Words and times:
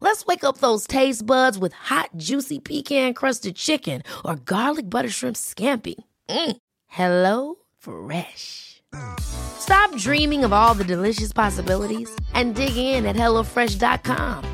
Let's 0.00 0.24
wake 0.26 0.44
up 0.44 0.58
those 0.58 0.86
taste 0.86 1.26
buds 1.26 1.58
with 1.58 1.72
hot, 1.72 2.10
juicy 2.16 2.60
pecan-crusted 2.60 3.56
chicken 3.56 4.02
or 4.24 4.36
garlic 4.36 4.88
butter 4.88 5.10
shrimp 5.10 5.36
scampi. 5.36 5.96
Mm. 6.28 6.56
Hello 6.86 7.56
Fresh. 7.78 8.82
Stop 9.20 9.94
dreaming 9.96 10.44
of 10.44 10.52
all 10.52 10.74
the 10.74 10.84
delicious 10.84 11.32
possibilities 11.32 12.10
and 12.32 12.54
dig 12.54 12.76
in 12.76 13.06
at 13.06 13.16
HelloFresh.com. 13.16 14.44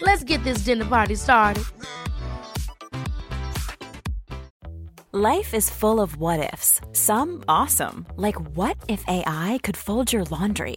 Let's 0.00 0.24
get 0.24 0.42
this 0.44 0.58
dinner 0.58 0.84
party 0.84 1.14
started. 1.14 1.64
Life 5.12 5.54
is 5.54 5.70
full 5.70 6.02
of 6.02 6.18
what 6.18 6.52
ifs. 6.52 6.82
Some 6.92 7.42
awesome, 7.48 8.06
like 8.16 8.36
what 8.54 8.76
if 8.86 9.02
AI 9.08 9.58
could 9.62 9.76
fold 9.76 10.12
your 10.12 10.24
laundry? 10.24 10.76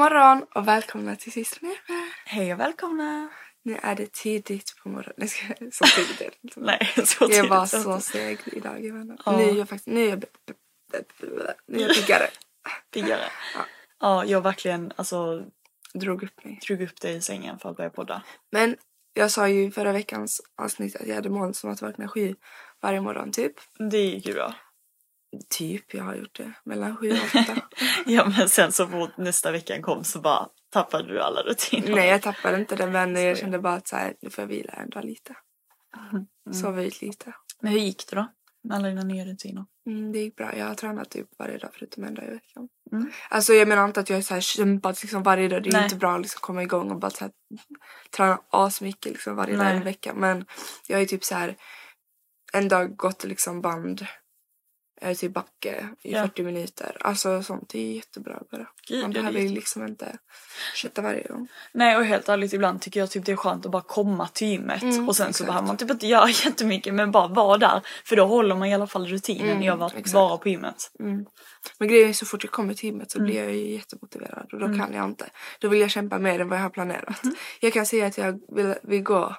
Morgon 0.00 0.46
och 0.54 0.68
välkomna 0.68 1.16
till 1.16 1.32
Syster 1.32 1.62
Neve. 1.62 1.76
Hej 2.24 2.52
och 2.54 2.60
välkomna! 2.60 3.28
Nu 3.62 3.78
är 3.82 3.94
det 3.94 4.12
tidigt 4.12 4.74
på 4.82 4.88
morgonen. 4.88 5.14
Nej, 5.16 5.28
jag- 5.60 5.74
Så 5.74 5.84
tidigt 5.84 6.20
är 6.20 6.24
det 6.24 6.36
inte. 6.42 6.60
Nej, 6.60 6.92
så 7.06 7.24
Jag 7.24 7.30
tidigt 7.30 7.50
var 7.50 7.66
så 7.66 8.00
seg 8.00 8.38
idag. 8.46 8.84
Jag. 8.84 9.18
Ja. 9.26 9.36
Nu 9.36 9.42
är 9.42 9.54
jag 9.54 9.68
faktiskt 9.68 9.86
nu 9.86 10.04
är 10.04 10.08
jag, 10.08 10.24
nu 11.66 11.78
är 11.78 11.80
jag 11.88 11.94
piggare. 11.96 12.26
piggare. 12.94 13.24
Ja, 14.00 14.24
jag 14.24 14.40
verkligen 14.40 14.92
alltså 14.96 15.44
Drog 15.94 16.22
upp 16.22 16.44
mig. 16.44 16.58
drog 16.68 16.82
upp 16.82 17.00
dig 17.00 17.16
i 17.16 17.20
sängen 17.20 17.58
för 17.58 17.70
att 17.70 17.76
börja 17.76 17.90
podda. 17.90 18.22
Men 18.52 18.76
jag 19.14 19.30
sa 19.30 19.48
ju 19.48 19.64
i 19.64 19.70
förra 19.70 19.92
veckans 19.92 20.40
avsnitt 20.62 20.96
att 20.96 21.06
jag 21.06 21.14
hade 21.14 21.30
mål 21.30 21.54
som 21.54 21.70
att 21.70 21.82
vakna 21.82 22.08
sju 22.08 22.34
varje 22.82 23.00
morgon 23.00 23.32
typ. 23.32 23.52
Det 23.90 23.98
gick 24.04 24.26
ju 24.26 24.32
bra. 24.34 24.54
Typ, 25.48 25.94
jag 25.94 26.04
har 26.04 26.14
gjort 26.14 26.36
det. 26.36 26.52
Mellan 26.64 26.96
sju 26.96 27.10
och 27.10 27.16
åtta. 27.40 27.62
Ja, 28.06 28.32
men 28.38 28.48
sen 28.48 28.72
så 28.72 28.86
fort 28.86 29.16
nästa 29.16 29.52
veckan 29.52 29.82
kom 29.82 30.04
så 30.04 30.20
bara 30.20 30.48
tappade 30.72 31.08
du 31.08 31.20
alla 31.20 31.42
rutiner. 31.42 31.94
Nej, 31.94 32.08
jag 32.08 32.22
tappade 32.22 32.60
inte 32.60 32.76
det 32.76 32.86
men 32.86 33.16
jag 33.16 33.38
kände 33.38 33.58
bara 33.58 33.74
att 33.74 33.88
så 33.88 33.96
här, 33.96 34.14
nu 34.22 34.30
får 34.30 34.42
jag 34.42 34.48
vila 34.48 34.72
en 34.72 34.90
dag 34.90 35.04
lite. 35.04 35.36
Sova 36.52 36.82
ut 36.82 37.02
lite. 37.02 37.34
Men 37.60 37.72
hur 37.72 37.78
gick 37.78 38.10
det 38.10 38.16
då? 38.16 38.26
Med 38.62 38.76
alla 38.76 38.88
dina 38.88 39.02
nya 39.02 39.24
rutiner? 39.24 39.64
Mm, 39.86 40.12
det 40.12 40.18
gick 40.18 40.36
bra. 40.36 40.56
Jag 40.56 40.66
har 40.66 40.74
tränat 40.74 41.10
typ 41.10 41.28
varje 41.38 41.58
dag 41.58 41.70
förutom 41.72 42.04
en 42.04 42.14
dag 42.14 42.24
i 42.24 42.30
veckan. 42.30 42.68
Mm. 42.92 43.10
Alltså 43.28 43.52
jag 43.52 43.68
menar 43.68 43.84
inte 43.84 44.00
att 44.00 44.10
jag 44.10 44.18
är 44.18 44.22
så 44.22 44.34
här 44.34 44.40
kämpat 44.40 45.02
liksom 45.02 45.22
varje 45.22 45.48
dag. 45.48 45.62
Det 45.62 45.68
är 45.68 45.72
Nej. 45.72 45.84
inte 45.84 45.96
bra 45.96 46.14
att 46.14 46.20
liksom 46.20 46.40
komma 46.40 46.62
igång 46.62 46.90
och 46.90 46.98
bara 46.98 47.10
så 47.10 47.24
här, 47.24 47.32
träna 48.16 48.40
asmycket 48.50 49.12
liksom 49.12 49.36
varje 49.36 49.56
dag 49.56 49.66
i 49.66 49.68
Nej. 49.68 49.76
en 49.76 49.84
vecka. 49.84 50.14
Men 50.14 50.46
jag 50.86 50.96
har 50.96 51.00
ju 51.00 51.06
typ 51.06 51.24
så 51.24 51.34
här 51.34 51.56
en 52.52 52.68
dag 52.68 52.96
gått 52.96 53.24
liksom 53.24 53.60
band 53.60 54.06
till 55.18 55.30
backe 55.30 55.88
i 56.02 56.12
Ja. 56.12 56.22
40 56.22 56.42
minuter. 56.42 56.96
Alltså 57.00 57.42
sånt 57.42 57.74
är 57.74 57.78
jättebra 57.92 58.42
bara. 58.50 58.66
Gud, 58.88 59.02
Man 59.02 59.12
behöver 59.12 59.40
ju 59.40 59.48
liksom 59.48 59.86
inte 59.86 60.16
kötta 60.74 61.02
varje 61.02 61.22
gång. 61.28 61.48
Nej 61.72 61.96
och 61.96 62.04
helt 62.04 62.28
ärligt 62.28 62.52
ibland 62.52 62.80
tycker 62.80 63.00
jag 63.00 63.10
typ 63.10 63.24
det 63.24 63.32
är 63.32 63.36
skönt 63.36 63.66
att 63.66 63.72
bara 63.72 63.82
komma 63.82 64.28
till 64.28 64.48
gymmet 64.48 64.82
Mm, 64.82 65.08
och 65.08 65.16
sen 65.16 65.24
så 65.26 65.30
exakt. 65.30 65.46
behöver 65.46 65.66
man 65.66 65.76
typ 65.76 65.90
inte 65.90 66.06
göra 66.06 66.28
jättemycket 66.44 66.94
men 66.94 67.10
bara 67.10 67.28
vara 67.28 67.58
där 67.58 67.80
för 68.04 68.16
då 68.16 68.24
håller 68.26 68.54
man 68.56 68.68
i 68.68 68.74
alla 68.74 68.86
fall 68.86 69.06
rutinen 69.06 69.48
Mm, 69.50 69.62
i 69.62 69.68
att 69.68 70.12
vara 70.12 70.36
på 70.38 70.48
gymmet. 70.48 70.90
Mm. 71.00 71.26
Men 71.78 71.88
grejen 71.88 72.08
är 72.08 72.12
så 72.12 72.26
fort 72.26 72.44
jag 72.44 72.50
kommer 72.52 72.74
till 72.74 72.84
gymmet 72.84 73.10
så 73.10 73.18
Mm. 73.18 73.26
blir 73.30 73.42
jag 73.44 73.52
ju 73.54 73.72
jättemotiverad 73.74 74.48
och 74.52 74.58
då 74.58 74.66
kan 74.66 74.92
jag 74.94 75.04
inte. 75.04 75.30
Då 75.60 75.68
vill 75.68 75.80
jag 75.80 75.90
kämpa 75.90 76.18
mer 76.18 76.40
än 76.40 76.48
vad 76.48 76.58
jag 76.58 76.62
har 76.62 76.70
planerat. 76.70 77.24
Mm. 77.24 77.36
Jag 77.60 77.72
kan 77.72 77.86
säga 77.86 78.06
att 78.06 78.18
jag 78.18 78.40
vill, 78.56 78.74
vill 78.82 79.02
gå 79.02 79.36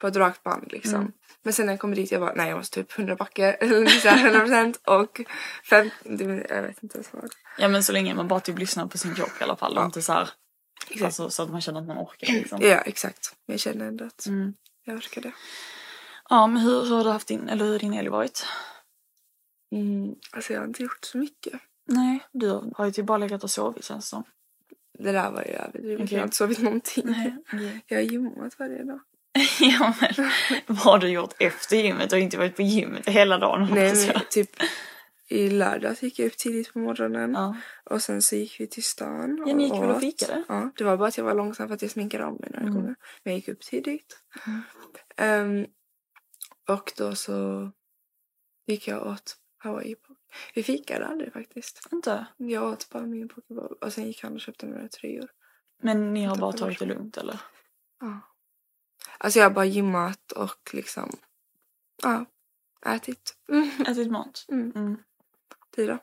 på 0.00 0.06
ett 0.06 0.16
rakt 0.16 0.42
band 0.42 0.72
liksom. 0.72 0.94
Mm. 0.94 1.12
Men 1.42 1.52
sen 1.52 1.66
när 1.66 1.72
jag 1.72 1.80
kommer 1.80 1.96
dit 1.96 2.12
jag 2.12 2.20
bara 2.20 2.34
nej 2.34 2.48
jag 2.48 2.56
måste 2.56 2.82
typ 2.82 2.98
100 2.98 3.16
backe 3.16 3.52
eller 3.52 3.86
så 3.86 4.08
här 4.08 4.46
100% 4.46 4.76
och 5.00 5.20
50 5.64 5.94
minuter, 6.26 6.54
jag 6.54 6.62
vet 6.62 6.82
inte 6.82 6.96
ens 6.98 7.12
vad. 7.12 7.30
Ja 7.58 7.68
men 7.68 7.82
så 7.84 7.92
länge 7.92 8.14
man 8.14 8.28
bara 8.28 8.40
typ 8.40 8.58
lyssnar 8.58 8.86
på 8.86 8.98
sin 8.98 9.14
kropp 9.14 9.40
i 9.40 9.44
alla 9.44 9.56
fall 9.56 9.72
och 9.76 9.82
Ja. 9.82 9.86
inte 9.86 10.02
så 10.02 10.12
här, 10.12 10.28
alltså, 11.04 11.30
så 11.30 11.42
att 11.42 11.50
man 11.50 11.60
känner 11.60 11.80
att 11.80 11.86
man 11.86 11.98
orkar 11.98 12.26
liksom. 12.32 12.60
Ja 12.62 12.78
exakt. 12.80 13.34
Men 13.46 13.52
jag 13.54 13.60
känner 13.60 13.86
ändå 13.86 14.04
att 14.04 14.26
Mm. 14.26 14.54
jag 14.84 14.96
orkar 14.96 15.22
det. 15.22 15.32
Ja 16.30 16.46
men 16.46 16.62
hur, 16.62 16.84
hur 16.84 16.96
har 16.96 17.04
du 17.04 17.10
haft 17.10 17.28
din, 17.28 17.48
eller 17.48 17.64
hur 17.64 17.72
har 17.72 17.78
din 17.78 17.92
helg 17.92 18.08
varit? 18.08 18.46
Mm. 19.72 20.14
Alltså 20.32 20.52
jag 20.52 20.60
har 20.60 20.66
inte 20.66 20.82
gjort 20.82 21.04
så 21.04 21.18
mycket. 21.18 21.60
Nej, 21.86 22.18
du 22.32 22.72
har 22.76 22.84
ju 22.84 22.92
typ 22.92 23.06
bara 23.06 23.18
legat 23.18 23.44
och 23.44 23.50
sovit 23.50 23.84
känns 23.84 24.04
det 24.04 24.08
som. 24.08 24.24
Det 24.98 25.12
där 25.12 25.30
var 25.30 25.42
ju 25.42 25.48
överdrivet. 25.50 26.00
Okej. 26.04 26.14
Jag 26.14 26.20
har 26.20 26.24
inte 26.24 26.36
sovit 26.36 26.58
någonting. 26.58 27.04
Nej. 27.06 27.80
Jag 27.86 27.96
har 27.96 28.02
gymmat 28.02 28.58
varje 28.58 28.84
dag. 28.84 29.00
ja 29.60 29.94
men 30.00 30.30
vad 30.66 30.76
har 30.78 30.98
du 30.98 31.08
gjort 31.08 31.34
efter 31.38 31.76
gymmet? 31.76 32.12
Har 32.12 32.18
inte 32.18 32.38
varit 32.38 32.56
på 32.56 32.62
gymmet 32.62 33.08
hela 33.08 33.38
dagen 33.38 33.68
Nej 33.74 33.94
men 34.14 34.22
typ 34.30 34.50
i 35.28 35.50
lördags 35.50 36.02
gick 36.02 36.18
jag 36.18 36.26
upp 36.26 36.36
tidigt 36.36 36.72
på 36.72 36.78
morgonen. 36.78 37.32
Ja. 37.32 37.56
Och 37.84 38.02
sen 38.02 38.22
så 38.22 38.36
gick 38.36 38.60
vi 38.60 38.66
till 38.66 38.84
stan 38.84 39.44
Ja, 39.46 39.54
ni 39.54 39.64
gick 39.64 39.72
väl 39.72 39.90
och 39.90 40.00
fikade? 40.00 40.44
Ja, 40.48 40.70
det 40.76 40.84
var 40.84 40.96
bara 40.96 41.08
att 41.08 41.18
jag 41.18 41.24
var 41.24 41.34
långsam 41.34 41.68
för 41.68 41.74
att 41.74 41.82
jag 41.82 41.90
sminkade 41.90 42.24
om 42.24 42.34
mig 42.40 42.50
när 42.50 42.60
jag 42.60 42.68
Mm. 42.68 42.74
kom. 42.74 42.84
Men 42.84 42.96
jag 43.22 43.34
gick 43.34 43.48
upp 43.48 43.60
tidigt. 43.60 44.18
Ehm, 45.16 45.66
och 46.68 46.92
då 46.96 47.14
så 47.14 47.70
gick 48.66 48.88
jag 48.88 49.06
åt 49.06 49.36
Hawaii 49.58 49.94
Pop. 49.94 50.18
Vi 50.54 50.62
fikade 50.62 51.06
aldrig 51.06 51.32
faktiskt. 51.32 51.88
Inte? 51.92 52.26
Jag 52.36 52.64
åt 52.72 52.88
bara 52.90 53.06
min 53.06 53.28
pokéball 53.28 53.76
och 53.80 53.92
sen 53.92 54.06
gick 54.06 54.22
han 54.22 54.34
och 54.34 54.40
köpte 54.40 54.66
några 54.66 54.88
tröjor. 54.88 55.28
Men 55.82 56.14
ni 56.14 56.24
har 56.24 56.36
bara 56.36 56.52
tagit 56.52 56.78
det 56.78 56.84
lugnt 56.86 57.16
eller? 57.16 57.40
Ja. 58.00 58.20
Alltså 59.24 59.38
jag 59.38 59.46
har 59.46 59.54
bara 59.54 59.64
gymmat 59.64 60.32
och 60.32 60.70
liksom 60.72 61.18
ja, 62.02 62.24
ätit. 62.86 63.34
Mm. 63.48 63.70
Ätit 63.88 64.10
mat? 64.10 64.46
Mm. 64.48 64.72
Mm. 64.74 64.96
Du 65.76 65.86
då? 65.86 65.98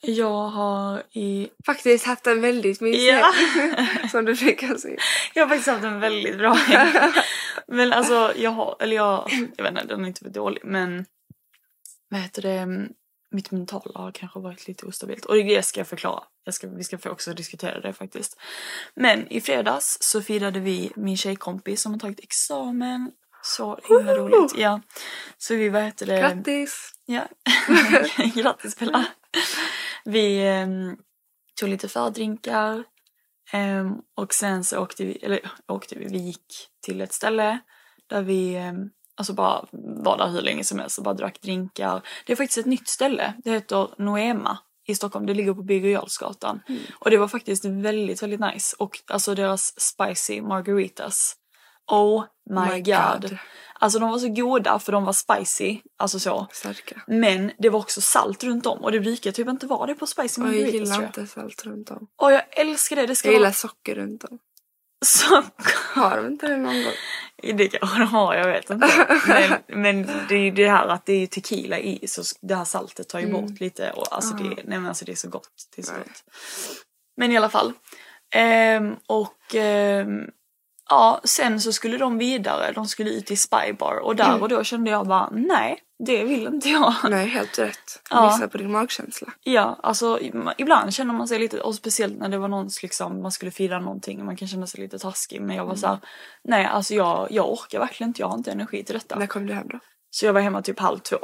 Jag 0.00 0.48
har 0.48 1.02
i... 1.10 1.48
Faktiskt 1.66 2.06
haft 2.06 2.26
en 2.26 2.40
väldigt 2.40 2.80
mysig 2.80 3.08
Ja. 3.08 3.32
Som 4.10 4.24
du 4.24 4.34
brukar 4.34 4.76
säga. 4.76 4.98
Jag 5.34 5.42
har 5.42 5.48
faktiskt 5.48 5.68
haft 5.68 5.84
en 5.84 6.00
väldigt 6.00 6.38
bra 6.38 6.52
helg. 6.52 7.12
Men 7.66 7.92
alltså 7.92 8.32
jag 8.36 8.50
har, 8.50 8.76
eller 8.80 8.96
jag, 8.96 9.28
jag 9.56 9.64
vet 9.64 9.72
inte, 9.72 9.86
den 9.86 10.00
har 10.00 10.06
inte 10.06 10.24
varit 10.24 10.34
dålig 10.34 10.64
men 10.64 11.04
vad 12.08 12.20
heter 12.20 12.42
det, 12.42 12.88
mitt 13.36 13.50
mentala 13.50 14.00
har 14.00 14.12
kanske 14.12 14.40
varit 14.40 14.68
lite 14.68 14.86
ostabilt 14.86 15.24
och 15.24 15.34
det 15.34 15.62
ska 15.66 15.80
jag 15.80 15.88
förklara. 15.88 16.24
Jag 16.44 16.54
ska, 16.54 16.68
vi 16.68 16.84
ska 16.84 16.98
få 16.98 17.10
också 17.10 17.34
diskutera 17.34 17.80
det 17.80 17.92
faktiskt. 17.92 18.40
Men 18.94 19.32
i 19.32 19.40
fredags 19.40 19.98
så 20.00 20.22
firade 20.22 20.60
vi 20.60 20.92
min 20.96 21.16
tjejkompis 21.16 21.82
som 21.82 21.92
har 21.92 21.98
tagit 21.98 22.20
examen. 22.20 23.12
Så 23.42 23.78
himla 23.88 24.14
roligt. 24.14 24.58
Ja. 24.58 24.80
Så 25.38 25.54
vi, 25.54 25.68
vad 25.68 25.82
heter 25.82 26.06
det? 26.06 26.18
Grattis! 26.18 26.92
Ja. 27.06 27.28
Grattis 28.34 28.78
Bella. 28.78 29.04
Vi 30.04 30.46
ehm, 30.46 30.96
tog 31.60 31.68
lite 31.68 31.88
fördrinkar. 31.88 32.84
ehm, 33.52 33.94
och 34.14 34.34
sen 34.34 34.64
så 34.64 34.78
åkte 34.78 35.04
vi, 35.04 35.16
eller 35.16 35.40
åkte 35.68 35.98
vi, 35.98 36.06
vi 36.06 36.18
gick 36.18 36.68
till 36.82 37.00
ett 37.00 37.12
ställe 37.12 37.58
där 38.06 38.22
vi 38.22 38.54
ehm, 38.54 38.90
Alltså 39.16 39.32
bara 39.32 39.64
var 40.02 40.18
där 40.18 40.28
hur 40.28 40.42
länge 40.42 40.64
som 40.64 40.78
helst 40.78 40.98
och 40.98 41.04
bara 41.04 41.14
drack 41.14 41.40
drinkar. 41.42 42.02
Det 42.26 42.32
är 42.32 42.36
faktiskt 42.36 42.58
ett 42.58 42.66
nytt 42.66 42.88
ställe. 42.88 43.34
Det 43.44 43.50
heter 43.50 43.88
Noema 43.98 44.58
i 44.86 44.94
Stockholm. 44.94 45.26
Det 45.26 45.34
ligger 45.34 45.54
på 45.54 45.62
Birger 45.62 45.90
Jarlsgatan. 45.90 46.60
Och 47.00 47.10
det 47.10 47.16
var 47.18 47.28
faktiskt 47.28 47.64
väldigt, 47.64 48.22
väldigt 48.22 48.40
nice. 48.40 48.76
Och 48.78 48.98
alltså 49.06 49.34
deras 49.34 49.80
spicy 49.80 50.40
margaritas. 50.42 51.34
Oh 51.90 52.24
my, 52.50 52.60
My 52.74 52.80
god. 52.80 53.22
God. 53.22 53.38
Alltså 53.80 53.98
de 53.98 54.10
var 54.10 54.18
så 54.18 54.28
goda 54.28 54.78
för 54.78 54.92
de 54.92 55.04
var 55.04 55.12
spicy. 55.12 55.80
Alltså 55.98 56.18
så. 56.18 56.46
Starka. 56.52 57.02
Men 57.06 57.52
det 57.58 57.68
var 57.68 57.78
också 57.78 58.00
salt 58.00 58.44
runt 58.44 58.66
om 58.66 58.78
och 58.84 58.92
det 58.92 59.00
brukar 59.00 59.32
typ 59.32 59.48
inte 59.48 59.66
vara 59.66 59.86
det 59.86 59.94
på 59.94 60.06
spicy 60.06 60.40
jag 60.40 60.46
margaritas 60.46 60.70
tror 60.70 60.80
gillar 60.80 60.94
jag. 60.96 61.04
inte 61.04 61.26
salt 61.26 61.64
runt 61.64 61.90
om. 61.90 62.06
Och 62.22 62.32
jag 62.32 62.42
älskar 62.58 62.96
det. 62.96 63.06
Det 63.06 63.16
ska 63.16 63.28
Jag 63.28 63.32
gillar 63.32 63.46
vara 63.46 63.52
socker 63.54 63.94
runt 63.94 64.24
om. 64.24 64.38
så 65.04 65.42
Har 65.94 66.16
de 66.16 66.26
inte 66.26 66.48
det 66.48 66.56
någon 66.56 66.82
gång? 66.82 66.92
Det 67.42 67.68
kanske 67.68 67.98
de 67.98 68.08
har, 68.08 68.34
jag 68.34 68.46
vet 68.46 68.70
inte. 68.70 68.88
Men, 69.28 69.82
men 69.82 70.10
det 70.28 70.34
är 70.34 70.40
ju 70.40 70.50
det 70.50 70.68
här 70.68 70.88
att 70.88 71.06
det 71.06 71.12
är 71.12 71.26
tequila 71.26 71.78
i 71.78 72.08
så 72.08 72.22
det 72.40 72.54
här 72.54 72.64
saltet 72.64 73.08
tar 73.08 73.20
ju 73.20 73.32
bort 73.32 73.60
lite 73.60 73.90
och 73.90 74.14
alltså, 74.14 74.34
det, 74.34 74.44
nej, 74.44 74.62
men 74.64 74.86
alltså 74.86 75.04
det 75.04 75.12
är 75.12 75.16
så 75.16 75.28
gott. 75.28 75.48
Det 75.76 75.82
är 75.82 75.86
så 75.86 75.92
gott. 75.92 76.24
Men 77.16 77.32
i 77.32 77.36
alla 77.36 77.48
fall. 77.48 77.72
Ehm, 78.34 78.96
och 79.06 79.54
ehm, 79.54 80.30
ja, 80.88 81.20
sen 81.24 81.60
så 81.60 81.72
skulle 81.72 81.98
de 81.98 82.18
vidare. 82.18 82.72
De 82.72 82.86
skulle 82.86 83.10
ut 83.10 83.30
i 83.30 83.36
Spybar 83.36 83.96
och 83.98 84.16
där 84.16 84.42
och 84.42 84.48
då 84.48 84.64
kände 84.64 84.90
jag 84.90 85.06
bara 85.06 85.30
nej, 85.32 85.82
det 86.06 86.24
vill 86.24 86.46
inte 86.46 86.68
jag. 86.68 86.94
Nej, 87.08 87.26
helt 87.28 87.58
rätt. 87.58 88.02
Ja. 88.10 88.26
Lissa 88.30 88.48
på 88.48 88.58
din 88.58 88.72
magkänsla. 88.72 89.32
Ja, 89.42 89.78
alltså 89.82 90.18
ibland 90.58 90.94
känner 90.94 91.14
man 91.14 91.28
sig 91.28 91.38
lite, 91.38 91.60
och 91.60 91.74
speciellt 91.74 92.18
när 92.18 92.28
det 92.28 92.38
var 92.38 92.48
någons 92.48 92.82
liksom, 92.82 93.22
man 93.22 93.32
skulle 93.32 93.50
fira 93.50 93.80
någonting 93.80 94.18
och 94.20 94.26
man 94.26 94.36
kan 94.36 94.48
känna 94.48 94.66
sig 94.66 94.80
lite 94.80 94.98
taskig. 94.98 95.40
Men 95.40 95.56
jag 95.56 95.64
var 95.66 95.74
så 95.74 95.86
här, 95.86 95.98
nej 96.44 96.64
alltså 96.66 96.94
jag, 96.94 97.26
jag 97.30 97.52
orkar 97.52 97.78
verkligen 97.78 98.10
inte, 98.10 98.22
jag 98.22 98.28
har 98.28 98.36
inte 98.38 98.50
energi 98.52 98.84
till 98.84 98.94
detta. 98.94 99.18
När 99.18 99.26
kom 99.26 99.46
du 99.46 99.54
hem 99.54 99.68
då? 99.68 99.78
Så 100.10 100.26
jag 100.26 100.32
var 100.32 100.40
hemma 100.40 100.62
typ 100.62 100.78
halv 100.78 100.98
två. 100.98 101.18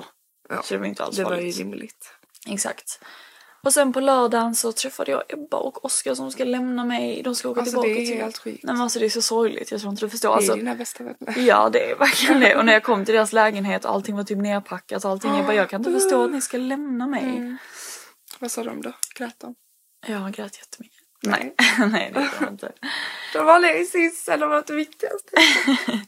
Ja. 0.48 0.62
Så 0.62 0.74
det 0.74 0.78
var 0.80 0.86
inte 0.86 1.04
alls 1.04 1.16
Det 1.16 1.24
var 1.24 1.30
ju 1.30 1.36
farligt. 1.36 1.58
rimligt. 1.58 2.14
Exakt. 2.48 3.00
Och 3.64 3.72
sen 3.72 3.92
på 3.92 4.00
lördagen 4.00 4.54
så 4.54 4.72
träffade 4.72 5.10
jag 5.10 5.22
Ebba 5.28 5.56
och 5.56 5.84
Oskar 5.84 6.14
som 6.14 6.30
ska 6.30 6.44
lämna 6.44 6.84
mig. 6.84 7.22
De 7.22 7.34
ska 7.34 7.48
åka 7.48 7.60
Alltså, 7.60 7.70
tillbaka 7.82 7.88
det 7.88 8.02
är 8.02 8.06
till... 8.06 8.16
helt 8.22 8.38
sjukt. 8.38 8.64
Nej 8.64 8.74
men 8.74 8.82
alltså 8.82 8.98
det 8.98 9.04
är 9.04 9.10
så 9.10 9.22
sorgligt, 9.22 9.70
jag 9.70 9.80
tror 9.80 9.90
inte 9.92 10.04
du 10.06 10.10
förstår. 10.10 10.28
Det 10.28 10.32
är 10.34 10.36
Alltså, 10.36 10.54
dina 10.54 10.74
bästa 10.74 11.04
vänner. 11.04 11.38
ja 11.48 11.68
det 11.72 11.90
är 11.90 11.96
verkligen 11.96 12.40
det. 12.40 12.56
Och 12.56 12.64
när 12.64 12.72
jag 12.72 12.82
kom 12.82 13.04
till 13.04 13.14
deras 13.14 13.32
lägenhet 13.42 13.84
och 13.84 13.90
allting 13.90 14.16
var 14.16 14.24
typ 14.24 14.38
nerpackat 14.38 15.04
och 15.04 15.10
allting. 15.10 15.36
Jag 15.36 15.46
bara, 15.46 15.54
jag 15.54 15.70
kan 15.70 15.80
inte 15.80 15.92
förstå 16.00 16.24
att 16.24 16.30
ni 16.32 16.40
ska 16.40 16.56
lämna 16.58 17.06
mig. 17.06 17.22
Mm. 17.22 17.58
Vad 18.38 18.50
sa 18.50 18.64
de 18.64 18.82
då? 18.82 18.92
Grät 19.14 19.40
de? 19.40 19.54
Jag 20.06 20.32
grät 20.32 20.56
jättemycket. 20.58 20.98
Nej, 21.22 21.54
nej 21.78 22.10
det 22.14 22.20
gjorde 22.20 22.32
jag 22.40 22.48
inte. 22.48 22.72
De 23.32 23.46
vanliga 23.46 23.76
i 23.78 23.84
sista, 23.84 24.36
de 24.36 24.50
var 24.50 24.64
det 24.66 24.72
viktigaste. 24.74 25.30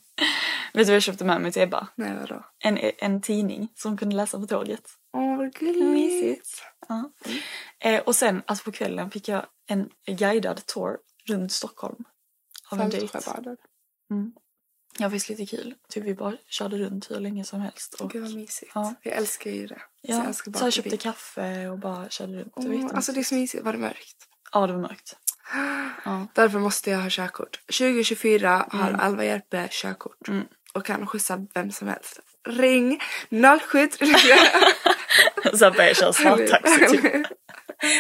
Vet 0.74 0.86
du 0.86 0.90
vad 0.90 0.96
jag 0.96 1.02
köpte 1.02 1.24
med 1.24 1.40
mig 1.40 1.52
till 1.52 1.62
Ebba? 1.62 1.88
Nej, 1.96 2.14
vadå? 2.20 2.44
En, 2.58 2.78
en 2.98 3.20
tidning 3.20 3.68
som 3.74 3.90
hon 3.90 3.98
kunde 3.98 4.16
läsa 4.16 4.40
på 4.40 4.46
tåget. 4.46 4.90
Åh, 5.12 5.36
vad 5.36 5.52
gulligt. 5.54 6.62
Ja. 6.88 7.10
Eh, 7.80 8.00
och 8.02 8.16
sen 8.16 8.42
alltså 8.46 8.64
på 8.64 8.72
kvällen 8.72 9.10
fick 9.10 9.28
jag 9.28 9.46
en 9.66 9.88
guidad 10.06 10.66
tour 10.66 10.98
runt 11.28 11.52
Stockholm. 11.52 12.04
Av 12.70 12.80
en 12.80 12.90
dejt. 12.90 13.08
Saltsjöbaden. 13.08 13.56
Ja 14.98 15.08
visst 15.08 15.28
lite 15.28 15.46
kul. 15.46 15.74
Typ 15.88 16.04
vi 16.04 16.14
bara 16.14 16.36
körde 16.46 16.78
runt 16.78 17.10
hur 17.10 17.20
länge 17.20 17.44
som 17.44 17.60
helst. 17.60 17.94
Och, 17.94 18.10
Gud 18.10 18.22
vad 18.22 18.34
mysigt. 18.34 18.72
Ja. 18.74 18.94
Jag 19.02 19.14
älskar 19.16 19.50
ju 19.50 19.66
det. 19.66 19.74
Så 19.74 19.80
ja, 20.02 20.16
jag 20.16 20.26
älskar 20.26 20.44
så 20.44 20.50
bara 20.50 20.64
jag 20.64 20.72
köpte 20.72 20.96
kaffe 20.96 21.68
och 21.68 21.78
bara 21.78 22.08
körde 22.08 22.32
runt. 22.32 22.52
Det 22.56 22.60
Åh, 22.60 22.64
jättemysigt. 22.64 22.94
alltså 22.94 23.12
det 23.12 23.20
är 23.20 23.24
så 23.24 23.34
mysigt. 23.34 23.64
Var 23.64 23.72
det 23.72 23.78
mörkt? 23.78 24.16
Ja 24.52 24.66
det 24.66 24.72
var 24.72 24.80
mörkt. 24.80 25.16
Ja. 26.04 26.26
Därför 26.34 26.58
måste 26.58 26.90
jag 26.90 26.98
ha 26.98 27.08
körkort. 27.10 27.60
2024 27.66 28.66
har 28.70 28.88
Mm. 28.88 29.00
Alva 29.00 29.24
Järpe 29.24 29.68
körkort. 29.70 30.28
Och 30.74 30.86
kan 30.86 31.06
skjutsa 31.06 31.46
vem 31.54 31.70
som 31.70 31.88
helst. 31.88 32.20
Ring 32.48 33.00
07 33.70 33.88
så 35.58 35.70
jag 35.78 35.96
köra 35.96 36.12
svarttaxi 36.12 36.86
typ. 36.86 37.26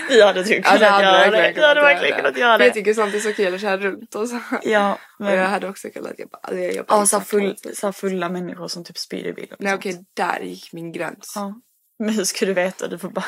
Vi 0.08 0.22
hade 0.22 0.44
typ 0.44 0.64
Ja, 0.64 0.72
kunnat 0.72 0.90
hade 0.90 1.04
göra 1.04 1.30
det. 1.30 1.30
Vi 1.30 1.36
hade 1.42 1.52
kunnat 1.54 1.76
verkligen 1.84 2.08
göra 2.10 2.16
kunnat 2.16 2.34
det. 2.34 2.40
göra 2.40 2.52
Jag 2.52 2.60
det. 2.60 2.70
tycker 2.70 2.94
sånt 2.94 3.14
är 3.14 3.18
så 3.20 3.32
kul 3.32 3.54
att 3.54 3.60
köra 3.60 3.76
runt 3.76 4.14
och 4.14 4.28
så. 4.28 4.40
Ja, 4.62 4.98
Och 5.18 5.26
jag 5.26 5.36
men, 5.36 5.50
hade 5.50 5.68
också 5.68 5.88
kunnat, 5.90 6.12
jag 6.18 6.28
bara, 6.28 6.38
alltså, 6.42 6.60
jag 6.60 6.74
jobbar 6.74 6.96
ja, 6.96 7.06
så, 7.06 7.20
full, 7.20 7.56
så 7.74 7.92
fulla 7.92 8.28
människor 8.28 8.68
som 8.68 8.84
typ 8.84 8.98
spyr 8.98 9.26
i 9.26 9.32
bilen. 9.32 9.56
Nej 9.60 9.74
okej, 9.74 10.04
där 10.14 10.40
gick 10.40 10.72
min 10.72 10.92
gräns. 10.92 11.32
Ja. 11.34 11.54
Men 11.98 12.14
hur 12.14 12.24
ska 12.24 12.46
du 12.46 12.52
veta? 12.54 12.88
Du 12.88 12.98
får 12.98 13.08
bara... 13.08 13.24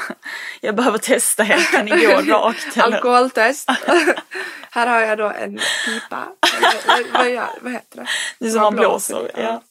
Jag 0.60 0.76
behöver 0.76 0.98
testa 0.98 1.42
helt. 1.42 1.70
Kan 1.70 1.84
ni 1.84 2.06
gå 2.06 2.12
rakt? 2.12 2.76
eller? 2.76 2.96
Alkoholtest. 2.96 3.70
Här 4.70 4.86
har 4.86 5.00
jag 5.00 5.18
då 5.18 5.24
en 5.30 5.60
pipa. 5.86 6.28
Eller, 6.56 7.12
vad- 7.12 7.30
gör, 7.30 7.48
vad 7.60 7.72
heter 7.72 7.96
det? 7.96 8.06
Det 8.38 8.50
som 8.50 8.60
man 8.60 8.76
blåser. 8.76 9.30
Ja. 9.34 9.62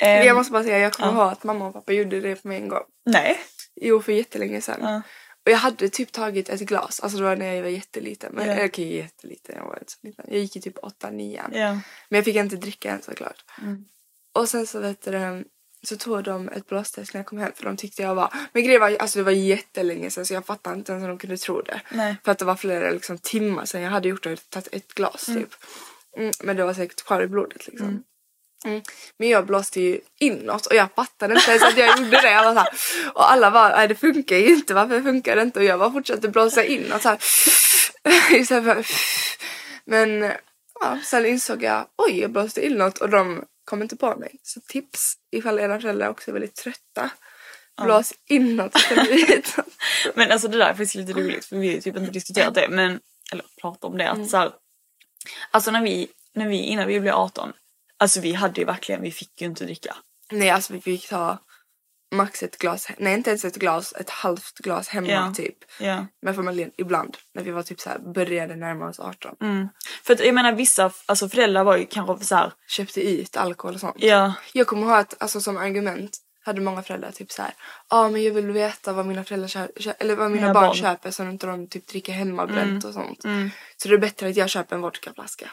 Men 0.00 0.08
Ehm, 0.18 0.26
Jag 0.26 0.36
måste 0.36 0.52
bara 0.52 0.62
säga, 0.62 0.78
jag 0.78 0.92
kommer 0.92 1.12
ja. 1.12 1.18
ihåg 1.22 1.32
att 1.32 1.44
mamma 1.44 1.66
och 1.66 1.72
pappa 1.74 1.92
gjorde 1.92 2.20
det 2.20 2.42
på 2.42 2.48
mig 2.48 2.56
en 2.56 2.68
gång. 2.68 2.84
Nej. 3.06 3.40
Jo, 3.80 4.02
för 4.02 4.12
jättelänge 4.12 4.60
sedan. 4.60 4.78
Ja. 4.82 5.02
Och 5.46 5.52
jag 5.52 5.58
hade 5.58 5.88
typ 5.88 6.12
tagit 6.12 6.48
ett 6.48 6.60
glas, 6.60 7.00
alltså 7.00 7.18
det 7.18 7.24
var 7.24 7.36
när 7.36 7.54
jag 7.54 7.62
var 7.62 7.68
jätteliten. 7.70 8.32
Men, 8.34 8.48
Ja. 8.48 8.54
ja. 8.54 8.64
Okej, 8.66 8.96
jätteliten, 8.96 9.54
jag 9.58 9.64
var 9.64 9.78
inte 9.78 9.92
så 9.92 9.98
liten. 10.02 10.24
Jag 10.28 10.38
gick 10.38 10.56
i 10.56 10.60
typ 10.60 10.76
8-9. 10.78 11.40
Ja. 11.52 11.68
Men 12.08 12.16
jag 12.18 12.24
fick 12.24 12.36
inte 12.36 12.56
dricka 12.56 12.90
än 12.90 13.02
såklart. 13.02 13.44
Mm. 13.62 13.84
Och 14.34 14.48
sen 14.48 14.66
så 14.66 14.80
vet 14.80 15.02
du, 15.04 15.10
det, 15.10 15.44
så 15.82 15.96
tog 15.96 16.24
de 16.24 16.48
ett 16.48 16.66
blåstest 16.66 17.14
när 17.14 17.18
jag 17.18 17.26
kom 17.26 17.38
hem 17.38 17.52
för 17.54 17.64
de 17.64 17.76
tyckte 17.76 18.02
jag 18.02 18.14
var... 18.14 18.34
Men 18.52 18.64
grejen 18.64 18.80
var, 18.80 18.96
alltså 18.96 19.18
det 19.18 19.22
var 19.22 19.32
jättelänge 19.32 20.10
sedan 20.10 20.26
så 20.26 20.34
jag 20.34 20.46
fattade 20.46 20.76
inte 20.76 20.92
ens 20.92 21.02
hur 21.02 21.08
de 21.08 21.18
kunde 21.18 21.36
tro 21.36 21.62
det. 21.62 21.80
Nej. 21.90 22.16
För 22.24 22.32
att 22.32 22.38
det 22.38 22.44
var 22.44 22.56
flera 22.56 22.90
liksom, 22.90 23.18
timmar 23.18 23.64
sedan 23.64 23.80
jag 23.80 23.90
hade 23.90 24.08
gjort 24.08 24.22
det 24.22 24.32
och 24.32 24.50
tagit 24.50 24.68
ett 24.72 24.94
glas 24.94 25.26
typ. 25.26 25.54
Mm, 26.16 26.32
men 26.42 26.56
det 26.56 26.64
var 26.64 26.74
säkert 26.74 27.04
kvar 27.04 27.22
i 27.22 27.26
blodet 27.26 27.66
liksom. 27.66 28.04
Mm. 28.64 28.82
Men 29.18 29.28
jag 29.28 29.46
blåste 29.46 29.80
ju 29.80 30.00
inåt 30.20 30.66
och 30.66 30.74
jag 30.74 30.88
fattade 30.96 31.34
inte 31.34 31.50
ens 31.50 31.62
att 31.62 31.78
jag 31.78 31.98
gjorde 31.98 32.20
det. 32.20 32.30
Jag 32.30 32.44
var 32.44 32.54
så 32.54 32.60
här, 32.60 32.68
och 33.14 33.32
alla 33.32 33.50
bara, 33.50 33.76
nej 33.76 33.88
det 33.88 33.94
funkar 33.94 34.36
ju 34.36 34.54
inte, 34.54 34.74
varför 34.74 35.02
funkar 35.02 35.36
det 35.36 35.42
inte? 35.42 35.58
Och 35.58 35.64
jag 35.64 35.78
bara 35.78 35.92
fortsatte 35.92 36.28
blåsa 36.28 36.64
inåt 36.64 37.02
så 37.02 37.08
här. 37.08 37.18
Istället 38.30 38.64
för, 38.64 38.86
men 39.84 40.32
ja, 40.80 40.98
sen 41.04 41.26
insåg 41.26 41.62
jag, 41.62 41.86
oj 41.96 42.20
jag 42.20 42.30
blåste 42.30 42.66
inåt 42.66 42.98
och 42.98 43.10
de 43.10 43.44
kom 43.68 43.82
inte 43.82 43.96
på 43.96 44.16
mig. 44.16 44.38
Så 44.42 44.60
tips 44.60 45.14
ifall 45.30 45.58
era 45.58 45.80
föräldrar 45.80 46.08
också 46.08 46.30
är 46.30 46.32
väldigt 46.32 46.54
trötta. 46.54 47.10
Blås 47.82 48.12
inåt 48.28 48.76
istället. 48.76 49.56
Men 50.14 50.32
alltså 50.32 50.48
det 50.48 50.58
där 50.58 50.66
är 50.66 50.74
faktiskt 50.74 50.94
lite 50.94 51.12
roligt 51.12 51.44
för 51.44 51.56
vi 51.56 51.74
har 51.74 51.80
typ 51.80 51.96
inte 51.96 52.10
diskuterat 52.10 52.54
det. 52.54 52.68
Men, 52.68 53.00
eller 53.32 53.44
pratat 53.60 53.84
om 53.84 53.98
det. 53.98 54.10
Att 54.10 54.30
så 54.30 54.36
här, 54.36 54.52
alltså 55.50 55.70
när 55.70 55.82
vi, 55.82 56.08
när 56.34 56.48
vi, 56.48 56.56
innan 56.56 56.86
vi 56.86 57.00
blev 57.00 57.14
18. 57.14 57.52
Alltså 57.96 58.20
vi 58.20 58.32
hade 58.32 58.60
ju 58.60 58.64
verkligen, 58.64 59.02
vi 59.02 59.10
fick 59.10 59.40
ju 59.40 59.46
inte 59.46 59.64
dricka. 59.64 59.96
Nej 60.30 60.50
alltså 60.50 60.72
vi 60.72 60.80
fick 60.80 61.08
ta 61.08 61.38
max 62.14 62.42
ett 62.42 62.58
glas, 62.58 62.88
nej 62.98 63.14
inte 63.14 63.30
ens 63.30 63.44
ett 63.44 63.56
glas, 63.56 63.92
ett 63.92 64.10
halvt 64.10 64.58
glas 64.58 64.88
hemma 64.88 65.08
Ja. 65.08 65.32
typ. 65.36 65.56
Ja. 65.80 66.06
Med 66.22 66.36
familjen 66.36 66.70
ibland 66.78 67.16
när 67.34 67.42
vi 67.42 67.50
var 67.50 67.62
typ 67.62 67.80
så 67.80 67.90
här 67.90 67.98
började 68.14 68.56
närma 68.56 68.88
oss 68.88 69.00
18. 69.00 69.34
Mm. 69.40 69.68
För 70.04 70.14
att 70.14 70.20
jag 70.20 70.34
menar 70.34 70.52
vissa, 70.52 70.90
alltså 71.06 71.28
föräldrar 71.28 71.64
var 71.64 71.76
ju 71.76 71.86
kanske 71.86 72.24
så 72.24 72.34
här, 72.34 72.52
Köpte 72.68 73.00
ut 73.00 73.36
alkohol 73.36 73.74
och 73.74 73.80
sånt. 73.80 73.96
ja. 73.98 74.32
Jag 74.52 74.66
kommer 74.66 74.82
ihåg 74.82 74.96
att 74.96 75.22
alltså, 75.22 75.40
som 75.40 75.56
argument 75.56 76.16
hade 76.44 76.60
många 76.60 76.82
föräldrar 76.82 77.10
typ 77.10 77.32
så 77.32 77.42
här. 77.42 77.54
Ja 77.90 78.08
men 78.08 78.22
jag 78.24 78.32
vill 78.34 78.50
veta 78.50 78.92
vad 78.92 79.06
mina 79.06 79.24
föräldrar 79.24 79.48
kö- 79.48 79.68
kö- 79.80 79.94
eller 79.98 80.16
vad 80.16 80.30
mina, 80.30 80.40
Mina 80.42 80.54
barn, 80.54 80.66
barn. 80.66 80.74
köper 80.76 81.10
så 81.10 81.22
att 81.22 81.28
inte 81.28 81.46
de 81.46 81.68
typ 81.68 81.86
dricker 81.86 82.12
hemmabränt 82.12 82.84
och 82.84 82.92
sånt. 82.94 83.24
Mm. 83.24 83.50
Så 83.76 83.88
det 83.88 83.94
är 83.94 83.98
bättre 83.98 84.28
att 84.28 84.36
jag 84.36 84.48
köper 84.50 84.76
en 84.76 84.82
vodkaflaska. 84.82 85.50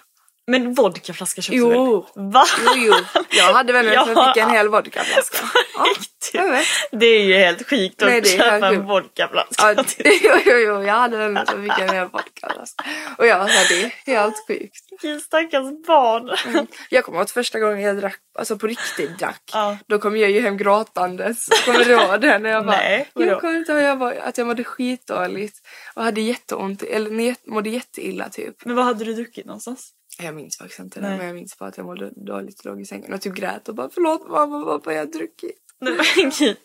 Men 0.47 0.73
vodkaflaska 0.73 1.41
köpte 1.41 1.57
Jo. 1.57 1.69
du 2.15 2.21
väl? 2.21 2.31
Va? 2.31 2.43
Jo 2.65 2.71
jo, 2.75 2.93
jag 3.29 3.53
hade 3.53 3.73
Ja. 3.93 4.05
fick 4.33 4.43
en 4.43 4.49
hel 4.49 4.69
vodkaflaska. 4.69 5.37
Ja, 5.77 5.85
jag. 6.33 6.63
Det 6.91 7.05
är 7.05 7.23
ju 7.23 7.33
helt 7.33 7.69
sjukt 7.69 8.01
att 8.01 8.09
Nej, 8.09 8.21
det 8.21 8.29
köpa 8.29 8.67
en 8.67 8.85
vodkaflaska. 8.85 9.73
Ja, 9.73 9.83
jo, 10.05 10.31
jo, 10.45 10.57
jo, 10.57 10.83
jag 10.83 10.93
hade 10.93 11.17
vänner 11.17 11.45
som 11.45 11.63
fick 11.63 11.79
en 11.79 11.89
hel 11.89 12.07
vodkaflaska. 12.07 12.83
Och 13.17 13.27
jag 13.27 13.39
var 13.39 13.47
såhär, 13.47 13.67
det 13.69 13.83
är 13.83 14.15
helt 14.15 14.47
sjukt. 14.47 14.85
Vilken 14.91 15.21
stackars 15.21 15.85
barn. 15.87 16.29
Mm. 16.47 16.67
Jag 16.89 17.03
kommer 17.03 17.17
ihåg 17.17 17.23
att 17.23 17.31
första 17.31 17.59
gången 17.59 17.81
jag 17.81 17.97
drack, 17.97 18.19
alltså 18.39 18.57
på 18.57 18.67
riktigt 18.67 19.19
drack. 19.19 19.41
Ja. 19.53 19.77
Då 19.87 19.99
kom 19.99 20.17
jag 20.17 20.31
ju 20.31 20.41
hem 20.41 20.57
gråtandes. 20.57 21.47
Kommer 21.65 21.85
du 21.85 21.91
ihåg 21.91 22.21
det? 22.21 22.39
När 22.39 22.49
jag 22.49 22.65
bara, 22.65 22.77
Nej, 22.77 23.09
vadå? 23.13 23.27
jag 23.27 23.41
kommer 23.41 23.57
inte 23.57 23.71
ihåg 23.71 23.81
jag 23.81 23.99
bara, 23.99 24.21
att 24.21 24.37
jag 24.37 24.47
mådde 24.47 24.63
skitdåligt. 24.63 25.57
Och 25.95 26.03
hade 26.03 26.21
jätteont, 26.21 26.83
eller 26.83 27.35
mådde 27.51 27.69
jätteilla 27.69 28.29
typ. 28.29 28.65
Men 28.65 28.75
vad 28.75 28.85
hade 28.85 29.05
du 29.05 29.13
druckit 29.13 29.45
någonstans? 29.45 29.91
Jag 30.17 30.35
minns 30.35 30.57
faktiskt 30.57 30.79
inte 30.79 30.99
det, 30.99 31.07
men 31.17 31.25
jag 31.25 31.35
minns 31.35 31.57
bara 31.57 31.69
att 31.69 31.77
jag 31.77 31.85
mådde 31.85 32.11
dåligt 32.15 32.59
och 32.59 32.65
låg 32.65 32.81
i 32.81 32.85
sängen 32.85 33.13
och 33.13 33.21
typ 33.21 33.33
grät 33.33 33.69
och 33.69 33.75
bara 33.75 33.89
förlåt 33.93 34.29
mamma, 34.29 34.65
vad 34.65 34.85
har 34.85 34.91
jag 34.93 35.11
druckit? 35.11 35.64
Nej 35.81 35.93
men 36.17 36.31
gud. 36.39 36.57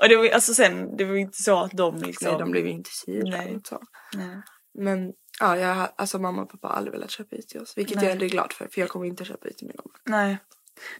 Och 0.00 0.08
det 0.08 0.16
var 0.16 0.28
alltså 0.28 0.54
sen, 0.54 0.96
det 0.96 1.04
var 1.04 1.14
inte 1.14 1.42
så 1.42 1.64
att 1.64 1.72
de 1.72 2.02
liksom... 2.02 2.28
Nej, 2.28 2.38
de 2.38 2.50
blev 2.50 2.66
ju 2.66 2.72
inte 2.72 2.90
sura. 2.90 3.36
Nej. 3.36 3.60
Så. 3.64 3.82
Nej. 4.14 4.42
Men 4.78 5.12
ja, 5.40 5.56
jag, 5.56 5.88
alltså 5.96 6.18
mamma 6.18 6.42
och 6.42 6.50
pappa 6.50 6.68
har 6.68 6.74
aldrig 6.74 6.92
velat 6.92 7.10
köpa 7.10 7.36
ut 7.36 7.48
till 7.48 7.60
oss. 7.60 7.78
Vilket 7.78 7.96
Nej. 7.96 8.04
jag 8.04 8.12
ändå 8.12 8.24
är 8.24 8.28
glad 8.28 8.52
för, 8.52 8.68
för 8.68 8.80
jag 8.80 8.90
kommer 8.90 9.06
inte 9.06 9.24
köpa 9.24 9.48
ut 9.48 9.58
till 9.58 9.66
mina 9.66 9.82
barn. 9.84 9.94
Nej. 10.04 10.38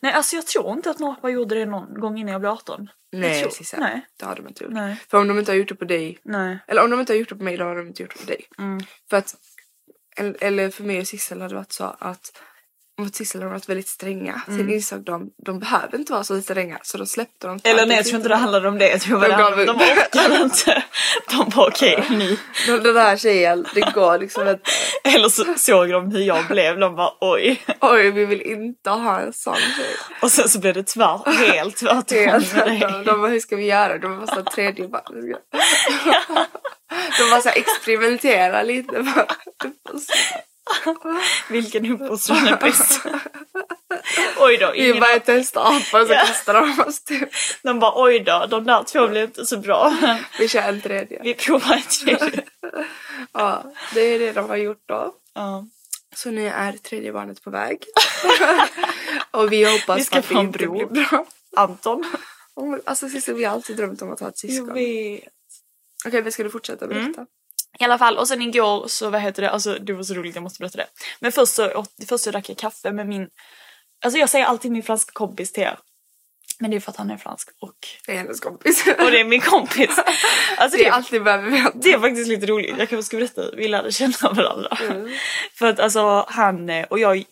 Nej 0.01 0.13
alltså 0.13 0.37
jag 0.37 0.47
tror 0.47 0.73
inte 0.73 0.91
att 0.91 0.99
pappa 0.99 1.31
gjorde 1.31 1.55
det 1.55 1.67
någon 1.67 2.01
gång 2.01 2.19
innan 2.19 2.33
jag 2.33 2.41
blev 2.41 2.53
18. 2.53 2.89
Jag 3.11 3.21
Nej, 3.21 3.43
tror-. 3.43 3.81
Nej. 3.81 4.07
Det 4.17 4.27
har 4.27 4.37
de 4.37 4.49
inte 4.49 4.65
gjort. 4.65 4.73
Nej. 4.73 4.97
För 5.09 5.19
om 5.19 5.29
de 5.29 5.39
inte 5.39 5.53
har 5.53 5.57
gjort 5.57 5.69
det 5.69 5.75
på 5.75 5.85
dig, 5.85 6.19
Nej. 6.23 6.59
eller 6.67 6.85
om 6.85 6.91
de 6.91 7.01
inte 7.01 7.13
har 7.13 7.19
gjort 7.19 7.29
det 7.29 7.37
på 7.37 7.45
mig, 7.45 7.57
då 7.57 7.65
har 7.65 7.77
de 7.77 7.87
inte 7.87 8.03
gjort 8.03 8.15
det 8.15 8.21
på 8.21 8.27
dig. 8.27 8.47
Mm. 8.59 8.81
För 9.11 9.17
att, 9.17 9.35
eller 10.17 10.45
eller 10.45 10.71
för 10.71 10.85
mig 10.85 11.01
och 11.01 11.07
Sissel 11.07 11.41
har 11.41 11.49
det 11.49 11.55
varit 11.55 11.73
så 11.73 11.97
att 11.99 12.33
mot 12.99 13.15
Sissel 13.15 13.43
har 13.43 13.49
varit 13.49 13.69
väldigt 13.69 13.89
stränga. 13.89 14.43
Sen 14.47 14.71
insåg 14.73 15.05
de 15.05 15.31
de 15.47 15.59
behöver 15.59 15.99
inte 15.99 16.13
vara 16.13 16.25
så 16.25 16.43
stränga 16.43 16.79
så 16.83 16.99
då 16.99 17.07
släppte 17.07 17.47
de 17.47 17.51
Mm. 17.51 17.61
Eller 17.65 17.87
nej 17.87 17.97
jag 17.97 18.07
tror 18.07 18.17
inte 18.17 18.29
det 18.29 18.37
handlade 18.37 18.69
om 18.69 18.79
det. 18.79 18.89
Jag 18.91 19.01
tror 19.01 19.21
bara 19.21 19.29
De 19.29 19.57
det 19.57 19.65
gav 19.67 19.79
de 19.79 19.93
orkade 19.93 20.43
inte. 20.43 20.85
De 21.31 21.49
bara 21.57 21.69
okej 21.69 22.05
nu. 22.11 22.37
Den 22.67 22.83
den 22.83 22.97
här 22.97 23.17
tjejen, 23.17 23.67
det 23.75 23.81
går 23.95 24.19
liksom 24.19 24.49
inte. 24.49 24.71
Eller 25.05 25.29
så 25.29 25.45
såg 25.57 25.91
de 25.91 26.11
hur 26.11 26.21
jag 26.21 26.47
blev. 26.47 26.79
De 26.79 26.97
bara 26.97 27.13
oj. 27.21 27.63
Oj 27.81 28.11
vi 28.11 28.25
vill 28.25 28.43
inte 28.43 28.91
ha 28.91 29.21
en 29.21 29.33
sån 29.33 29.55
tjej. 29.55 29.97
Och 30.23 30.33
sen 30.33 30.49
så 30.49 30.59
blev 30.61 30.75
det 30.75 30.83
tvär, 30.83 31.33
helt 31.33 31.77
tvärtom 31.77 33.05
de, 33.05 33.21
bara 33.21 33.31
hur 33.31 33.41
ska 33.41 33.57
vi 33.57 33.67
göra? 33.67 33.99
De 33.99 34.19
var 34.19 34.27
så 34.27 34.35
här 34.35 34.43
tredje 34.43 34.89
barn. 34.89 35.37
De 37.19 37.31
var 37.31 37.41
så 37.41 37.49
här 37.49 37.57
experimentera 37.59 38.63
lite. 38.63 39.05
Vilken 41.49 41.99
bäst? 42.61 43.01
Oj 44.39 44.57
då, 44.57 44.75
ingen 44.75 45.01
bara 45.01 45.21
testar 45.21 45.61
apor 45.61 46.01
och 46.01 46.07
så 46.07 46.15
kastar 46.15 46.55
de 46.55 46.81
oss 46.83 47.05
typ. 47.05 47.29
De 47.63 47.81
bara 47.81 48.03
oj 48.03 48.21
då, 48.21 48.47
de 48.51 48.65
där 48.65 48.83
två 48.83 49.09
blev 49.09 49.25
inte 49.25 49.47
så 49.47 49.59
bra. 49.59 49.97
Vi 50.39 50.49
kör 50.49 50.63
en 50.63 50.81
tredje. 50.81 51.21
Vi 51.23 51.35
provar 51.35 51.77
ett 51.77 51.91
tredje. 51.91 52.45
Ja, 53.33 53.65
det 53.95 54.01
är 54.01 54.19
det 54.19 54.33
de 54.33 54.49
har 54.49 54.57
gjort 54.57 54.83
då. 54.87 55.15
Ja. 55.35 55.67
Så 56.15 56.31
nu 56.31 56.49
är 56.49 56.73
tredje 56.73 57.13
barnet 57.13 57.43
på 57.43 57.51
väg. 57.51 57.85
och 59.31 59.53
vi 59.53 59.73
hoppas 59.73 59.99
Vi 59.99 60.05
ska 60.05 60.19
att 60.19 60.29
det 60.29 60.35
en 60.35 60.41
inte 60.41 60.59
blir 60.59 60.87
bra. 60.87 61.27
Anton. 61.57 62.05
Alltså 62.85 63.09
Cissi, 63.09 63.33
vi 63.33 63.45
har 63.45 63.53
alltid 63.53 63.77
drömt 63.77 64.03
om 64.03 64.13
att 64.13 64.21
ha 64.21 64.29
ett 64.29 64.39
syskon. 64.39 64.67
Jag 64.67 64.77
Okej, 64.77 65.31
vet. 66.11 66.25
men 66.25 66.33
ska 66.33 66.43
du 66.43 66.51
fortsätta 66.51 66.87
berätta? 66.87 67.27
I 67.79 67.85
alla 67.85 67.99
fall, 67.99 68.19
och 68.19 68.29
sen 68.29 68.43
igår 68.43 68.89
så 68.89 69.11
vad 69.11 69.21
heter 69.21 69.43
det, 69.43 69.51
alltså 69.51 69.79
det 69.79 69.93
var 69.93 70.03
så 70.03 70.15
roligt 70.15 70.35
jag 70.35 70.43
måste 70.43 70.59
berätta 70.59 70.79
det. 70.79 70.87
Men 71.21 71.33
först 71.33 71.53
så, 71.53 71.85
först 72.09 72.25
så 72.25 72.31
drack 72.31 72.49
jag 72.49 72.59
kaffe 72.59 72.93
med 72.93 73.07
min, 73.09 73.29
alltså 74.05 74.19
jag 74.19 74.31
säger 74.31 74.45
alltid 74.45 74.73
min 74.73 74.83
franska 74.83 75.11
kompis 75.13 75.53
till 75.53 75.63
er. 75.63 75.79
Men 76.59 76.71
det 76.71 76.77
är 76.77 76.81
för 76.81 76.91
att 76.91 76.97
han 76.97 77.11
är 77.11 77.17
fransk 77.17 77.49
och, 77.61 77.75
Det 78.07 78.13
är 78.13 78.17
hennes 78.17 78.41
kompis. 78.41 78.85
och 78.87 79.11
det 79.11 79.21
är 79.21 79.25
min 79.25 79.41
kompis. 79.41 79.99
Alltså 80.57 80.79
det 80.79 80.87
är 80.87 80.91
alltid 80.93 81.25
behöver 81.25 81.51
veta. 81.51 81.73
det 81.75 81.93
är 81.93 81.99
faktiskt 81.99 82.29
lite 82.29 82.47
roligt, 82.47 82.75
jag 82.79 82.89
kanske 82.89 83.03
ska 83.03 83.17
berätta 83.17 83.51
vi 83.57 83.69
lärde 83.69 83.93
känna 83.93 84.33
varandra. 84.33 84.79
För 85.55 85.67
att 85.67 85.81
alltså 85.81 86.25
han 86.29 86.71
eh, 86.71 86.85
och 86.85 86.99
jag 86.99 87.25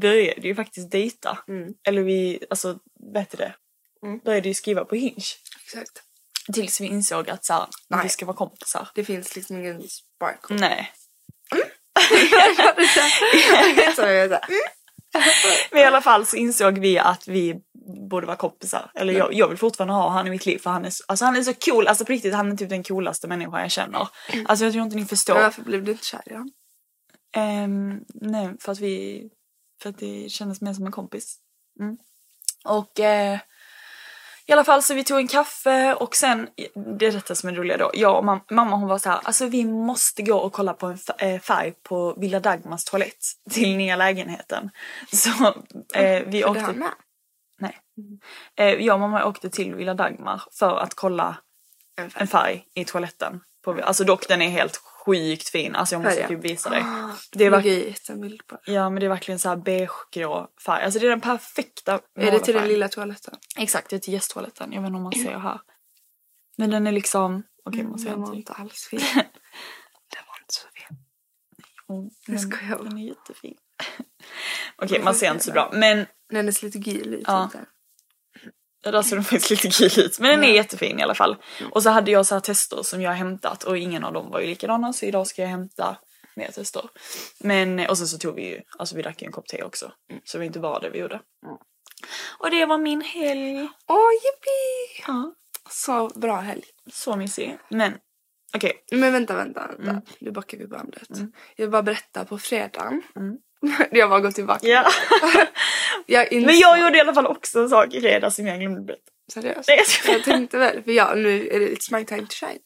började 0.00 0.48
ju 0.48 0.54
faktiskt 0.54 0.90
dejta. 0.90 1.38
Mm. 1.48 1.74
Eller 1.88 2.02
vi, 2.02 2.44
alltså 2.50 2.78
vad 3.12 3.22
heter 3.22 3.38
det? 3.38 3.54
Mm. 4.06 4.18
Började 4.18 4.48
ju 4.48 4.54
skriva 4.54 4.84
på 4.84 4.94
Hinge. 4.94 5.24
Exakt. 5.64 6.02
Tills 6.52 6.80
vi 6.80 6.86
insåg 6.86 7.30
att 7.30 7.44
så 7.44 7.52
här, 7.52 7.66
vi 7.88 7.96
Nej. 7.96 8.08
ska 8.08 8.26
vara 8.26 8.36
kompisar. 8.36 8.88
Det 8.94 9.04
finns 9.04 9.36
liksom 9.36 9.56
ingen 9.56 9.82
sparkle. 9.88 10.56
Nej. 10.56 10.92
här, 13.98 14.40
Men 15.70 15.80
i 15.80 15.84
alla 15.84 16.00
fall 16.00 16.26
så 16.26 16.36
insåg 16.36 16.78
vi 16.78 16.98
att 16.98 17.28
vi 17.28 17.60
borde 18.10 18.26
vara 18.26 18.36
kompisar. 18.36 18.90
Eller 18.94 19.12
jag, 19.12 19.34
jag 19.34 19.48
vill 19.48 19.58
fortfarande 19.58 19.94
ha 19.94 20.08
han 20.08 20.26
i 20.26 20.30
mitt 20.30 20.46
liv 20.46 20.58
för 20.58 20.70
han 20.70 20.84
är, 20.84 20.90
så- 20.90 21.04
alltså 21.08 21.24
han 21.24 21.36
är 21.36 21.42
så 21.42 21.54
cool. 21.54 21.86
Alltså 21.86 22.04
på 22.04 22.12
riktigt, 22.12 22.34
han 22.34 22.52
är 22.52 22.56
typ 22.56 22.68
den 22.68 22.82
coolaste 22.84 23.28
människan 23.28 23.60
jag 23.60 23.70
känner. 23.70 24.08
Alltså 24.46 24.64
jag 24.64 24.72
tror 24.72 24.84
inte 24.84 24.96
ni 24.96 25.00
Men 25.02 25.08
förstår. 25.08 25.34
varför 25.34 25.62
blev 25.62 25.84
du 25.84 25.92
inte 25.92 26.04
kär 26.06 26.22
i 26.26 26.32
honom? 26.32 26.50
Ehm, 27.36 28.00
nej, 28.14 28.50
för 28.60 28.72
att 28.72 28.78
vi... 28.80 29.28
För 29.82 29.90
att 29.90 29.98
det 29.98 30.28
kändes 30.32 30.60
mer 30.60 30.72
som 30.74 30.86
en 30.86 30.92
kompis. 30.92 31.36
Mm. 31.80 31.96
Och 32.64 33.00
eh, 33.00 33.38
i 34.46 34.52
alla 34.52 34.64
fall 34.64 34.82
så 34.82 34.94
vi 34.94 35.04
tog 35.04 35.18
en 35.18 35.28
kaffe 35.28 35.94
och 35.94 36.16
sen, 36.16 36.48
det 36.98 37.06
är 37.06 37.12
detta 37.12 37.34
som 37.34 37.48
är 37.48 37.54
roliga 37.54 37.76
då. 37.76 37.90
Jag 37.94 38.18
och 38.18 38.24
mam- 38.24 38.40
mamma 38.50 38.76
hon 38.76 38.88
var 38.88 38.98
så 38.98 39.10
här, 39.10 39.20
alltså 39.22 39.46
vi 39.46 39.64
måste 39.64 40.22
gå 40.22 40.36
och 40.36 40.52
kolla 40.52 40.74
på 40.74 40.86
en 40.86 40.98
eh, 41.18 41.40
färg 41.40 41.72
på 41.82 42.14
Villa 42.18 42.40
Dagmars 42.40 42.84
toalett 42.84 43.24
till 43.50 43.76
nya 43.76 43.96
lägenheten. 43.96 44.70
Så 45.12 45.30
eh, 45.94 46.22
vi 46.26 46.42
För 46.42 46.50
åkte... 46.50 46.72
med? 46.72 46.90
Nej. 47.60 47.78
Eh, 48.56 48.66
jag 48.86 48.94
och 48.94 49.00
mamma 49.00 49.24
åkte 49.24 49.50
till 49.50 49.74
Villa 49.74 49.94
Dagmar 49.94 50.42
för 50.52 50.76
att 50.76 50.94
kolla 50.94 51.36
En 51.96 52.10
färg. 52.10 52.20
en 52.22 52.26
färg 52.28 52.64
i 52.74 52.84
toaletten. 52.84 53.40
På, 53.66 53.80
alltså 53.82 54.04
dock 54.04 54.28
den 54.28 54.42
är 54.42 54.48
helt 54.48 54.76
sjukt 54.76 55.48
fin. 55.48 55.74
Alltså 55.74 55.94
jag 55.94 56.02
måste 56.02 56.28
typ 56.28 56.44
visa 56.44 56.70
dig. 56.70 56.84
Det 57.32 57.44
är 57.44 57.50
verkligen, 57.50 58.38
ja 58.66 58.90
men 58.90 59.00
det 59.00 59.06
är 59.06 59.10
verkligen 59.10 59.38
så 59.38 59.48
här 59.48 59.56
beigegrå 59.56 60.48
färg. 60.66 60.84
Alltså 60.84 61.00
det 61.00 61.06
är 61.06 61.10
den 61.10 61.20
perfekta 61.20 62.00
Är 62.14 62.30
det 62.30 62.40
till 62.40 62.54
den 62.54 62.68
lilla 62.68 62.88
toaletten? 62.88 63.34
Exakt, 63.58 63.90
det 63.90 63.96
är 63.96 64.00
till 64.00 64.12
gästtoaletten. 64.14 64.72
Jag 64.72 64.80
vet 64.80 64.86
inte 64.86 64.96
om 64.96 65.02
man 65.02 65.12
ser 65.12 65.38
här. 65.38 65.60
Men 66.56 66.70
den 66.70 66.86
är 66.86 66.92
liksom, 66.92 67.42
okej 67.64 67.82
man 67.84 67.98
ser 67.98 68.10
Den 68.10 68.20
var 68.20 68.26
inte. 68.28 68.36
inte 68.38 68.52
alls 68.52 68.86
fin. 68.90 69.00
Den 69.00 70.22
var 70.26 70.38
inte 70.42 70.54
så 70.54 70.68
fin. 70.74 70.96
Oh, 71.88 72.04
Jag 72.26 72.32
men 72.32 72.38
skojar. 72.38 72.78
Den 72.84 72.98
är 72.98 73.08
jättefin. 73.08 73.56
okej 74.76 75.02
man 75.02 75.14
ser 75.14 75.30
inte 75.32 75.44
så 75.44 75.52
bra. 75.52 75.70
Men 75.72 76.06
Den 76.30 76.48
är 76.48 76.64
lite 76.64 76.78
gul 76.78 77.14
ut. 77.14 77.24
Ja. 77.26 77.42
inte? 77.44 77.66
Där 78.90 79.02
ser 79.02 79.16
den 79.16 79.24
faktiskt 79.24 79.50
lite 79.50 79.70
kul 79.70 80.04
ut. 80.04 80.18
Men 80.18 80.30
den 80.30 80.44
är 80.44 80.54
jättefin 80.54 80.98
i 80.98 81.02
alla 81.02 81.14
fall. 81.14 81.36
Och 81.70 81.82
så 81.82 81.90
hade 81.90 82.10
jag 82.10 82.26
så 82.26 82.34
här 82.34 82.40
tester 82.40 82.82
som 82.82 83.02
jag 83.02 83.12
hämtat 83.12 83.64
och 83.64 83.78
ingen 83.78 84.04
av 84.04 84.12
dem 84.12 84.30
var 84.30 84.40
ju 84.40 84.46
likadana 84.46 84.92
så 84.92 85.06
idag 85.06 85.26
ska 85.26 85.42
jag 85.42 85.48
hämta 85.48 85.98
mer 86.36 86.50
tester. 86.50 86.82
Men, 87.40 87.86
och 87.90 87.98
sen 87.98 88.06
så 88.08 88.18
tog 88.18 88.34
vi 88.34 88.48
ju, 88.48 88.60
alltså 88.78 88.96
vi 88.96 89.02
drack 89.02 89.22
ju 89.22 89.26
en 89.26 89.32
kopp 89.32 89.46
te 89.46 89.62
också. 89.62 89.92
Så 90.24 90.36
det 90.36 90.38
var 90.38 90.44
inte 90.44 90.58
bara 90.60 90.78
det 90.78 90.90
vi 90.90 90.98
gjorde. 90.98 91.20
Och 92.38 92.50
det 92.50 92.66
var 92.66 92.78
min 92.78 93.00
helg. 93.00 93.68
Åh, 93.88 94.10
yippee! 94.12 95.04
Ja, 95.06 95.34
Så 95.70 96.08
bra 96.18 96.36
helg. 96.36 96.64
så 96.92 97.16
mysig. 97.16 97.58
Men 97.70 97.92
okej, 98.54 98.72
Men 98.92 99.12
vänta, 99.12 99.36
vänta, 99.36 99.66
vänta. 99.66 99.90
Mm. 99.90 100.02
Nu 100.20 100.30
backar 100.30 100.58
vi 100.58 100.66
bandet. 100.66 101.08
Jag 101.56 101.64
vill 101.66 101.70
bara 101.70 101.82
berätta 101.82 102.24
på 102.24 102.38
fredagen. 102.38 103.02
Mm. 103.16 103.36
jag 103.90 104.10
bara 104.10 104.20
går 104.20 104.30
tillbaka. 104.30 104.66
ja. 104.66 104.86
Jag 106.08 106.32
insåg, 106.32 106.46
Men 106.46 106.58
jag 106.58 106.80
gjorde 106.80 106.98
i 106.98 107.00
alla 107.00 107.14
fall 107.14 107.26
också 107.26 107.60
en 107.60 107.68
sak 107.68 107.94
i 107.94 108.00
fredags 108.00 108.36
som 108.36 108.46
jag 108.46 108.60
glömde 108.60 108.80
berätta. 108.80 109.02
Seriöst? 109.32 109.68
Nej, 109.68 109.82
jag. 110.06 110.14
Jag 110.14 110.24
tänkte 110.24 110.58
väl, 110.58 110.82
för 110.82 110.92
ja, 110.92 111.14
nu 111.14 111.48
är 111.48 111.60
det 111.60 111.68
it's 111.68 111.98
my 111.98 112.04
time 112.04 112.26
to 112.26 112.34
shine. 112.34 112.58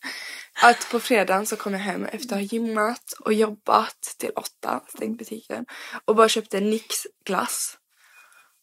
Att 0.63 0.91
på 0.91 1.01
fredagen 1.01 1.47
så 1.47 1.57
kom 1.57 1.73
jag 1.73 1.81
hem 1.81 2.05
efter 2.05 2.27
att 2.27 2.41
ha 2.41 2.41
gymmat 2.41 3.13
och 3.25 3.33
jobbat 3.33 4.15
till 4.19 4.31
åtta, 4.37 4.81
stängt 4.89 5.19
butiken. 5.19 5.67
Och 6.05 6.17
bara 6.17 6.29
köpte 6.29 6.59
en 6.59 6.71
Nix 6.71 6.87
glass. 7.25 7.77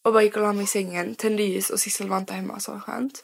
Och 0.04 0.12
bara 0.12 0.22
gick 0.22 0.36
och 0.36 0.42
la 0.42 0.52
mig 0.52 0.64
i 0.64 0.66
sängen, 0.66 1.14
tände 1.14 1.42
ljus 1.42 1.70
och 1.70 1.80
Sissel 1.80 2.08
var 2.08 2.18
inte 2.18 2.34
hemma, 2.34 2.60
så 2.60 2.80
skönt. 2.80 3.22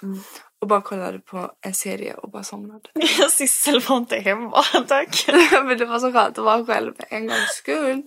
Och 0.64 0.68
bara 0.68 0.80
kollade 0.80 1.18
på 1.18 1.50
en 1.60 1.74
serie 1.74 2.14
och 2.14 2.30
bara 2.30 2.42
somnade. 2.42 2.80
Sissel 3.30 3.80
var 3.80 3.96
inte 3.96 4.16
hemma, 4.16 4.62
tack. 4.88 5.26
Men 5.52 5.78
det 5.78 5.84
var 5.84 5.98
så 5.98 6.12
skönt 6.12 6.38
att 6.38 6.44
vara 6.44 6.66
själv 6.66 6.92
en 7.10 7.26
gångs 7.26 7.50
skull. 7.56 8.02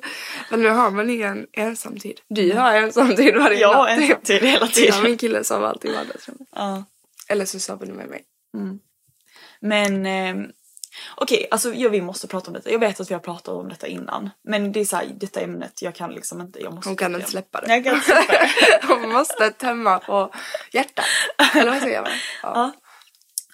Men 0.51 0.61
nu 0.61 0.69
har 0.69 0.91
man 0.91 1.09
ingen 1.09 1.47
ensamtid. 1.53 2.21
Du 2.27 2.53
har 2.53 2.73
ensamtid 2.73 3.35
varje 3.35 3.59
Jag 3.59 3.73
har 3.73 3.87
natt. 3.87 3.97
ensamtid 3.99 4.41
hela 4.41 4.67
tiden. 4.67 5.03
min 5.03 5.17
kille 5.17 5.43
sov 5.43 5.63
alltid 5.63 5.91
i 5.91 5.93
vardagsrummet. 5.93 6.47
Ja. 6.55 6.83
Eller 7.29 7.45
så 7.45 7.59
sover 7.59 7.85
du 7.85 7.93
med 7.93 8.09
mig. 8.09 8.23
Men 9.59 10.05
ehm, 10.05 10.51
okej, 11.15 11.47
alltså 11.51 11.73
ja, 11.73 11.89
vi 11.89 12.01
måste 12.01 12.27
prata 12.27 12.47
om 12.47 12.53
detta. 12.53 12.71
Jag 12.71 12.79
vet 12.79 12.99
att 12.99 13.09
vi 13.09 13.13
har 13.13 13.21
pratat 13.21 13.47
om 13.47 13.69
detta 13.69 13.87
innan. 13.87 14.29
Men 14.43 14.71
det 14.71 14.79
är 14.79 14.85
så 14.85 14.95
här, 14.95 15.05
detta 15.15 15.39
ämnet, 15.39 15.81
jag 15.81 15.95
kan 15.95 16.11
liksom 16.11 16.41
inte, 16.41 16.59
jag 16.59 16.73
måste 16.73 16.89
Hon 16.89 16.95
kan 16.95 17.15
inte 17.15 17.31
släppa 17.31 17.61
det. 17.61 17.75
Jag 17.75 17.83
kan 17.83 17.95
inte 17.95 18.05
släppa 18.05 18.33
det. 18.33 18.49
Hon 18.87 19.09
måste 19.09 19.51
tömma 19.51 19.99
på 19.99 20.33
hjärtat. 20.71 21.05
Eller 21.55 21.71
vad 21.71 21.81
säger 21.81 22.01
man? 22.01 22.11
Ja. 22.43 22.51
Ja. 22.53 22.71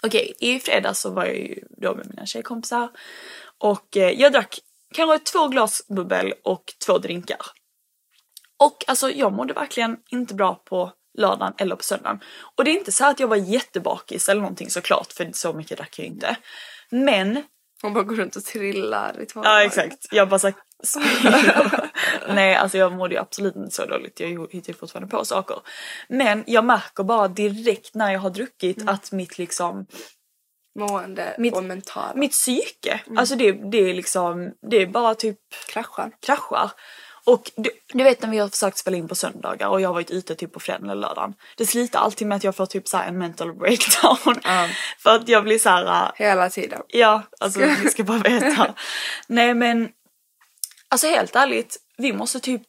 Okej, 0.05 0.33
i 0.39 0.59
fredags 0.59 0.99
så 0.99 1.09
var 1.09 1.25
jag 1.25 1.35
ju 1.35 1.59
då 1.77 1.95
med 1.95 2.07
mina 2.09 2.25
tjejkompisar. 2.25 2.89
Och 3.57 3.97
eh, 3.97 4.09
jag 4.09 4.31
drack 4.31 4.59
kanske 4.93 5.31
två 5.31 5.47
glas 5.47 5.87
bubbel 5.87 6.33
och 6.43 6.73
två 6.85 6.97
drinkar. 6.97 7.37
Och 8.59 8.83
alltså 8.87 9.09
jag 9.11 9.33
mådde 9.33 9.53
verkligen 9.53 9.97
inte 10.11 10.33
bra 10.33 10.55
på 10.55 10.91
lördagen 11.17 11.53
eller 11.57 11.75
på 11.75 11.83
söndagen. 11.83 12.19
Och 12.55 12.63
det 12.63 12.71
är 12.71 12.77
inte 12.77 12.91
så 12.91 13.05
att 13.05 13.19
jag 13.19 13.27
var 13.27 13.35
jättebakis 13.35 14.29
eller 14.29 14.41
någonting 14.41 14.69
såklart 14.69 15.13
för 15.13 15.29
så 15.33 15.53
mycket 15.53 15.77
drack 15.77 15.99
jag 15.99 16.07
inte. 16.07 16.37
Men 16.93 17.43
Hon 17.81 17.93
bara 17.93 18.03
går 18.03 18.15
runt 18.15 18.35
och 18.35 18.43
trillar 18.43 19.21
i 19.21 19.25
två 19.25 19.41
Ja 19.43 19.63
exakt, 19.63 20.07
jag 20.11 20.29
bara 20.29 20.39
såhär 20.39 20.55
Nej 22.27 22.55
alltså 22.55 22.77
jag 22.77 22.93
mådde 22.93 23.15
ju 23.15 23.21
absolut 23.21 23.55
inte 23.55 23.75
så 23.75 23.85
dåligt, 23.85 24.19
jag 24.19 24.51
hittar 24.51 24.67
ju 24.67 24.73
fortfarande 24.73 25.09
på 25.09 25.25
saker. 25.25 25.57
Men 26.09 26.43
jag 26.47 26.65
märker 26.65 27.03
bara 27.03 27.27
direkt 27.27 27.95
när 27.95 28.11
jag 28.11 28.19
har 28.19 28.29
druckit 28.29 28.89
att 28.89 29.11
mitt 29.11 29.37
liksom, 29.37 29.85
Mående 30.79 31.35
Mitt- 31.37 31.55
och 31.55 31.63
mentala. 31.63 32.15
mitt 32.15 32.31
psyke, 32.31 33.01
alltså 33.17 33.35
det, 33.35 33.51
det 33.51 33.89
är 33.89 33.93
liksom, 33.93 34.51
det 34.71 34.77
är 34.81 34.87
bara 34.87 35.15
typ 35.15 35.39
kraschar. 35.69 36.11
kraschar. 36.25 36.71
Och 37.25 37.51
du, 37.55 37.69
du 37.93 38.03
vet 38.03 38.21
när 38.21 38.29
vi 38.29 38.37
har 38.37 38.49
försökt 38.49 38.77
spela 38.77 38.97
in 38.97 39.07
på 39.07 39.15
söndagar 39.15 39.67
och 39.67 39.81
jag 39.81 39.89
har 39.89 39.93
varit 39.93 40.11
ute 40.11 40.35
typ 40.35 40.53
på 40.53 40.59
fredagen 40.59 40.89
eller 40.89 41.01
lördagen. 41.01 41.33
Det 41.57 41.65
slutar 41.65 41.99
alltid 41.99 42.27
med 42.27 42.35
att 42.35 42.43
jag 42.43 42.55
får 42.55 42.65
typ 42.65 42.87
så 42.87 42.97
här 42.97 43.07
en 43.07 43.17
mental 43.17 43.53
breakdown. 43.53 44.39
Ja. 44.43 44.69
För 44.99 45.15
att 45.15 45.27
jag 45.27 45.43
blir 45.43 45.59
så 45.59 45.69
här. 45.69 46.11
Hela 46.15 46.49
tiden. 46.49 46.81
Ja, 46.87 47.23
alltså 47.39 47.59
ni 47.59 47.89
ska 47.89 48.03
bara 48.03 48.17
veta. 48.17 48.75
Nej 49.27 49.53
men, 49.53 49.89
alltså 50.89 51.07
helt 51.07 51.35
ärligt, 51.35 51.77
vi 51.97 52.13
måste 52.13 52.39
typ 52.39 52.61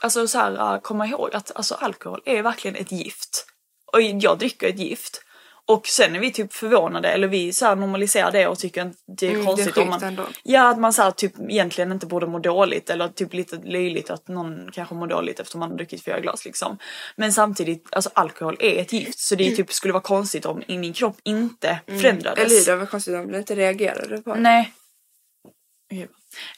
Alltså 0.00 0.28
så 0.28 0.38
här, 0.38 0.74
äh, 0.74 0.80
komma 0.80 1.06
ihåg 1.06 1.34
att 1.34 1.56
alltså, 1.56 1.74
alkohol 1.74 2.22
är 2.24 2.42
verkligen 2.42 2.76
ett 2.76 2.92
gift. 2.92 3.46
Och 3.92 4.02
jag 4.02 4.38
dricker 4.38 4.68
ett 4.68 4.78
gift. 4.78 5.24
Och 5.66 5.86
sen 5.86 6.14
är 6.14 6.20
vi 6.20 6.32
typ 6.32 6.52
förvånade 6.52 7.12
eller 7.12 7.28
vi 7.28 7.52
så 7.52 7.74
normaliserar 7.74 8.32
det 8.32 8.46
och 8.46 8.58
tycker 8.58 8.82
att 8.82 8.92
det 9.18 9.26
är 9.26 9.30
Mm, 9.30 9.44
det 9.44 9.50
är 9.50 9.54
konstigt 9.56 9.76
om 9.76 9.88
man... 9.88 10.02
ändå. 10.02 10.22
Ja 10.42 10.68
att 10.68 10.78
man 10.78 10.92
så 10.92 11.10
typ 11.10 11.32
egentligen 11.48 11.92
inte 11.92 12.06
borde 12.06 12.26
må 12.26 12.38
dåligt 12.38 12.90
eller 12.90 13.08
typ 13.08 13.34
lite 13.34 13.56
löjligt 13.56 14.10
att 14.10 14.28
någon 14.28 14.70
kanske 14.72 14.94
mår 14.94 15.06
dåligt 15.06 15.40
efter 15.40 15.58
man 15.58 15.70
har 15.70 15.76
druckit 15.76 16.04
fyra 16.04 16.20
glas 16.20 16.44
liksom. 16.44 16.78
Men 17.16 17.32
samtidigt, 17.32 17.88
alltså 17.90 18.10
alkohol 18.14 18.56
är 18.60 18.80
ett 18.80 18.92
gift 18.92 19.18
så 19.18 19.34
det 19.34 19.56
typ 19.56 19.72
skulle 19.72 19.92
vara 19.92 20.02
konstigt 20.02 20.46
om 20.46 20.62
min 20.68 20.92
kropp 20.92 21.16
inte 21.22 21.80
förändrades. 21.86 22.38
Mm. 22.38 22.46
Eller 22.46 22.58
hur, 22.58 22.66
det 22.66 22.76
var 22.76 22.86
konstigt 22.86 23.14
om 23.14 23.32
du 23.32 23.38
inte 23.38 23.54
reagerade 23.54 24.18
på 24.18 24.34
det. 24.34 24.40
Nej. 24.40 24.72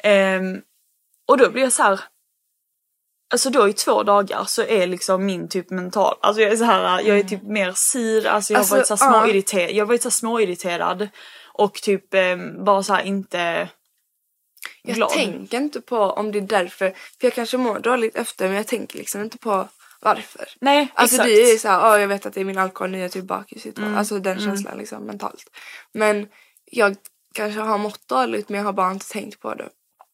Ehm, 0.03 0.63
och 1.29 1.39
då 1.39 1.51
blir 1.51 1.63
jag 1.63 1.73
så 1.73 1.83
här. 1.83 2.01
Alltså 3.31 3.51
då 3.51 3.69
i 3.69 3.73
två 3.73 4.03
dagar 4.03 4.45
så 4.45 4.63
är 4.63 4.87
liksom 4.87 5.27
min 5.27 5.49
typ 5.49 5.71
mental, 5.71 6.17
alltså 6.21 6.43
jag 6.43 6.53
är 6.53 6.57
så 6.57 6.65
här, 6.65 7.01
jag 7.01 7.19
är 7.19 7.23
typ 7.23 7.43
mer 7.43 7.73
sur, 7.75 8.27
alltså 8.27 8.53
jag 8.53 8.59
har 8.59 8.61
Alltså, 8.61 8.75
varit 8.75 8.87
så 8.87 8.97
här 8.97 9.13
ja. 9.15 9.21
småirriterad, 9.21 9.71
jag 9.71 9.85
har 9.85 9.89
varit 9.89 10.03
så 10.03 10.09
här 10.09 10.13
småirriterad 10.13 11.09
och 11.53 11.75
typ 11.75 12.15
ehm, 12.15 12.65
bara 12.65 12.83
så 12.83 12.95
här 12.95 13.03
inte 13.03 13.69
Jag 14.83 14.95
glad. 14.97 15.11
tänker 15.11 15.57
inte 15.57 15.81
på 15.81 15.99
om 15.99 16.33
det 16.33 16.39
är 16.39 16.43
därför. 16.43 16.91
För 16.91 17.27
jag 17.27 17.35
kanske 17.35 17.57
mår 17.57 17.79
dåligt 17.79 18.17
efter 18.17 18.47
men 18.49 18.57
jag 18.57 18.67
tänker 18.67 18.99
liksom 18.99 19.21
inte 19.23 19.39
på 19.39 19.69
varför. 20.01 20.49
Nej, 20.61 20.89
Alltså 20.95 21.17
exakt. 21.17 21.29
det 21.29 21.51
är 21.51 21.59
såhär, 21.59 21.97
oh, 21.97 22.01
jag 22.01 22.09
vet 22.09 22.27
att 22.27 22.35
det 22.35 22.41
är 22.41 22.45
min 22.45 22.59
alkohol, 22.59 22.91
nu 22.91 22.99
är 22.99 23.03
jag 23.03 23.13
typ 23.13 23.25
bakis. 23.25 23.67
Mm, 23.67 23.97
Alltså 23.97 24.19
den 24.19 24.41
känslan 24.41 24.79
liksom 24.79 25.03
mentalt. 25.05 25.45
Men 25.93 26.29
jag 26.65 26.97
kanske 27.35 27.61
har 27.61 27.79
mått 27.79 28.09
dåligt 28.09 28.49
men 28.49 28.59
jag 28.59 28.65
har 28.65 28.73
bara 28.73 28.91
inte 28.91 29.09
tänkt 29.11 29.41
på 29.41 29.55
det. 29.55 29.69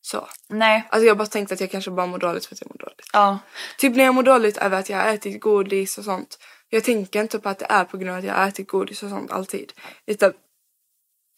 Så. 0.05 0.29
Nej, 0.49 0.89
Alltså 0.91 1.07
jag 1.07 1.19
bara 1.19 1.27
tänkt 1.27 1.53
att 1.53 1.61
jag 1.61 1.71
kanske 1.71 1.91
bara 1.91 2.07
mår 2.07 2.19
dåligt 2.19 2.47
för 2.47 2.55
att 2.55 2.61
jag 2.61 2.71
mår 2.71 2.79
dåligt. 2.79 3.07
ja. 3.13 3.39
Typ 3.79 3.97
när 3.97 4.05
jag 4.05 4.15
mår 4.15 4.23
dåligt 4.23 4.57
över 4.57 4.79
att 4.79 4.89
jag 4.89 4.99
har 4.99 5.05
ätit 5.15 5.41
godis 5.41 5.99
och 5.99 6.05
sånt. 6.05 6.39
Jag 6.69 6.85
tänker 6.85 7.21
inte 7.21 7.39
på 7.39 7.49
att 7.49 7.59
det 7.59 7.67
är 7.69 7.85
på 7.85 7.97
grund 7.97 8.11
av 8.11 8.19
att 8.19 8.25
jag 8.25 8.35
har 8.35 8.49
ätit 8.49 8.69
godis 8.69 9.03
och 9.03 9.11
sånt 9.11 9.31
alltid. 9.31 9.73
Utan 10.07 10.33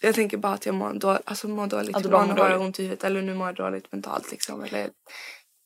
jag 0.03 0.15
tänker 0.15 0.37
bara 0.37 0.53
att 0.53 0.67
jag 0.67 0.75
mår, 0.75 0.93
då, 0.93 1.19
alltså 1.25 1.49
mår 1.49 1.67
dåligt. 1.67 1.93
Bara 1.93 2.05
Ibland 2.05 2.31
har 2.31 2.51
jag 2.51 2.61
ont 2.61 2.79
i 2.79 2.83
huvudet 2.83 3.05
eller 3.05 3.23
nu 3.23 3.35
mår 3.35 3.47
jag 3.47 3.55
dåligt 3.57 3.93
mentalt 3.93 4.31
liksom. 4.31 4.65
Eller 4.65 4.91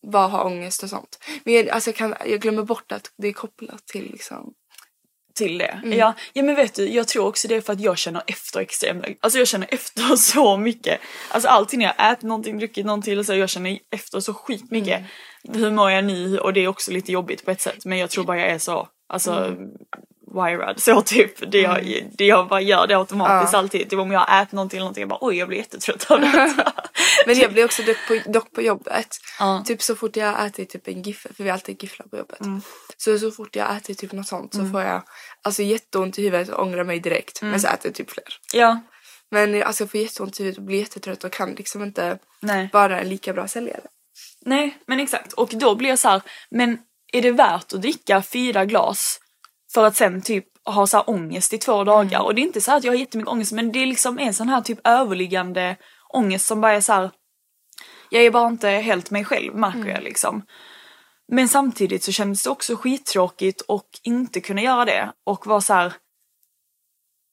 bara 0.06 0.26
har 0.26 0.44
ångest 0.44 0.82
och 0.82 0.90
sånt. 0.90 1.18
Men 1.44 1.54
jag, 1.54 1.68
alltså 1.68 1.90
jag, 1.90 1.96
kan, 1.96 2.14
jag 2.26 2.40
glömmer 2.40 2.62
bort 2.62 2.92
att 2.92 3.12
det 3.18 3.28
är 3.28 3.32
kopplat 3.32 3.86
till 3.86 4.10
liksom. 4.10 4.54
Till 5.38 5.58
det. 5.58 5.80
Mm. 5.84 5.98
Ja, 5.98 6.14
ja 6.32 6.42
men 6.42 6.54
vet 6.54 6.74
du, 6.74 6.88
jag 6.88 7.08
tror 7.08 7.26
också 7.26 7.48
det 7.48 7.56
är 7.56 7.60
för 7.60 7.72
att 7.72 7.80
jag 7.80 7.98
känner 7.98 8.22
efter 8.26 8.60
extremt 8.60 9.04
Alltså 9.20 9.38
jag 9.38 9.48
känner 9.48 9.68
efter 9.70 10.02
så 10.16 10.56
mycket. 10.56 11.00
Alltså 11.30 11.48
alltid 11.48 11.78
när 11.78 11.86
jag 11.86 12.12
ätit 12.12 12.22
någonting, 12.22 12.58
druckit 12.58 12.86
någonting 12.86 13.24
så 13.24 13.34
jag 13.34 13.48
känner 13.48 13.78
efter 13.90 14.20
så 14.20 14.34
skit 14.34 14.70
mycket. 14.70 14.98
Mm. 15.48 15.60
Hur 15.60 15.70
mår 15.70 15.90
jag 15.90 16.04
nu? 16.04 16.38
Och 16.38 16.52
det 16.52 16.60
är 16.60 16.68
också 16.68 16.90
lite 16.90 17.12
jobbigt 17.12 17.44
på 17.44 17.50
ett 17.50 17.60
sätt 17.60 17.84
men 17.84 17.98
jag 17.98 18.10
tror 18.10 18.24
bara 18.24 18.38
jag 18.38 18.48
är 18.48 18.58
så, 18.58 18.88
alltså 19.08 19.32
Mm. 19.32 19.70
Wirad 20.34 20.80
så 20.82 21.02
typ. 21.02 21.50
Det 21.52 21.60
jag, 21.60 22.08
det 22.18 22.24
jag 22.26 22.48
bara 22.48 22.60
gör 22.60 22.86
det 22.86 22.96
automatiskt 22.98 23.52
Ja. 23.52 23.58
alltid. 23.58 23.90
Typ 23.90 23.98
om 23.98 24.10
jag 24.12 24.20
har 24.20 24.42
ätit 24.42 24.52
någonting 24.52 24.76
eller 24.76 24.84
någonting 24.84 25.00
jag 25.02 25.08
bara 25.08 25.18
oj 25.22 25.36
jag 25.36 25.48
blir 25.48 25.58
jättetrött 25.58 26.10
av 26.10 26.20
det. 26.20 26.54
Men 27.26 27.38
jag 27.38 27.52
blir 27.52 27.64
också 27.64 27.82
dock 27.82 27.96
på, 28.08 28.30
dock 28.30 28.52
på 28.52 28.62
jobbet. 28.62 29.08
Ja. 29.38 29.62
Typ 29.66 29.82
så 29.82 29.96
fort 29.96 30.16
jag 30.16 30.46
ätit 30.46 30.70
typ 30.70 30.88
en 30.88 31.02
giffel, 31.02 31.32
för 31.34 31.44
vi 31.44 31.50
har 31.50 31.54
alltid 31.54 31.82
gifflar 31.82 32.06
på 32.06 32.16
jobbet. 32.16 32.40
Mm. 32.40 32.62
Så 32.96 33.18
så 33.18 33.30
fort 33.30 33.56
jag 33.56 33.76
ätit 33.76 33.98
typ 33.98 34.12
något 34.12 34.26
sånt 34.26 34.54
så 34.54 34.66
får 34.72 34.82
jag 34.82 35.02
alltså 35.42 35.62
jätteont 35.62 36.18
i 36.18 36.22
huvudet 36.22 36.48
och 36.48 36.62
ångrar 36.62 36.84
mig 36.84 37.00
direkt. 37.00 37.42
Mm. 37.42 37.50
Men 37.50 37.60
så 37.60 37.68
äter 37.68 37.80
jag 37.86 37.94
typ 37.94 38.10
fler. 38.10 38.24
ja, 38.52 38.80
Men 39.30 39.62
alltså 39.62 39.82
jag 39.82 39.90
får 39.90 40.00
jätteont 40.00 40.40
i 40.40 40.42
huvudet 40.42 40.58
och 40.58 40.64
blir 40.64 40.78
jättetrött 40.78 41.24
och 41.24 41.32
kan 41.32 41.50
liksom 41.52 41.82
inte 41.82 42.18
nej. 42.40 42.70
vara 42.72 43.00
en 43.00 43.08
lika 43.08 43.32
bra 43.32 43.48
säljare. 43.48 43.80
Nej, 44.40 44.78
men 44.86 45.00
exakt. 45.00 45.32
Och 45.32 45.48
då 45.52 45.74
blir 45.74 45.88
jag 45.88 45.98
så 45.98 46.08
här, 46.08 46.22
men 46.50 46.78
är 47.12 47.22
det 47.22 47.30
värt 47.30 47.72
att 47.72 47.82
dricka 47.82 48.22
fyra 48.22 48.64
glas 48.64 49.20
för 49.74 49.84
att 49.84 49.96
sen 49.96 50.22
typ 50.22 50.44
ha 50.64 50.86
så 50.86 50.96
här 50.96 51.10
ångest 51.10 51.52
i 51.52 51.58
två 51.58 51.84
dagar? 51.84 52.20
Och 52.20 52.34
det 52.34 52.40
är 52.40 52.42
inte 52.42 52.60
så 52.60 52.70
här 52.70 52.78
att 52.78 52.84
jag 52.84 52.92
har 52.92 52.98
jättemycket 52.98 53.32
ångest, 53.32 53.52
men 53.52 53.72
det 53.72 53.82
är 53.82 53.86
liksom 53.86 54.18
en 54.18 54.34
sån 54.34 54.48
här 54.48 54.60
typ 54.60 54.80
överliggande 54.84 55.76
ångest 56.08 56.46
som 56.46 56.60
bara 56.60 56.72
är 56.72 56.80
så 56.80 56.92
här. 56.92 57.10
Jag 58.10 58.24
är 58.24 58.30
bara 58.30 58.48
inte 58.48 58.68
helt 58.68 59.10
mig 59.10 59.24
själv 59.24 59.54
märker 59.54 59.90
jag 59.90 60.02
liksom. 60.02 60.42
Men 61.32 61.48
samtidigt 61.48 62.02
så 62.04 62.12
kändes 62.12 62.42
det 62.42 62.50
också 62.50 62.76
skittråkigt 62.76 63.60
och 63.60 63.88
inte 64.02 64.40
kunna 64.40 64.62
göra 64.62 64.84
det 64.84 65.12
och 65.26 65.46
vara 65.46 65.60
så 65.60 65.74
här. 65.74 65.92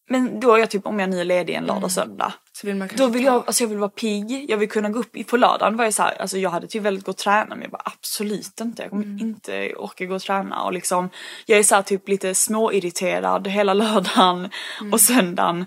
Men 0.10 0.40
då 0.40 0.54
är 0.54 0.58
jag 0.58 0.70
typ 0.70 0.86
om 0.86 1.00
jag 1.00 1.10
nu 1.10 1.20
är 1.22 1.26
ledig 1.26 1.54
en 1.54 1.66
lördag 1.66 1.84
och 1.84 1.92
söndag. 1.92 2.34
Så 2.54 2.68
vill 2.68 2.88
Då 2.96 3.08
vill 3.08 3.24
jag, 3.24 3.44
alltså 3.48 3.64
jag 3.64 3.70
vill 3.70 3.78
vara 3.78 3.90
pigg, 3.90 4.46
jag 4.50 4.58
vill 4.58 4.70
kunna 4.70 4.90
gå 4.90 5.00
upp 5.00 5.28
på 5.28 5.38
lördagen 5.38 5.78
var 5.78 5.84
jag 5.86 5.94
så 5.94 6.04
här, 6.04 6.22
alltså 6.22 6.38
jag 6.38 6.50
hade 6.50 6.68
typ 6.68 6.84
väldigt 6.84 7.06
gå 7.06 7.12
och 7.12 7.18
träna 7.18 7.46
men 7.50 7.62
jag 7.62 7.72
bara 7.72 7.82
absolut 7.86 8.60
inte, 8.62 8.82
jag 8.82 8.90
kommer 8.90 9.04
Mm. 9.04 9.20
inte 9.20 9.74
orka 9.78 10.06
gå 10.06 10.16
och 10.16 10.22
träna 10.22 10.64
och 10.64 10.74
liksom 10.74 11.10
jag 11.46 11.60
är 11.60 11.64
så 11.64 11.76
här 11.76 11.82
typ 11.82 12.08
lite 12.10 12.36
småirriterad 12.36 13.48
hela 13.48 13.74
lördagen 13.84 14.50
Mm. 14.82 14.94
och 14.94 15.02
söndagen 15.02 15.66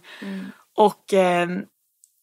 och 0.76 1.12
ehm, 1.12 1.62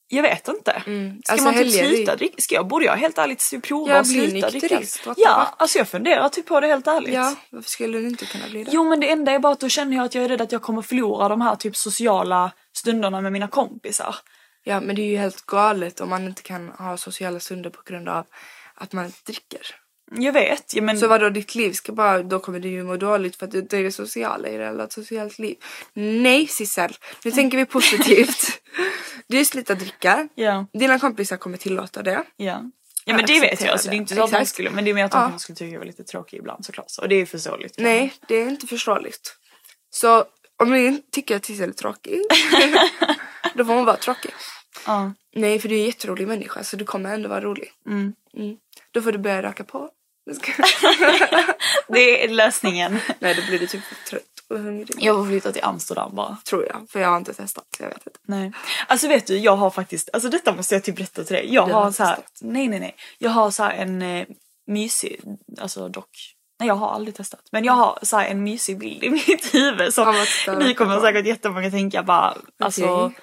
jag 0.08 0.22
vet 0.22 0.48
inte. 0.48 0.72
Mm. 0.72 1.22
Ska 1.24 1.32
Alltså, 1.32 1.46
man 1.46 1.54
typ 1.56 1.72
sluta 1.72 2.16
dricka? 2.16 2.42
Ska 2.42 2.56
jag, 2.56 2.68
borde 2.68 2.86
jag 2.86 2.96
helt 2.96 3.18
ärligt 3.18 3.52
prova 3.64 3.92
Ja, 3.92 4.00
att 4.00 4.08
sluta 4.08 4.50
dricka? 4.50 4.82
Ja, 5.18 5.56
alltså 5.58 5.78
jag 5.78 5.88
funderar 5.88 6.30
typ 6.30 6.46
på 6.46 6.60
det 6.60 6.68
helt 6.68 6.88
ärligt. 6.88 7.14
Ja, 7.14 7.36
varför 7.50 7.70
skulle 7.70 7.98
du 7.98 8.08
inte 8.08 8.26
kunna 8.26 8.48
bli 8.48 8.64
det? 8.64 8.72
Jo 8.74 8.84
men 8.90 9.00
det 9.00 9.12
enda 9.12 9.32
är 9.32 9.40
bara 9.40 9.54
att 9.54 9.60
då 9.60 9.70
känner 9.70 9.98
jag 9.98 10.06
att 10.06 10.16
jag 10.16 10.24
är 10.24 10.30
rädd 10.30 10.42
att 10.42 10.52
jag 10.52 10.62
kommer 10.62 10.82
förlora 10.82 11.30
de 11.30 11.42
här 11.42 11.56
typ 11.56 11.76
sociala 11.76 12.52
stunderna 12.74 13.22
med 13.22 13.32
mina 13.34 13.48
kompisar. 13.48 14.16
Ja, 14.64 14.82
men 14.82 14.96
det 14.96 15.02
är 15.02 15.10
ju 15.10 15.18
helt 15.18 15.46
galet 15.46 16.02
om 16.02 16.10
man 16.10 16.26
inte 16.26 16.42
kan 16.42 16.70
ha 16.70 16.98
sociala 16.98 17.40
stunder 17.40 17.70
på 17.70 17.82
grund 17.86 18.10
av 18.10 18.26
att 18.76 18.94
man 18.94 19.06
inte 19.06 19.18
dricker. 19.26 19.62
Jag 20.12 20.34
vet, 20.34 20.74
ja, 20.76 20.82
men 20.82 21.00
Så 21.00 21.08
vadå, 21.08 21.30
ditt 21.30 21.56
liv 21.56 21.74
ska 21.74 21.92
bara, 21.92 22.24
då 22.24 22.40
kommer 22.40 22.60
du 22.60 22.70
ju 22.70 22.84
må 22.84 22.98
dåligt 22.98 23.36
för 23.36 23.46
att 23.46 23.52
det 23.52 23.74
är 23.74 23.84
det 23.84 23.92
sociala 23.92 24.48
i 24.48 24.58
det, 24.58 24.66
eller 24.66 24.84
ett 24.84 24.94
socialt 24.94 25.40
liv. 25.40 25.56
Nej 25.94 26.48
Sissel, 26.48 26.98
nu 27.26 27.32
tänker 27.32 27.58
vi 27.58 27.66
positivt. 27.66 28.62
Du 29.28 29.46
slutar 29.46 29.76
dricka, 29.76 30.28
ja. 30.36 30.66
dina 30.74 31.00
kompisar 31.00 31.38
kommer 31.38 31.58
tillåta 31.58 32.04
det. 32.04 32.24
Ja. 32.36 32.62
Ja 33.06 33.16
men 33.16 33.26
det 33.26 33.40
vet 33.40 33.62
jag, 33.62 33.70
alltså, 33.70 33.90
det 33.90 33.96
är 33.96 33.98
inte 33.98 34.16
så 34.16 34.24
att 34.24 34.32
man 34.32 34.46
skulle, 34.46 34.70
men 34.70 34.84
det 34.86 34.90
är 34.90 34.96
mer 34.96 35.06
att 35.06 35.12
de 35.12 35.32
Ja. 35.32 35.40
skulle 35.40 35.56
tycka 35.56 35.72
jag 35.72 35.80
var 35.80 35.86
lite 35.86 36.04
tråkig 36.04 36.38
ibland 36.38 36.66
såklart. 36.66 36.86
Och 37.02 37.10
det 37.10 37.16
är 37.16 37.26
förståeligt. 37.26 37.76
Nej, 37.78 38.14
det 38.28 38.36
är 38.36 38.50
inte 38.50 38.68
förståeligt. 38.68 39.36
Så 39.90 40.24
om 40.64 40.72
ni 40.72 41.02
tycker 41.12 41.36
att 41.36 41.46
Sissel 41.46 41.70
är 41.70 41.74
tråkig, 41.74 42.22
då 43.56 43.66
får 43.66 43.74
hon 43.74 43.86
vara 43.86 43.98
tråkig. 43.98 44.32
Ja. 44.86 45.14
Nej, 45.36 45.60
för 45.60 45.70
du 45.70 45.76
är 45.76 45.80
en 45.80 45.86
jätterolig 45.86 46.28
människa 46.28 46.64
så 46.64 46.76
du 46.78 46.86
kommer 46.86 47.14
ändå 47.14 47.30
vara 47.30 47.42
rolig. 47.42 47.72
Mm. 47.88 48.14
Mm. 48.38 48.56
Då 48.96 49.02
får 49.02 49.12
du 49.12 49.18
börja 49.18 49.42
röka 49.44 49.64
på. 49.64 49.90
Det 51.88 52.24
är 52.26 52.30
lösningen. 52.30 53.00
Nej, 53.20 53.36
då 53.36 53.42
blir 53.42 53.60
du 53.60 53.68
typ 53.68 53.82
trött 54.10 54.22
och 54.50 54.60
hungrig. 54.60 54.98
Jag 55.00 55.16
får 55.16 55.26
flytta 55.26 55.52
till 55.52 55.64
Amsterdam 55.64 56.16
bara. 56.16 56.38
Tror 56.46 56.66
jag, 56.66 56.90
för 56.90 57.00
jag 57.00 57.10
har 57.10 57.18
inte 57.18 57.34
testat. 57.34 57.66
Jag 57.80 57.88
vet 57.88 58.08
inte. 58.08 58.20
Nej. 58.28 58.52
Alltså 58.88 59.08
vet 59.08 59.28
du, 59.28 59.38
jag 59.38 59.56
har 59.56 59.70
faktiskt, 59.70 60.10
alltså 60.14 60.30
detta 60.30 60.56
måste 60.56 60.76
jag 60.76 60.84
typ 60.84 60.96
berätta 60.96 61.24
till 61.24 61.36
dig. 61.36 61.54
Jag 61.54 61.70
Du 61.70 61.74
har, 61.74 61.84
har 61.84 61.92
så 61.92 62.04
här, 62.04 62.20
nej 62.42 62.68
nej 62.68 62.80
nej. 62.80 62.96
Jag 63.18 63.30
har 63.30 63.52
så 63.52 63.64
en 63.64 64.02
eh, 64.02 64.26
mysig, 64.68 65.22
alltså 65.62 65.90
dock. 65.90 66.36
Nej 66.60 66.68
jag 66.68 66.76
har 66.76 66.90
aldrig 66.90 67.16
testat. 67.16 67.42
Men 67.52 67.64
jag 67.64 67.74
har 67.74 68.00
så 68.02 68.20
en 68.20 68.44
mysig 68.44 68.78
bild 68.78 69.04
i 69.04 69.10
mitt 69.10 69.54
huvud 69.54 69.94
som 69.94 70.26
nu 70.60 70.74
kommer 70.74 71.00
säkert 71.02 71.26
jättemånga 71.26 71.72
tänka 71.72 72.04
bara, 72.04 72.38
alltså 72.60 72.86
Okej. 72.86 73.18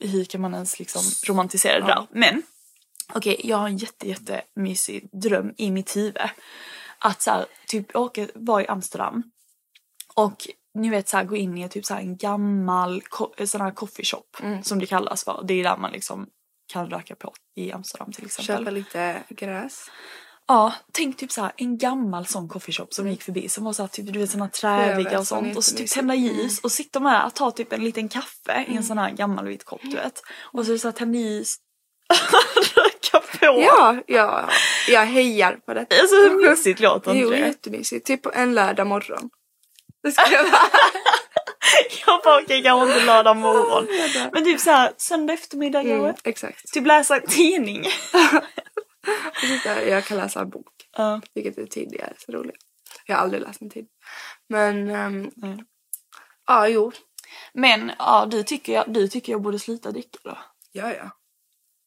hur 0.00 0.24
kan 0.24 0.40
man 0.40 0.54
ens 0.54 0.78
liksom 0.78 1.02
romantisera 1.26 1.80
det 1.80 1.86
där? 1.86 2.06
Men 2.10 2.42
okej, 3.14 3.40
jag 3.44 3.56
har 3.56 3.66
en 3.68 3.76
jätte 3.76 4.08
jätte 4.08 4.42
mysig 4.56 5.08
dröm 5.12 5.54
i 5.56 5.70
mitt 5.70 5.96
huvud. 5.96 6.16
Att 6.98 7.22
så 7.22 7.30
här, 7.30 7.46
typ 7.66 7.96
åka, 7.96 8.28
vara 8.34 8.62
i 8.62 8.66
Amsterdam 8.66 9.22
och 10.14 10.48
ni 10.74 10.90
vet 10.90 11.08
så 11.08 11.16
här, 11.16 11.24
gå 11.24 11.36
in 11.36 11.58
i 11.58 11.68
typ 11.68 11.86
så 11.86 11.94
här, 11.94 12.00
en 12.00 12.16
gammal 12.16 13.02
sån 13.44 13.60
här 13.60 13.70
coffee 13.70 14.04
shop 14.04 14.24
Mm. 14.42 14.62
som 14.62 14.78
det 14.78 14.86
kallas 14.86 15.24
för. 15.24 15.42
Det 15.44 15.54
är 15.54 15.64
där 15.64 15.76
man 15.76 15.92
liksom 15.92 16.26
kan 16.72 16.90
röka 16.90 17.14
på 17.14 17.32
i 17.56 17.72
Amsterdam 17.72 18.12
till 18.12 18.24
exempel. 18.24 18.56
Köpa 18.58 18.70
lite 18.70 19.22
gräs. 19.28 19.90
Ja, 20.46 20.74
tänk 20.92 21.16
typ 21.16 21.32
så 21.32 21.42
här, 21.42 21.52
en 21.56 21.78
gammal 21.78 22.26
sån 22.26 22.48
coffeeshop 22.48 22.94
som 22.94 23.08
gick 23.08 23.22
förbi 23.22 23.48
som 23.48 23.64
var 23.64 23.72
så 23.72 23.82
här, 23.82 23.88
typ 23.88 24.12
du 24.12 24.18
vet 24.18 24.30
såna 24.30 24.48
träviga 24.48 25.10
vet, 25.10 25.18
och 25.20 25.26
sån 25.26 25.44
sånt 25.44 25.56
och 25.56 25.64
så 25.64 25.76
typ 25.76 25.90
tända 25.90 26.14
ljus 26.14 26.60
och 26.60 26.72
sitta 26.72 27.00
med 27.00 27.26
och 27.26 27.34
ta 27.34 27.50
typ 27.50 27.72
en 27.72 27.84
liten 27.84 28.08
kaffe 28.08 28.52
i 28.60 28.64
Mm. 28.64 28.76
en 28.76 28.84
sån 28.84 28.98
här 28.98 29.10
gammal 29.10 29.46
vit 29.46 29.64
kopp 29.64 29.80
du 29.82 29.96
vet. 29.96 30.22
Och 30.40 30.66
så, 30.66 30.78
så 30.78 30.88
här, 30.88 30.92
tända 30.92 31.18
ljus, 31.18 31.56
röka 33.12 33.20
på. 33.38 33.60
Ja, 33.62 33.96
ja, 34.06 34.48
jag 34.88 35.06
hejar 35.06 35.52
på 35.66 35.74
detta. 35.74 36.00
Alltså 36.00 36.16
hur 36.16 36.50
mysigt 36.50 36.80
låter 36.80 37.14
Jo, 37.14 37.26
inte 37.26 37.40
det? 37.40 37.46
jättemysigt. 37.46 38.06
Typ 38.06 38.22
på 38.22 38.32
en 38.34 38.54
lördag 38.54 38.86
morgon. 38.86 39.30
Det 40.02 40.14
jag 40.30 40.44
vara. 40.44 40.62
Jag 42.06 42.20
bara 42.24 42.42
okej 42.42 42.62
kanske 42.62 42.94
inte 42.94 43.06
lördag 43.06 43.36
morgon. 43.36 43.86
Men 44.32 44.44
typ 44.44 44.60
så 44.60 44.70
här 44.70 44.92
söndag 44.96 45.32
eftermiddag 45.32 45.80
Mm, 45.80 46.02
kanske. 46.04 46.30
exakt. 46.30 46.72
Typ 46.72 46.86
läsa 46.86 47.20
tidning. 47.20 47.84
Jag 49.88 50.04
kan 50.04 50.16
läsa 50.16 50.40
en 50.40 50.50
bok. 50.50 50.66
Ja. 50.96 51.20
Vilket 51.34 51.58
är 51.58 51.66
tidigare 51.66 52.12
så 52.18 52.32
roligt. 52.32 52.56
Jag 53.06 53.16
har 53.16 53.22
aldrig 53.22 53.42
läst 53.42 53.62
en 53.62 53.70
tid. 53.70 53.86
Men, 54.48 54.90
um, 54.90 55.30
Nej. 55.36 55.64
ja 56.46 56.68
jo. 56.68 56.92
Men 57.54 57.92
ja, 57.98 58.26
du 58.30 58.42
tycker, 58.42 58.72
jag, 58.72 58.92
du 58.92 59.08
tycker 59.08 59.32
jag 59.32 59.42
borde 59.42 59.58
sluta 59.58 59.90
dricka 59.90 60.18
då? 60.24 60.38
Ja, 60.72 60.92
ja. 60.94 61.10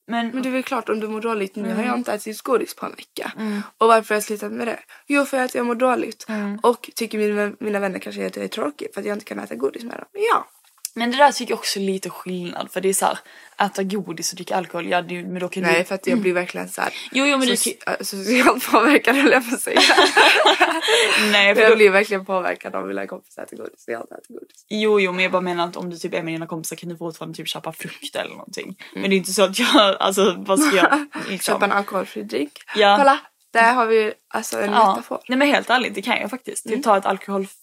Men, 0.08 0.30
Men 0.30 0.44
det 0.44 0.50
är 0.50 0.54
väl 0.54 0.64
klart 0.64 0.90
om 0.90 1.00
du 1.00 1.08
mår 1.08 1.22
dåligt. 1.22 1.56
Nu 1.56 1.74
har 1.74 1.84
jag 1.84 1.98
inte 1.98 2.14
ätit 2.14 2.42
godis 2.42 2.76
på 2.76 2.86
en 2.86 2.92
vecka. 2.92 3.32
Mm. 3.38 3.62
Och 3.78 3.88
varför 3.88 4.10
har 4.10 4.16
jag 4.16 4.24
slutat 4.24 4.52
med 4.52 4.68
det? 4.68 4.80
Jo, 5.08 5.26
för 5.26 5.38
att 5.38 5.56
jag 5.56 5.66
mår 5.66 5.76
dåligt. 5.76 6.26
Mm. 6.30 6.60
Och 6.64 6.90
tycker 6.96 7.18
mina, 7.18 7.52
mina 7.60 7.80
vänner 7.80 8.00
kanske 8.00 8.28
att 8.28 8.36
jag 8.36 8.46
är 8.46 8.50
tråkig 8.50 8.88
för 8.94 9.02
att 9.02 9.08
jag 9.08 9.16
inte 9.16 9.26
kan 9.26 9.40
äta 9.40 9.56
godis 9.56 9.84
med 9.84 9.98
dem. 9.98 10.06
Ja, 10.12 10.48
Men 10.98 11.12
det 11.12 11.18
där 11.18 11.32
tycker 11.32 11.52
jag 11.52 11.60
också 11.60 11.80
är 11.80 11.84
lite 11.84 12.10
skillnad 12.10 12.72
för 12.72 12.82
det 12.82 12.90
är 12.90 12.94
så 12.94 13.06
här, 13.06 13.18
äta 13.66 13.84
godis 13.84 14.32
och 14.32 14.36
dricka 14.36 14.56
alkohol, 14.56 14.88
ja 14.90 15.02
det, 15.02 15.24
men 15.24 15.40
då 15.40 15.48
kan 15.50 15.64
Nej 15.64 15.80
du... 15.80 15.86
för 15.86 15.96
att 15.96 16.08
jag 16.08 16.20
blir 16.20 16.34
verkligen 16.34 16.70
såhär 16.70 16.94
Jo, 17.12 17.26
jo 17.26 17.38
men 17.38 17.48
du... 17.48 17.54
soci- 17.54 17.78
äh, 17.88 17.94
socialt 18.04 18.72
påverkad 18.72 19.16
höll 19.16 19.32
jag 19.32 19.50
på 19.50 19.56
att 19.56 19.62
säga. 19.62 19.82
Nej, 21.32 21.56
för 21.56 21.62
jag 21.62 21.72
då... 21.72 21.76
blir 21.76 21.90
verkligen 21.90 22.26
påverkad 22.26 22.76
av 22.76 22.88
mina 22.88 23.08
kompisar 23.08 23.44
äter 23.44 23.58
godis. 23.58 23.84
Jag 23.88 24.02
äter 24.02 24.18
godis. 24.28 24.66
Jo, 24.70 25.00
jo, 25.00 25.12
men 25.12 25.24
jag 25.24 25.32
bara 25.32 25.42
menar 25.42 25.66
att 25.68 25.76
om 25.78 25.90
du 25.90 25.98
typ 25.98 26.14
är 26.14 26.24
med 26.24 26.34
dina 26.34 26.48
kompisar 26.48 26.76
kan 26.76 26.90
du 26.90 26.98
fortfarande 26.98 27.38
typ 27.38 27.48
köpa 27.48 27.72
frukt 27.74 28.16
eller 28.16 28.30
någonting. 28.32 28.66
Mm. 28.66 29.02
Men 29.02 29.10
det 29.10 29.16
är 29.16 29.18
inte 29.18 29.34
så 29.34 29.44
att 29.44 29.60
jag, 29.60 29.96
alltså 30.00 30.36
vad 30.38 30.60
ska 30.60 30.76
jag 30.78 31.06
liksom... 31.30 31.54
Köpa 31.54 31.66
en 31.66 31.72
alkoholfri 31.72 32.24
drink. 32.24 32.52
Ja. 32.76 32.96
Kolla, 32.98 33.20
där 33.54 33.74
har 33.74 33.86
vi 33.86 34.14
alltså 34.28 34.62
en 34.62 34.72
Ja. 34.72 34.90
metafor. 34.90 35.22
Nej 35.28 35.38
men 35.38 35.48
helt 35.48 35.70
ärligt, 35.70 35.96
det 35.96 36.02
kan 36.02 36.18
jag 36.22 36.30
faktiskt. 36.30 36.68
Typ 36.68 36.84
ta 36.84 36.98
ett 36.98 37.06
alkoholfritt 37.06 37.60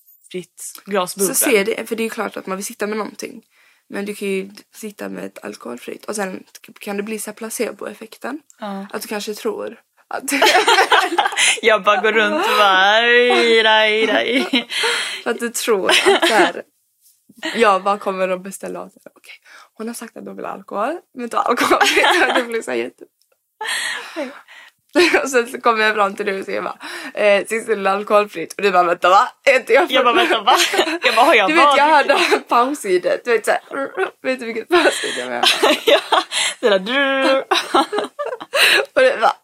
glas 0.84 1.12
Så 1.12 1.18
bubbel. 1.20 1.34
ser 1.36 1.64
det, 1.64 1.88
för 1.88 1.96
det 1.96 2.02
är 2.02 2.04
ju 2.04 2.10
klart 2.10 2.36
att 2.36 2.46
man 2.46 2.56
vill 2.56 2.64
sitta 2.64 2.86
med 2.86 2.98
någonting. 2.98 3.42
Men 3.88 4.04
du 4.04 4.14
kan 4.14 4.28
ju 4.28 4.50
sitta 4.74 5.08
med 5.08 5.24
ett 5.24 5.44
alkoholfritt 5.44 6.04
och 6.04 6.16
sen 6.16 6.44
kan 6.80 6.96
det 6.96 7.02
bli 7.02 7.18
så 7.18 7.32
placeboeffekten. 7.32 8.40
Ja. 8.58 8.86
Att 8.92 9.02
du 9.02 9.08
kanske 9.08 9.34
tror 9.34 9.80
att, 10.08 10.22
Jag 11.62 11.82
bara 11.82 12.00
går 12.00 12.12
runt 12.12 12.34
och 12.34 12.56
bara... 12.58 13.00
Att 15.24 15.38
du 15.38 15.48
tror 15.48 15.90
att 15.90 16.28
så 16.28 16.34
här, 16.34 16.62
jag 17.54 17.82
bara 17.82 17.98
kommer 17.98 18.28
och 18.28 18.40
beställer 18.40 18.80
av 18.80 18.88
dig. 18.88 18.98
Okej, 19.16 19.34
hon 19.74 19.86
har 19.86 19.94
sagt 19.94 20.16
att 20.16 20.24
hon 20.26 20.36
vill 20.36 20.44
ha 20.44 20.52
alkohol, 20.52 20.96
men 21.14 21.28
ta 21.28 21.38
alkoholfritt. 21.38 22.06
det 22.34 22.42
blir 22.42 22.62
så 22.62 22.70
här 22.70 22.78
jätte... 22.78 23.04
Och 25.22 25.28
sen 25.28 25.46
så 25.46 25.60
kommer 25.60 25.84
jag 25.84 25.94
fram 25.94 26.14
till 26.14 26.26
dig 26.26 26.38
och 26.38 26.44
säger 26.44 26.62
bara 26.62 26.76
eh, 27.14 27.46
sist 27.46 27.68
vill 27.68 27.86
alkoholfritt 27.86 28.54
och 28.56 28.62
du 28.62 28.70
bara 28.70 28.82
vänta 28.82 29.08
va? 29.08 29.28
Är 29.44 29.56
inte 29.56 29.72
jag 29.72 29.90
Jag 29.90 30.04
bara 30.04 30.14
vänta 30.14 30.40
va? 30.40 30.56
Jag 31.04 31.14
bara 31.14 31.26
har 31.26 31.34
jag 31.34 31.48
Du 31.50 31.54
vet 31.54 31.76
jag 31.76 31.84
hade 31.84 32.12
en 32.12 32.42
paus 32.48 32.84
i 32.84 32.98
det. 32.98 33.24
Du 33.24 33.32
vet 33.32 33.44
såhär, 33.44 33.60
vet 34.22 34.40
du 34.40 34.46
vilket 34.46 34.68
paus 34.68 35.04
i 35.04 35.20
det 35.20 35.28
var? 35.28 35.42
ja, 35.86 36.22
det 36.60 36.68
där 36.68 36.78
drrrr. 36.78 37.44
Och 38.94 39.02
det 39.02 39.18
bara, 39.20 39.36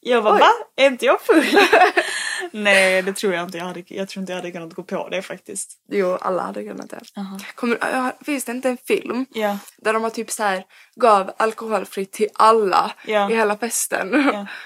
Jag 0.00 0.24
bara 0.24 0.34
Oj. 0.34 0.40
va? 0.40 0.48
Är 0.76 0.86
inte 0.86 1.06
jag 1.06 1.20
full? 1.20 1.44
Nej 2.52 3.02
det 3.02 3.12
tror 3.12 3.34
jag 3.34 3.44
inte. 3.44 3.58
Jag, 3.58 3.64
hade, 3.64 3.82
jag 3.86 4.08
tror 4.08 4.20
inte 4.20 4.32
jag 4.32 4.36
hade 4.38 4.50
kunnat 4.50 4.74
gå 4.74 4.82
på 4.82 5.08
det 5.08 5.22
faktiskt. 5.22 5.72
jo 5.90 6.18
alla 6.20 6.42
hade 6.42 6.64
kunnat 6.64 6.90
det. 6.90 7.00
Aha. 7.16 7.38
Kommer, 7.54 8.24
finns 8.24 8.44
det 8.44 8.52
inte 8.52 8.68
en 8.68 8.76
film 8.86 9.26
Ja. 9.30 9.58
där 9.78 9.92
de 9.92 10.02
har 10.02 10.10
typ 10.10 10.30
så 10.30 10.42
här 10.42 10.64
gav 10.96 11.30
alkoholfritt 11.36 12.12
till 12.12 12.28
alla 12.34 12.92
Ja. 13.06 13.30
i 13.30 13.34
hela 13.36 13.56
festen? 13.56 14.30
Ja. 14.34 14.46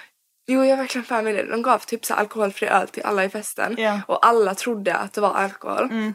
Jo 0.46 0.61
jag 0.64 0.68
är 0.72 0.76
verkligen 0.76 1.04
fan 1.04 1.24
med 1.24 1.35
det. 1.35 1.44
De 1.50 1.62
gav 1.62 1.78
typ 1.78 2.04
så 2.04 2.14
alkoholfri 2.14 2.68
öl 2.68 2.88
till 2.88 3.02
alla 3.02 3.24
i 3.24 3.28
festen 3.28 3.74
Ja. 3.78 4.00
och 4.06 4.26
alla 4.26 4.54
trodde 4.54 4.94
att 4.94 5.12
det 5.12 5.20
var 5.20 5.35
alkohol. 5.35 5.85
Mm. 5.85 6.14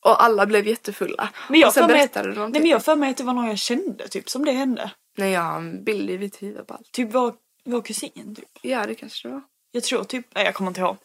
Och 0.00 0.24
alla 0.24 0.46
blev 0.46 0.66
jättefulla. 0.66 1.28
Men 1.48 1.60
jag 1.60 1.68
och 1.68 1.74
sen 1.74 1.82
för 1.82 1.88
mig, 1.88 1.96
berättade 1.98 2.34
de 2.34 2.50
nej, 2.50 2.60
men 2.60 2.70
jag 2.70 2.84
för 2.84 2.96
mig 2.96 3.10
att 3.10 3.16
det 3.16 3.24
var 3.24 3.32
någon 3.32 3.46
jag 3.46 3.58
kände 3.58 4.08
typ 4.08 4.30
som 4.30 4.44
det 4.44 4.52
hände. 4.52 4.90
Nej 5.16 5.30
jag 5.32 5.40
har 5.40 5.56
en 5.58 5.84
bild 5.84 6.10
i 6.10 6.18
mitt 6.18 6.42
huvud 6.42 6.66
på 6.66 6.74
allt. 6.74 6.92
Typ 6.92 7.14
vår, 7.14 7.34
vår 7.64 7.82
kusin 7.82 8.34
typ. 8.34 8.48
Ja 8.62 8.86
det 8.86 8.94
kanske 8.94 9.28
det 9.28 9.34
var. 9.34 9.42
Jag 9.70 9.82
tror 9.82 10.04
typ, 10.04 10.26
nej 10.34 10.44
jag 10.44 10.54
kommer 10.54 10.70
inte 10.70 10.80
ihåg. 10.80 10.96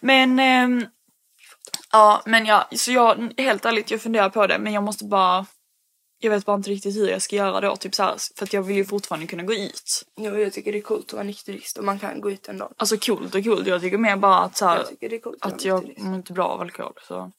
Men 0.00 0.38
ehm, 0.38 0.86
ja 1.92 2.22
men 2.26 2.46
ja, 2.46 2.68
så 2.72 2.92
jag 2.92 3.32
helt 3.36 3.64
ärligt 3.64 3.90
jag 3.90 4.02
funderar 4.02 4.30
på 4.30 4.46
det 4.46 4.58
men 4.58 4.72
jag 4.72 4.82
måste 4.82 5.04
bara 5.04 5.46
jag 6.20 6.30
vet 6.30 6.46
bara 6.46 6.56
inte 6.56 6.70
riktigt 6.70 6.96
hur 6.96 7.08
jag 7.08 7.22
ska 7.22 7.36
göra 7.36 7.60
då 7.60 7.76
typ 7.76 7.94
så 7.94 8.02
här, 8.02 8.16
för 8.36 8.44
att 8.44 8.52
jag 8.52 8.62
vill 8.62 8.76
ju 8.76 8.84
fortfarande 8.84 9.26
kunna 9.26 9.42
gå 9.42 9.54
ut. 9.54 10.04
Jo 10.16 10.36
jag 10.36 10.52
tycker 10.52 10.72
det 10.72 10.78
är 10.78 10.82
coolt 10.82 11.06
att 11.06 11.12
vara 11.12 11.22
nykterist 11.22 11.78
och 11.78 11.84
man 11.84 11.98
kan 11.98 12.20
gå 12.20 12.30
ut 12.30 12.48
ändå. 12.48 12.72
Alltså 12.76 12.96
coolt 12.96 13.34
och 13.34 13.44
coolt, 13.44 13.66
jag 13.66 13.80
tycker 13.80 13.98
mer 13.98 14.16
bara 14.16 14.38
att 14.38 14.56
så 14.56 14.66
här, 14.66 14.84
Jag 15.00 15.24
att, 15.40 15.64
jag 15.64 15.98
mår 15.98 16.14
inte 16.14 16.32
bra 16.32 16.46
av 16.46 16.60
alkohol 16.60 16.92
så. 17.08 17.32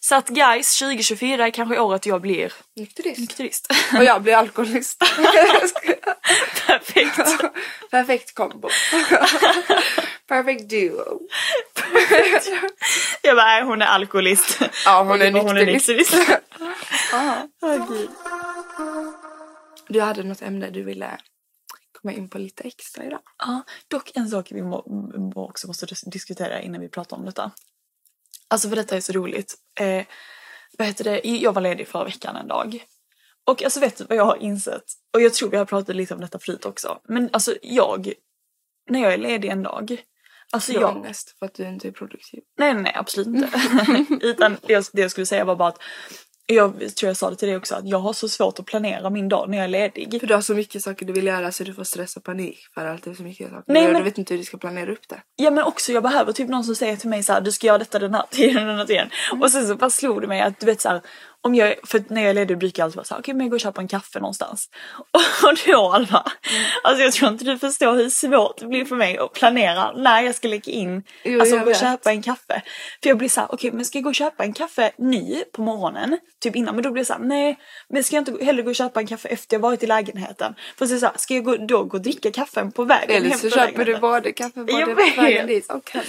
Så 0.00 0.14
att 0.14 0.28
guys, 0.28 0.78
2024 0.78 1.46
är 1.46 1.50
kanske 1.50 1.78
året 1.78 2.06
jag 2.06 2.20
blir 2.20 2.52
Nykterist. 2.76 3.18
nykterist. 3.20 3.72
Och 3.98 4.04
jag 4.04 4.22
blir 4.22 4.34
alkoholist. 4.34 4.98
Perfekt. 6.66 7.40
Perfekt 7.90 8.34
kombo. 8.34 8.68
Perfekt 10.28 10.68
duo. 10.70 11.20
Jag 13.22 13.36
bara, 13.36 13.64
hon 13.64 13.82
är 13.82 13.86
alkoholist. 13.86 14.58
Ja 14.84 15.02
hon 15.02 15.22
är 15.22 15.34
Och 15.36 15.42
hon 15.42 15.56
är 15.56 15.66
nykterist. 15.66 16.14
gud. 17.88 18.10
Du 19.88 20.00
hade 20.00 20.22
något 20.22 20.42
ämne 20.42 20.70
du 20.70 20.84
ville 20.84 21.18
komma 22.02 22.12
in 22.12 22.28
på 22.28 22.38
lite 22.38 22.62
extra 22.64 23.04
idag. 23.04 23.20
Ja, 23.38 23.62
dock 23.88 24.10
en 24.14 24.28
sak 24.28 24.48
vi 24.50 24.62
må, 24.62 24.84
också 25.34 25.66
måste 25.66 25.86
dis- 25.86 26.10
diskutera 26.10 26.60
innan 26.60 26.80
vi 26.80 26.88
pratar 26.88 27.16
om 27.16 27.24
detta. 27.24 27.50
Alltså 28.48 28.68
för 28.68 28.76
detta 28.76 28.96
är 28.96 29.00
så 29.00 29.12
roligt. 29.12 29.54
Eh, 29.80 30.06
vad 30.78 30.86
heter 30.86 31.04
det? 31.04 31.20
Jag 31.24 31.52
var 31.52 31.62
ledig 31.62 31.88
förra 31.88 32.04
veckan 32.04 32.36
en 32.36 32.48
dag. 32.48 32.84
Och 33.46 33.62
alltså 33.62 33.80
vet 33.80 33.96
du 33.96 34.04
vad 34.04 34.18
jag 34.18 34.24
har 34.24 34.36
insett? 34.36 34.84
Och 35.14 35.20
jag 35.20 35.34
tror 35.34 35.50
vi 35.50 35.56
har 35.56 35.64
pratat 35.64 35.96
lite 35.96 36.14
om 36.14 36.20
detta 36.20 36.38
förut 36.38 36.64
också. 36.64 37.00
Men 37.08 37.30
alltså 37.32 37.54
jag, 37.62 38.12
när 38.90 39.02
jag 39.02 39.12
är 39.12 39.18
ledig 39.18 39.48
en 39.48 39.62
dag. 39.62 39.96
Alltså 40.52 40.72
jag, 40.72 40.96
ångest 40.96 41.38
för 41.38 41.46
att 41.46 41.54
du 41.54 41.68
inte 41.68 41.88
är 41.88 41.92
produktiv. 41.92 42.40
nej 42.58 42.74
nej 42.74 42.92
absolut 42.94 43.26
inte. 43.26 43.50
Utan 44.26 44.56
det 44.62 44.92
jag 44.92 45.10
skulle 45.10 45.26
säga 45.26 45.44
var 45.44 45.56
bara 45.56 45.68
att 45.68 45.82
jag 46.50 46.96
tror 46.96 47.08
jag 47.08 47.16
sa 47.16 47.30
det 47.30 47.36
till 47.36 47.48
dig 47.48 47.56
också 47.56 47.74
att 47.74 47.88
jag 47.88 47.98
har 47.98 48.12
så 48.12 48.28
svårt 48.28 48.58
att 48.58 48.66
planera 48.66 49.10
min 49.10 49.28
dag 49.28 49.48
när 49.48 49.58
jag 49.58 49.64
är 49.64 49.68
ledig. 49.68 50.20
För 50.20 50.26
du 50.26 50.34
har 50.34 50.40
så 50.40 50.54
mycket 50.54 50.82
saker 50.82 51.06
du 51.06 51.12
vill 51.12 51.26
göra 51.26 51.52
så 51.52 51.64
du 51.64 51.74
får 51.74 51.84
stress 51.84 52.16
och 52.16 52.24
panik 52.24 52.58
för 52.74 52.86
att 52.86 53.02
det 53.02 53.10
är 53.10 53.14
så 53.14 53.22
mycket 53.22 53.50
saker 53.50 53.64
Nej, 53.72 53.84
men- 53.84 53.94
Du 53.94 54.02
vet 54.02 54.18
inte 54.18 54.34
hur 54.34 54.38
du 54.38 54.44
ska 54.44 54.56
planera 54.58 54.92
upp 54.92 55.08
det. 55.08 55.22
Ja 55.36 55.50
men 55.50 55.64
också 55.64 55.92
jag 55.92 56.02
behöver 56.02 56.32
typ 56.32 56.48
någon 56.48 56.64
som 56.64 56.74
säger 56.74 56.96
till 56.96 57.08
mig 57.08 57.22
så 57.22 57.32
här: 57.32 57.40
du 57.40 57.52
ska 57.52 57.66
göra 57.66 57.78
detta 57.78 57.98
den 57.98 58.14
här 58.14 58.24
tiden 58.30 58.66
den 58.66 58.78
här 58.78 58.84
tiden. 58.84 59.08
Och 59.40 59.50
sen 59.50 59.66
så 59.68 59.74
bara 59.74 59.90
slog 59.90 60.20
det 60.20 60.26
mig 60.26 60.40
att 60.40 60.60
du 60.60 60.66
vet 60.66 60.80
så 60.80 60.88
här, 60.88 61.00
om 61.42 61.54
jag, 61.54 61.74
för 61.84 62.04
när 62.08 62.20
jag 62.20 62.30
är 62.30 62.34
ledig 62.34 62.58
brukar 62.58 62.82
jag 62.82 62.84
alltid 62.84 62.96
vara 62.96 63.04
så 63.04 63.14
här, 63.14 63.20
okej 63.20 63.34
men 63.34 63.40
jag 63.40 63.50
går 63.50 63.56
och 63.56 63.60
köper 63.60 63.82
en 63.82 63.88
kaffe 63.88 64.20
någonstans. 64.20 64.68
Och 65.42 65.58
då 65.66 65.92
Alva, 65.92 66.24
alltså 66.84 67.02
jag 67.02 67.12
tror 67.12 67.30
inte 67.30 67.44
du 67.44 67.58
förstår 67.58 67.94
hur 67.94 68.10
svårt 68.10 68.58
det 68.58 68.66
blir 68.66 68.84
för 68.84 68.96
mig 68.96 69.18
att 69.18 69.32
planera 69.32 69.92
när 69.92 70.20
jag 70.20 70.34
ska 70.34 70.48
lägga 70.48 70.72
in, 70.72 71.02
Jo, 71.24 71.40
alltså 71.40 71.56
jag 71.56 71.64
gå 71.64 71.70
och 71.70 71.76
köpa 71.76 72.10
en 72.10 72.22
kaffe. 72.22 72.62
För 73.02 73.08
jag 73.08 73.18
blir 73.18 73.28
så 73.28 73.40
här, 73.40 73.54
okej 73.54 73.72
men 73.72 73.84
ska 73.84 73.98
jag 73.98 74.04
gå 74.04 74.08
och 74.08 74.14
köpa 74.14 74.44
en 74.44 74.52
kaffe 74.52 74.92
nu 74.98 75.44
på 75.52 75.62
morgonen, 75.62 76.18
typ 76.42 76.56
innan, 76.56 76.74
men 76.74 76.84
då 76.84 76.90
blir 76.90 77.02
det 77.02 77.06
så 77.06 77.12
här, 77.12 77.20
nej 77.20 77.58
men 77.88 78.04
ska 78.04 78.16
jag 78.16 78.28
inte 78.28 78.44
hellre 78.44 78.62
gå 78.62 78.70
och 78.70 78.76
köpa 78.76 79.00
en 79.00 79.06
kaffe 79.06 79.28
efter 79.28 79.56
jag 79.56 79.60
varit 79.60 79.82
i 79.82 79.86
lägenheten? 79.86 80.54
För 80.78 80.86
så 80.86 80.98
så 80.98 81.06
här, 81.06 81.14
ska 81.16 81.34
jag 81.34 81.44
gå, 81.44 81.56
då 81.56 81.84
gå 81.84 81.96
och 81.96 82.02
dricka 82.02 82.30
kaffen 82.30 82.72
på 82.72 82.84
vägen 82.84 83.16
Eller 83.16 83.30
så 83.30 83.50
köper 83.50 83.84
du 83.84 83.96
både 83.96 84.32
kaffe 84.32 84.64
både 84.64 84.72
Jag 84.72 84.88
på 84.96 85.22
vägen 85.22 85.46
dit 85.46 85.72
och 85.72 85.90
hem. 85.90 86.04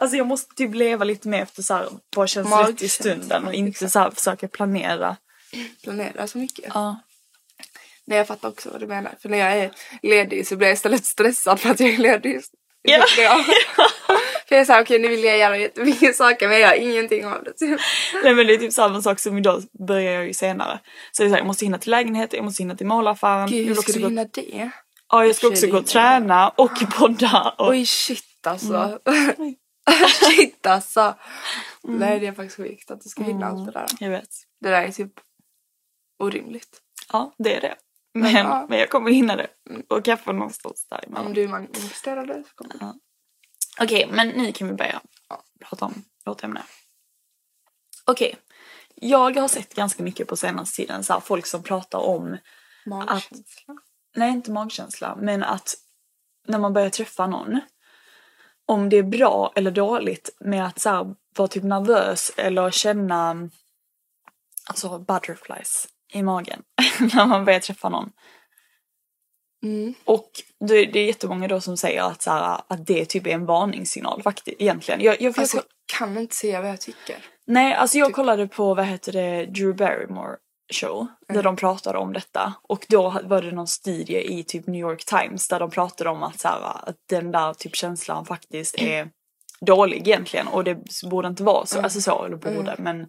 Alltså 0.00 0.16
jag 0.16 0.26
måste 0.26 0.54
typ 0.54 0.74
leva 0.74 1.04
lite 1.04 1.28
mer 1.28 1.42
efter 1.42 1.62
så 1.62 1.74
här, 1.74 1.88
vad 2.16 2.28
känns 2.28 2.68
rätt 2.68 2.82
i 2.82 2.88
stunden 2.88 3.46
och 3.46 3.54
inte 3.54 3.70
exakt. 3.70 3.92
så 3.92 3.98
här 3.98 4.10
försöka 4.10 4.48
planera. 4.48 5.16
Planera 5.82 6.26
så 6.26 6.38
mycket. 6.38 6.70
Ja. 6.74 7.00
Nej 8.04 8.18
jag 8.18 8.26
fattar 8.26 8.48
också 8.48 8.70
vad 8.70 8.80
du 8.80 8.86
menar. 8.86 9.14
För 9.22 9.28
när 9.28 9.38
jag 9.38 9.52
är 9.58 9.70
ledig 10.02 10.46
så 10.46 10.56
blir 10.56 10.68
jag 10.68 10.74
istället 10.74 11.04
stressad 11.04 11.60
för 11.60 11.70
att 11.70 11.80
jag 11.80 11.90
är 11.90 11.98
ledig. 11.98 12.40
Ja. 12.82 13.04
Jag, 13.18 13.44
för 14.48 14.54
jag 14.54 14.60
är 14.60 14.64
såhär 14.64 14.82
okej 14.82 14.98
nu 14.98 15.08
vill 15.08 15.24
jag 15.24 15.38
göra 15.38 15.58
jättemycket 15.58 16.16
saker 16.16 16.48
men 16.48 16.60
jag 16.60 16.76
gör 16.76 16.82
ingenting 16.82 17.26
av 17.26 17.44
det. 17.44 17.52
Typ. 17.52 17.80
Nej 18.24 18.34
men 18.34 18.46
det 18.46 18.54
är 18.54 18.58
typ 18.58 18.72
samma 18.72 19.02
sak 19.02 19.18
som 19.20 19.38
idag 19.38 19.62
börjar 19.86 20.12
jag 20.12 20.26
ju 20.26 20.34
senare. 20.34 20.80
Så 21.12 21.22
det 21.22 21.26
är 21.26 21.28
så 21.28 21.34
här, 21.34 21.40
jag 21.40 21.46
måste 21.46 21.64
hinna 21.64 21.78
till 21.78 21.90
lägenheten, 21.90 22.36
jag 22.36 22.44
måste 22.44 22.62
hinna 22.62 22.76
till 22.76 22.86
målaffären. 22.86 23.50
Gud 23.50 23.68
hur 23.68 23.74
ska 23.74 23.92
du 23.92 24.00
gå, 24.00 24.08
hinna 24.08 24.24
det? 24.24 24.70
ja, 25.08 25.26
jag 25.26 25.36
ska 25.36 25.48
också 25.48 25.66
gå 25.66 25.78
och 25.78 25.86
träna 25.86 26.48
och 26.48 26.90
podda. 26.98 27.54
Och, 27.58 27.68
Oj 27.68 27.86
shit 27.86 28.46
alltså. 28.46 28.98
Mm. 29.38 29.54
shit 30.20 30.66
alltså. 30.66 31.14
Nej 31.82 32.20
det 32.20 32.26
är 32.26 32.32
faktiskt 32.32 32.56
sjukt 32.56 32.90
att 32.90 33.00
du 33.00 33.08
ska 33.08 33.22
hinna 33.22 33.46
allt 33.46 33.66
det 33.66 33.72
där. 33.72 33.86
Jag 34.00 34.10
vet. 34.10 34.28
Det 34.60 34.68
där 34.70 34.82
är 34.82 34.92
typ 34.92 35.12
orimligt. 36.18 36.82
Ja 37.12 37.34
det 37.38 37.56
är 37.56 37.60
det. 37.60 37.76
Men, 38.14 38.32
Ja. 38.34 38.66
men 38.68 38.78
jag 38.78 38.90
kommer 38.90 39.10
hinna 39.10 39.36
det. 39.36 39.48
Och 39.88 40.04
kaffe 40.04 40.32
någonstans 40.32 40.86
däremellan. 40.90 41.26
Om 41.26 41.34
du 41.34 41.48
manifesterar 41.48 42.26
det 42.26 42.44
så 42.48 42.54
kommer 42.54 42.78
det. 42.78 42.94
Okej, 43.80 44.08
men 44.12 44.28
nu 44.28 44.52
kan 44.52 44.68
vi 44.68 44.74
börja 44.74 45.00
prata 45.64 45.84
om 45.84 46.04
vårt 46.24 46.44
ämne. 46.44 46.62
Okej, 48.04 48.36
jag 48.94 49.36
har 49.36 49.48
sett 49.48 49.74
ganska 49.74 50.02
mycket 50.02 50.28
på 50.28 50.36
senaste 50.36 50.76
tiden 50.76 51.04
så 51.04 51.12
här, 51.12 51.20
folk 51.20 51.46
som 51.46 51.62
pratar 51.62 51.98
om, 51.98 52.36
Magkänsla. 52.86 53.74
nej 54.16 54.30
inte 54.30 54.50
magkänsla, 54.50 55.16
men 55.16 55.42
att 55.42 55.74
när 56.46 56.58
man 56.58 56.72
börjar 56.72 56.90
träffa 56.90 57.26
någon, 57.26 57.60
om 58.70 58.88
det 58.88 58.96
är 58.96 59.02
bra 59.02 59.52
eller 59.56 59.70
dåligt 59.70 60.36
med 60.40 60.66
att 60.66 60.78
så 60.78 60.88
här, 60.90 61.14
vara 61.36 61.48
typ 61.48 61.62
nervös 61.62 62.32
eller 62.36 62.70
känna 62.70 63.48
alltså 64.64 64.98
butterflies 64.98 65.88
i 66.12 66.22
magen 66.22 66.62
när 67.14 67.26
man 67.26 67.44
börjar 67.44 67.60
träffa 67.60 67.88
någon. 67.88 68.12
Mm. 69.62 69.94
Och 70.04 70.30
det, 70.68 70.74
är 70.74 70.96
jättemånga 70.96 71.48
då 71.48 71.60
som 71.60 71.76
säger 71.76 72.02
att, 72.02 72.22
så 72.22 72.30
här, 72.30 72.60
att 72.68 72.86
det 72.86 73.04
typ 73.04 73.26
är 73.26 73.30
en 73.30 73.46
varningssignal 73.46 74.22
faktiskt 74.22 74.60
egentligen. 74.60 75.00
Jag, 75.00 75.22
jag, 75.22 75.38
Alltså 75.38 75.56
jag 75.56 75.64
kan 75.98 76.18
inte 76.18 76.34
säga 76.34 76.60
vad 76.60 76.70
jag 76.70 76.80
tycker. 76.80 77.16
nej, 77.46 77.74
alltså 77.74 77.98
jag 77.98 78.08
typ- 78.08 78.16
kollade 78.16 78.48
på 78.48 78.74
vad 78.74 78.86
heter 78.86 79.12
det, 79.12 79.46
Drew 79.46 79.76
Barrymore 79.76 80.36
show 80.70 81.06
där 81.28 81.34
Mm. 81.34 81.44
de 81.44 81.56
pratade 81.56 81.98
om 81.98 82.12
detta 82.12 82.54
och 82.62 82.86
då 82.88 83.20
var 83.24 83.42
det 83.42 83.52
någon 83.52 83.66
studie 83.66 84.38
i 84.38 84.44
typ 84.44 84.66
New 84.66 84.80
York 84.80 85.04
Times 85.04 85.48
där 85.48 85.60
de 85.60 85.70
pratade 85.70 86.10
om 86.10 86.22
att, 86.22 86.40
så 86.40 86.48
här, 86.48 86.88
att 86.88 86.96
den 87.08 87.32
där 87.32 87.54
typ 87.54 87.76
känslan 87.76 88.26
faktiskt 88.26 88.78
är 88.78 89.10
dålig 89.60 90.08
egentligen 90.08 90.48
och 90.48 90.64
det 90.64 90.78
borde 91.10 91.28
inte 91.28 91.42
vara 91.42 91.66
så, 91.66 91.76
Mm. 91.76 91.84
alltså 91.84 92.00
så, 92.00 92.24
eller 92.24 92.36
borde 92.36 92.74
men 92.78 93.06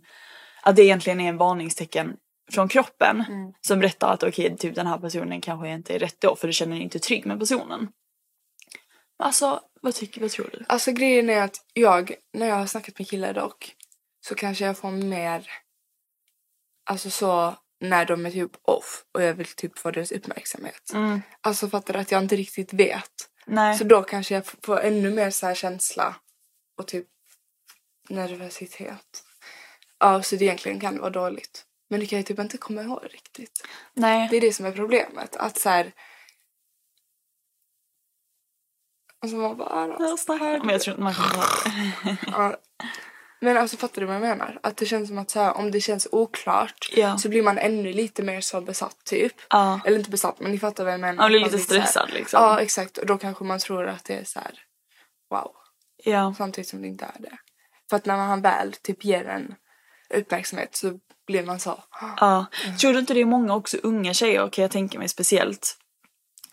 att 0.62 0.76
det 0.76 0.84
egentligen 0.84 1.20
är 1.20 1.30
en 1.30 1.38
varningstecken 1.38 2.16
från 2.52 2.68
kroppen 2.68 3.24
Mm. 3.30 3.54
som 3.62 3.80
berättar 3.80 4.14
att 4.14 4.24
okej, 4.24 4.58
typ 4.58 4.76
den 4.76 4.88
här 4.88 4.98
personen 4.98 5.42
kanske 5.42 5.70
inte 5.70 5.96
är 5.96 6.00
rätt 6.00 6.22
då 6.22 6.36
för 6.36 6.48
du 6.48 6.54
känner 6.54 6.76
dig 6.76 6.84
inte 6.84 7.00
trygg 7.00 7.26
med 7.26 7.40
personen. 7.40 7.88
Alltså, 9.20 9.62
vad 9.82 9.96
tycker, 9.96 10.22
vad 10.22 10.30
tror 10.32 10.50
du? 10.54 10.66
Alltså 10.68 10.92
grejen 10.92 11.30
är 11.30 11.42
att 11.42 11.56
jag, 11.74 12.14
när 12.34 12.48
jag 12.48 12.56
har 12.56 12.66
snackat 12.66 13.00
med 13.00 13.10
killar 13.10 13.34
dock, 13.34 13.76
så 14.28 14.36
kanske 14.36 14.66
jag 14.66 14.78
får 14.78 14.92
mer, 14.92 15.48
alltså 16.92 17.10
så 17.10 17.56
när 17.80 18.06
de 18.06 18.26
är 18.26 18.32
typ 18.32 18.52
off 18.62 19.06
och 19.12 19.24
jag 19.24 19.34
vill 19.34 19.48
typ 19.48 19.80
få 19.80 19.92
deras 19.92 20.12
uppmärksamhet. 20.12 20.92
Mm. 20.94 21.22
Alltså 21.42 21.70
fattar 21.70 21.94
du 21.94 22.00
att 22.00 22.12
jag 22.12 22.24
inte 22.24 22.36
riktigt 22.36 22.74
vet. 22.74 23.12
Nej. 23.46 23.78
Så 23.78 23.84
då 23.84 24.04
kanske 24.04 24.34
jag 24.34 24.46
får 24.46 24.80
ännu 24.80 25.12
mer 25.12 25.30
så 25.30 25.46
här 25.46 25.56
känsla 25.56 26.16
och 26.78 26.88
typ 26.88 27.08
nervositet. 28.10 29.24
Ja, 30.00 30.24
så 30.24 30.36
det 30.36 30.46
egentligen 30.46 30.80
kan 30.80 31.00
vara 31.00 31.10
dåligt. 31.10 31.66
Men 31.90 32.00
det 32.00 32.06
kan 32.06 32.20
jag 32.20 32.26
typ 32.26 32.40
inte 32.40 32.58
komma 32.58 32.82
ihåg 32.82 33.04
riktigt. 33.04 33.68
Nej. 33.94 34.28
Det 34.32 34.38
är 34.38 34.42
det 34.42 34.54
som 34.54 34.66
är 34.66 34.72
problemet. 34.72 35.36
Att 35.36 35.58
så 35.58 35.70
här... 35.70 35.92
Alltså 39.20 39.38
man 39.38 39.58
bara... 39.58 40.18
Snackar. 40.18 40.60
Men 40.60 40.70
jag 40.70 40.82
tror 40.82 40.94
inte 40.94 41.04
man 41.04 41.14
kommer 41.14 41.36
ihåg. 41.36 42.18
Ja. 42.28 42.58
Men 43.44 43.58
alltså 43.58 43.78
fattar 43.78 44.02
du 44.02 44.06
vad 44.08 44.16
jag 44.16 44.22
menar? 44.22 44.60
Att 44.64 44.78
det 44.78 44.86
känns 44.86 45.08
som 45.08 45.18
att 45.18 45.30
så 45.30 45.40
här, 45.40 45.58
om 45.58 45.72
det 45.72 45.82
känns 45.82 46.08
oklart 46.12 46.90
Ja. 46.96 47.18
så 47.18 47.30
blir 47.30 47.42
man 47.44 47.58
ännu 47.58 47.94
lite 47.94 48.24
mer 48.24 48.42
så 48.42 48.62
besatt 48.62 48.98
typ. 49.06 49.34
Ja. 49.50 49.80
Eller 49.86 49.98
inte 49.98 50.10
besatt 50.10 50.40
men 50.40 50.52
ni 50.52 50.60
fattar 50.60 50.84
vad 50.84 50.94
jag 50.94 51.00
menar. 51.00 51.14
Man 51.24 51.30
blir 51.32 51.40
lite 51.40 51.52
så 51.52 51.58
här- 51.58 51.64
stressad 51.82 52.10
liksom. 52.14 52.44
Ja 52.44 52.60
exakt 52.62 52.98
och 52.98 53.06
då 53.06 53.18
kanske 53.18 53.44
man 53.44 53.60
tror 53.60 53.88
att 53.88 54.06
det 54.06 54.14
är 54.14 54.24
så 54.24 54.40
här 54.40 54.52
wow. 55.30 55.52
Ja. 56.04 56.34
Samtidigt 56.38 56.70
som 56.70 56.82
det 56.82 56.88
inte 56.88 57.06
är 57.06 57.22
det. 57.22 57.38
För 57.90 57.96
att 57.98 58.06
när 58.06 58.18
man 58.18 58.42
väl 58.42 58.74
typ 58.74 59.06
ger 59.06 59.26
en 59.28 59.56
uppmärksamhet 60.14 60.76
så 60.76 61.00
blir 61.28 61.44
man 61.44 61.60
så. 61.60 61.84
Ja. 62.20 62.46
Tror 62.82 62.94
du 62.94 63.00
inte 63.00 63.14
det 63.14 63.22
är 63.22 63.26
många 63.26 63.56
också 63.56 63.78
unga 63.84 64.14
tjejer 64.14 64.50
kan 64.50 64.62
jag 64.62 64.72
tänka 64.72 65.00
mig 65.00 65.08
speciellt. 65.10 65.78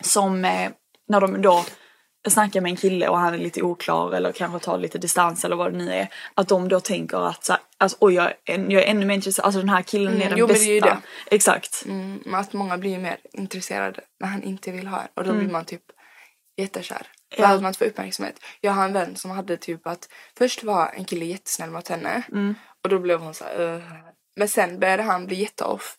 Som 0.03 0.45
eh, 0.45 0.71
när 1.07 1.21
de 1.21 1.41
då 1.41 1.65
snackar 2.27 2.61
med 2.61 2.69
en 2.69 2.75
kille 2.75 3.07
och 3.09 3.17
han 3.19 3.33
är 3.33 3.37
lite 3.37 3.61
oklar 3.61 4.11
eller 4.13 4.31
kanske 4.31 4.59
tar 4.59 4.77
lite 4.77 4.97
distans 4.97 5.45
eller 5.45 5.55
vad 5.55 5.71
det 5.73 5.77
nu 5.77 5.91
är. 5.93 6.07
Att 6.33 6.47
de 6.47 6.67
då 6.69 6.79
tänker 6.79 7.27
att 7.29 7.43
så 7.45 7.55
alltså, 7.77 7.97
oj 8.01 8.13
jag 8.13 8.25
är, 8.45 8.59
jag 8.71 8.83
är 8.83 8.87
ännu 8.87 9.05
mer 9.05 9.15
intresserad, 9.15 9.45
alltså 9.45 9.59
den 9.59 9.69
här 9.69 9.81
killen 9.81 10.13
Mm, 10.13 10.25
är 10.25 10.29
den 10.29 10.39
jo, 10.39 10.45
men 10.47 10.53
bästa. 10.53 10.65
det 10.65 10.71
är 10.71 10.75
ju 10.75 10.81
det. 10.81 10.97
Exakt. 11.31 11.83
Mm, 11.85 12.21
men 12.25 12.35
att 12.39 12.53
många 12.53 12.77
blir 12.77 12.97
mer 12.99 13.17
intresserade 13.33 14.01
när 14.19 14.27
han 14.27 14.43
inte 14.43 14.71
vill 14.71 14.87
ha. 14.87 15.01
Och 15.13 15.23
då 15.23 15.33
blir 15.33 15.49
man 15.49 15.65
typ 15.65 15.81
jättekär. 16.57 17.07
För 17.35 17.43
Ja. 17.43 17.49
att 17.49 17.61
man 17.61 17.73
får 17.73 17.85
uppmärksamhet. 17.85 18.39
Jag 18.61 18.71
har 18.71 18.85
en 18.85 18.93
vän 18.93 19.15
som 19.15 19.31
hade 19.31 19.57
typ 19.57 19.87
att 19.87 20.09
först 20.37 20.63
var 20.63 20.91
en 20.95 21.05
kille 21.05 21.25
jättesnäll 21.25 21.69
mot 21.69 21.87
henne. 21.87 22.23
Och 22.83 22.89
då 22.89 22.99
blev 22.99 23.19
hon 23.19 23.33
så 23.33 23.43
här, 23.43 23.59
"Ugh." 23.61 23.83
Men 24.35 24.49
sen 24.49 24.79
började 24.79 25.03
han 25.03 25.25
bli 25.25 25.35
jätteoff. 25.41 25.97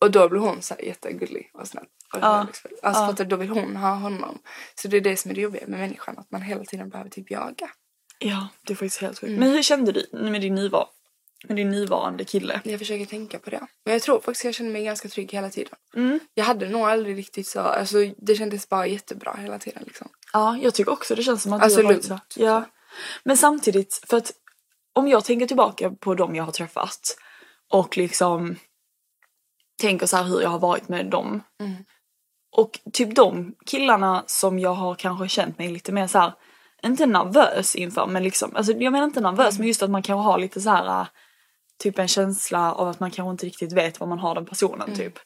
Och 0.00 0.10
då 0.10 0.28
blev 0.28 0.42
hon 0.42 0.62
så 0.62 0.74
här 0.74 0.82
jättegullig 0.84 1.50
och 1.54 1.68
snäll. 1.68 1.84
Ja. 2.12 2.20
kärleksfull. 2.20 2.72
Alltså 2.82 3.04
för 3.16 3.22
att 3.22 3.30
då 3.30 3.36
vill 3.36 3.48
hon 3.48 3.76
ha 3.76 3.94
honom. 3.94 4.38
Så 4.74 4.88
det 4.88 4.96
är 4.96 5.00
det 5.00 5.16
som 5.16 5.30
är 5.30 5.34
det 5.34 5.40
jobbiga 5.40 5.66
med 5.66 5.78
människan. 5.80 6.18
Att 6.18 6.30
man 6.30 6.42
hela 6.42 6.64
tiden 6.64 6.88
behöver 6.88 7.10
typ 7.10 7.30
jaga. 7.30 7.70
Ja, 8.18 8.48
det 8.62 8.72
är 8.72 8.76
faktiskt 8.76 9.00
helt 9.00 9.22
Mm. 9.22 9.30
sjukt. 9.34 9.40
Men 9.40 9.50
hur 9.50 9.62
kände 9.62 9.92
du 9.92 10.06
med 10.12 10.40
din, 10.40 10.54
nuvar 10.54 10.88
med 11.48 11.56
din 11.56 11.70
nuvarande 11.70 12.24
kille? 12.24 12.60
Jag 12.64 12.78
försöker 12.78 13.06
tänka 13.06 13.38
på 13.38 13.50
det. 13.50 13.66
Men 13.84 13.92
jag 13.92 14.02
tror 14.02 14.20
faktiskt 14.20 14.44
jag 14.44 14.54
känner 14.54 14.70
mig 14.70 14.84
ganska 14.84 15.08
trygg 15.08 15.32
hela 15.32 15.50
tiden. 15.50 15.74
Mm. 15.96 16.20
Jag 16.34 16.44
hade 16.44 16.68
nog 16.68 16.82
aldrig 16.82 17.16
riktigt 17.18 17.46
så, 17.46 17.60
alltså 17.60 17.96
det 18.18 18.34
kändes 18.36 18.68
bara 18.68 18.86
jättebra 18.86 19.36
hela 19.40 19.58
tiden 19.58 19.82
liksom. 19.86 20.08
Ja, 20.32 20.58
jag 20.62 20.74
tycker 20.74 20.92
också 20.92 21.14
det 21.14 21.22
känns 21.22 21.42
som 21.42 21.52
att 21.52 21.62
Alltså, 21.62 21.80
du 21.80 21.86
har 21.86 21.92
varit 21.92 22.04
så. 22.04 22.08
lugnt. 22.10 22.34
Ja. 22.36 22.64
Men 23.24 23.36
samtidigt, 23.36 24.04
för 24.08 24.16
att 24.16 24.32
om 24.92 25.08
jag 25.08 25.24
tänker 25.24 25.46
tillbaka 25.46 25.90
på 25.90 26.14
de 26.14 26.34
jag 26.34 26.44
har 26.44 26.52
träffat 26.52 27.16
och 27.72 27.96
liksom 27.96 28.56
tänker 29.80 30.06
så 30.06 30.16
här 30.16 30.24
hur 30.24 30.40
jag 30.40 30.48
har 30.48 30.58
varit 30.58 30.88
med 30.88 31.06
dem. 31.10 31.42
Mm. 31.60 31.72
Och 32.56 32.78
typ 32.92 33.14
de 33.14 33.54
killarna 33.66 34.24
som 34.26 34.58
jag 34.58 34.74
har 34.74 34.94
kanske 34.94 35.28
känt 35.28 35.58
mig 35.58 35.68
lite 35.68 35.92
mer 35.92 36.06
så 36.06 36.18
här, 36.18 36.32
inte 36.82 37.06
nervös 37.06 37.74
inför 37.76 38.06
men 38.06 38.22
liksom, 38.22 38.56
alltså 38.56 38.72
jag 38.72 38.92
menar 38.92 39.04
inte 39.04 39.20
nervös 39.20 39.54
Mm. 39.54 39.58
men 39.58 39.66
just 39.68 39.82
att 39.82 39.90
man 39.90 40.02
kanske 40.02 40.22
har 40.30 40.38
lite 40.38 40.60
så 40.60 40.70
här 40.70 41.00
äh, 41.00 41.06
typ 41.82 41.98
en 41.98 42.08
känsla 42.08 42.72
av 42.72 42.88
att 42.88 43.00
man 43.00 43.10
kanske 43.10 43.30
inte 43.30 43.46
riktigt 43.46 43.72
vet 43.72 44.00
vad 44.00 44.08
man 44.08 44.18
har 44.18 44.34
den 44.34 44.46
personen 44.46 44.82
Mm. 44.88 44.96
typ. 44.98 45.18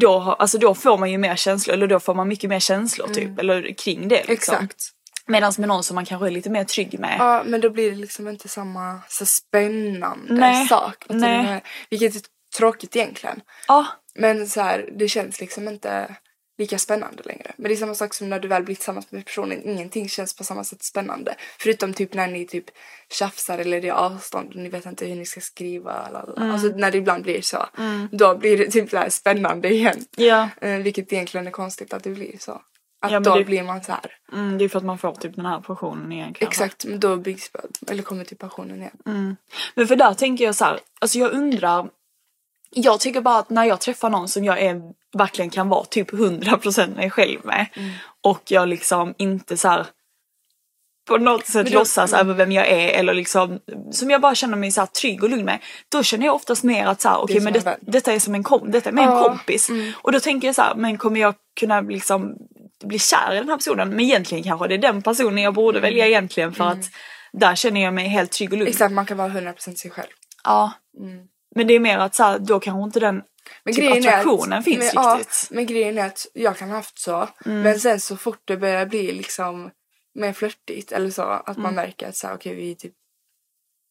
Då, 0.00 0.20
alltså 0.20 0.58
då 0.58 0.74
får 0.74 0.98
man 0.98 1.10
ju 1.10 1.18
mer 1.18 1.36
känslor, 1.36 1.74
eller 1.74 1.86
då 1.86 2.00
får 2.00 2.14
man 2.14 2.28
mycket 2.28 2.50
mer 2.50 2.60
känslor 2.60 3.06
Mm. 3.06 3.14
typ, 3.14 3.38
eller 3.38 3.74
kring 3.78 4.08
det 4.08 4.28
liksom. 4.28 4.54
Exakt. 4.54 4.82
Medan 5.26 5.52
med 5.58 5.68
någon 5.68 5.82
som 5.82 5.94
man 5.94 6.04
kanske 6.04 6.26
är 6.26 6.30
lite 6.30 6.50
mer 6.50 6.64
trygg 6.64 6.98
med. 7.00 7.16
Ja 7.18 7.42
men 7.46 7.60
då 7.60 7.70
blir 7.70 7.90
det 7.90 7.96
liksom 7.96 8.28
inte 8.28 8.48
samma 8.48 9.00
så 9.08 9.26
spännande 9.26 10.34
Nej. 10.34 10.66
sak. 10.68 11.04
Nej. 11.08 11.62
Vilket 11.90 12.16
är 12.16 12.22
tråkigt 12.58 12.96
egentligen. 12.96 13.40
Ja, 13.68 13.86
Men 14.14 14.46
så 14.46 14.60
här, 14.60 14.88
det 14.98 15.08
känns 15.08 15.40
liksom 15.40 15.68
inte 15.68 16.16
lika 16.58 16.78
spännande 16.78 17.22
längre. 17.22 17.52
Men 17.56 17.68
det 17.68 17.74
är 17.74 17.76
samma 17.76 17.94
sak 17.94 18.14
som 18.14 18.28
när 18.30 18.38
du 18.40 18.48
väl 18.48 18.62
blir 18.62 18.74
tillsammans 18.74 19.12
med 19.12 19.24
personen. 19.24 19.62
Ingenting 19.62 20.08
känns 20.08 20.36
på 20.36 20.44
samma 20.44 20.64
sätt 20.64 20.82
spännande. 20.82 21.34
Förutom 21.58 21.94
typ 21.94 22.14
när 22.14 22.26
ni 22.28 22.46
typ 22.46 22.64
tjafsar 23.12 23.58
eller 23.58 23.80
det 23.80 23.88
är 23.88 23.92
avstånd 23.92 24.48
och 24.48 24.56
ni 24.56 24.68
vet 24.68 24.86
inte 24.86 25.06
hur 25.06 25.16
ni 25.16 25.26
ska 25.26 25.40
skriva. 25.40 26.08
Lalala. 26.10 26.36
Mm. 26.42 26.50
Alltså 26.50 26.68
när 26.68 26.90
det 26.90 26.98
ibland 26.98 27.22
blir 27.22 27.42
så. 27.42 27.66
Då 28.12 28.36
blir 28.36 28.58
det 28.58 28.70
typ 28.70 28.90
så 28.90 29.04
spännande 29.08 29.68
igen. 29.68 30.04
ja. 30.16 30.48
Eh, 30.60 30.78
vilket 30.78 31.12
egentligen 31.12 31.46
är 31.46 31.50
konstigt 31.50 31.92
att 31.92 32.02
det 32.04 32.10
blir 32.10 32.38
så. 32.38 32.62
Att 33.00 33.12
Ja, 33.12 33.20
då 33.20 33.36
det- 33.36 33.44
blir 33.44 33.62
man 33.62 33.82
så 33.84 33.92
här. 33.92 34.12
Mm, 34.32 34.58
det 34.58 34.64
är 34.64 34.68
för 34.68 34.78
att 34.78 34.84
man 34.84 34.98
får 34.98 35.14
typ 35.14 35.36
den 35.36 35.46
här 35.46 35.60
passionen 35.60 36.12
igen 36.12 36.34
kanske. 36.34 36.44
Exakt, 36.64 36.84
men 36.84 37.00
då 37.00 37.16
byggs 37.16 37.50
eller 37.90 38.02
kommer 38.02 38.24
till 38.24 38.36
passionen 38.36 38.80
igen. 38.82 39.36
Men 39.74 39.86
för 39.86 39.96
där 39.96 40.14
tänker 40.14 40.44
jag 40.44 40.54
så 40.54 40.64
här, 40.64 40.80
alltså 41.00 41.18
jag 41.18 41.32
undrar. 41.32 41.88
Jag 42.74 43.00
tycker 43.00 43.20
bara 43.20 43.38
att 43.38 43.50
när 43.50 43.64
jag 43.64 43.80
träffar 43.80 44.10
någon 44.10 44.28
som 44.28 44.44
jag 44.44 44.58
är, 44.62 44.80
verkligen 45.18 45.50
kan 45.50 45.68
vara 45.68 45.84
typ 45.84 46.10
100% 46.12 46.96
mig 46.96 47.10
själv 47.10 47.40
med. 47.44 47.66
Och 48.24 48.42
jag 48.48 48.68
liksom 48.68 49.14
inte 49.18 49.56
så 49.56 49.68
här 49.68 49.86
på 51.08 51.18
något 51.18 51.46
sätt 51.46 51.66
då- 51.66 51.78
låtsas 51.78 52.12
över 52.12 52.34
vem 52.34 52.52
jag 52.52 52.66
är 52.68 52.88
eller 52.88 53.14
liksom 53.14 53.58
som 53.92 54.10
jag 54.10 54.20
bara 54.20 54.34
känner 54.34 54.56
mig 54.56 54.70
så 54.70 54.80
här 54.80 54.86
trygg 54.86 55.22
och 55.24 55.30
lugn 55.30 55.44
med. 55.44 55.58
Då 55.88 56.02
känner 56.02 56.26
jag 56.26 56.34
oftast 56.34 56.62
mer 56.62 56.86
att 56.86 57.00
så 57.00 57.08
här, 57.08 57.18
okej 57.22 57.36
som 57.36 57.44
men 57.44 57.56
en 57.56 57.62
det, 57.64 57.78
detta 57.80 58.12
är 58.12 58.18
som 58.18 58.34
en, 58.34 58.42
kom, 58.42 58.70
detta 58.70 58.88
är 58.88 58.92
med 58.92 59.04
en 59.04 59.10
Ja, 59.10 59.28
kompis. 59.28 59.68
Och 60.02 60.12
då 60.12 60.20
tänker 60.20 60.48
jag 60.48 60.54
så 60.54 60.62
här, 60.62 60.74
men 60.74 60.98
kommer 60.98 61.20
jag 61.20 61.34
kunna 61.60 61.80
liksom 61.80 62.34
bli 62.84 62.98
kär 62.98 63.34
i 63.34 63.38
den 63.38 63.48
här 63.48 63.56
personen? 63.56 63.90
Men 63.90 64.00
egentligen 64.00 64.44
kanske 64.44 64.68
det 64.68 64.74
är 64.74 64.78
den 64.78 65.02
personen 65.02 65.38
jag 65.38 65.54
borde 65.54 65.80
välja 65.80 66.06
egentligen 66.06 66.52
för 66.52 66.64
att 66.64 66.90
där 67.32 67.54
känner 67.54 67.80
jag 67.80 67.94
mig 67.94 68.08
helt 68.08 68.32
trygg 68.32 68.52
och 68.52 68.58
lugn. 68.58 68.70
Exakt, 68.70 68.92
man 68.92 69.06
kan 69.06 69.16
vara 69.16 69.28
100% 69.28 69.74
sig 69.74 69.90
själv. 69.90 70.08
Ja. 70.44 70.72
Men 71.54 71.66
det 71.66 71.74
är 71.74 71.80
mer 71.80 71.98
att 71.98 72.14
så 72.14 72.22
här, 72.22 72.38
då 72.38 72.60
kanske 72.60 72.84
inte 72.84 73.00
den 73.00 73.22
Men 73.64 73.74
typ 73.74 73.92
attraktionen 73.92 74.58
att, 74.58 74.64
finns 74.64 74.94
men, 74.94 75.04
ja, 75.04 75.16
riktigt. 75.18 75.48
men 75.50 75.66
grejen 75.66 75.98
är 75.98 76.06
att 76.06 76.26
jag 76.34 76.56
kan 76.56 76.68
ha 76.68 76.76
haft 76.76 76.98
så. 76.98 77.28
Mm. 77.46 77.60
Men 77.60 77.80
sen 77.80 78.00
så 78.00 78.16
fort 78.16 78.42
det 78.44 78.56
börjar 78.56 78.86
bli 78.86 79.12
liksom 79.12 79.70
mer 80.14 80.32
flörtigt 80.32 80.92
eller 80.92 81.10
så. 81.10 81.22
Att 81.22 81.48
Mm. 81.48 81.62
man 81.62 81.74
märker 81.74 82.08
att 82.08 82.16
så 82.16 82.26
här, 82.26 82.34
okej 82.34 82.54
vi 82.54 82.74
typ 82.76 82.92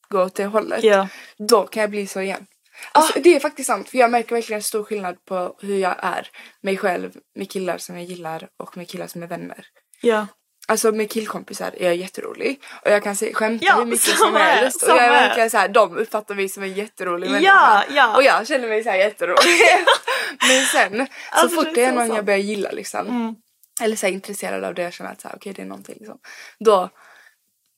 går 0.10 0.22
åt 0.26 0.36
det 0.36 0.46
hållet. 0.46 0.84
Ja. 0.84 1.08
Då 1.38 1.68
kan 1.68 1.82
jag 1.82 1.90
bli 1.90 2.08
så 2.08 2.22
igen. 2.22 2.46
Alltså, 2.92 3.20
Det 3.20 3.36
är 3.36 3.40
faktiskt 3.40 3.68
sant. 3.68 3.90
För 3.90 3.98
jag 3.98 4.12
märker 4.12 4.36
verkligen 4.36 4.58
en 4.60 4.64
stor 4.64 4.84
skillnad 4.84 5.26
på 5.26 5.56
hur 5.62 5.78
jag 5.78 5.96
är. 6.00 6.28
Mig 6.62 6.78
själv, 6.78 7.12
med 7.36 7.52
killar 7.52 7.78
som 7.78 7.96
jag 7.96 8.06
gillar 8.06 8.48
och 8.60 8.78
med 8.78 8.88
killar 8.90 9.08
som 9.08 9.24
är 9.24 9.28
vänner. 9.28 9.66
Ja. 10.02 10.28
Alltså 10.68 10.92
med 10.92 11.12
killkompisar 11.12 11.74
är 11.78 11.86
jag 11.86 11.96
jätterolig. 11.96 12.62
Och 12.86 12.92
jag 12.92 13.04
kan 13.04 13.16
se, 13.16 13.34
skämta 13.34 13.66
Ja, 13.66 13.76
hur 13.76 13.86
mycket 13.86 14.18
som 14.18 14.36
helst. 14.36 14.84
Och 14.84 14.90
jag 14.90 15.04
är 15.04 15.10
verkligen 15.10 15.50
så 15.50 15.58
här, 15.58 15.68
de 15.68 15.98
uppfattar 15.98 16.36
mig 16.36 16.50
som 16.50 16.64
en 16.64 16.74
jätterolig 16.74 17.28
Ja, 17.28 17.32
människa. 17.34 17.86
ja. 17.90 18.16
Och 18.16 18.24
jag 18.24 18.48
känner 18.48 18.68
mig 18.68 18.84
så 18.84 18.90
här 18.90 18.98
jätterolig. 18.98 19.60
Men 20.48 20.66
sen, 20.66 21.08
så 21.08 21.14
Alltså, 21.32 21.56
fort 21.56 21.76
det 21.76 21.84
är 21.84 21.90
så 21.90 21.96
någon 21.96 22.08
sant. 22.08 22.16
jag 22.16 22.26
börjar 22.26 22.40
gilla 22.40 22.72
liksom. 22.72 23.08
Mm. 23.08 23.36
Eller 23.82 23.96
så 23.96 24.06
här, 24.06 24.14
intresserad 24.14 24.64
av 24.64 24.74
det, 24.74 24.82
jag 24.82 24.94
känner 24.94 25.12
att 25.12 25.22
så 25.22 25.28
här, 25.28 25.36
okej 25.36 25.54
det 25.54 25.62
är 25.62 25.66
någonting 25.66 25.96
liksom. 26.00 26.18
Då, 26.60 26.90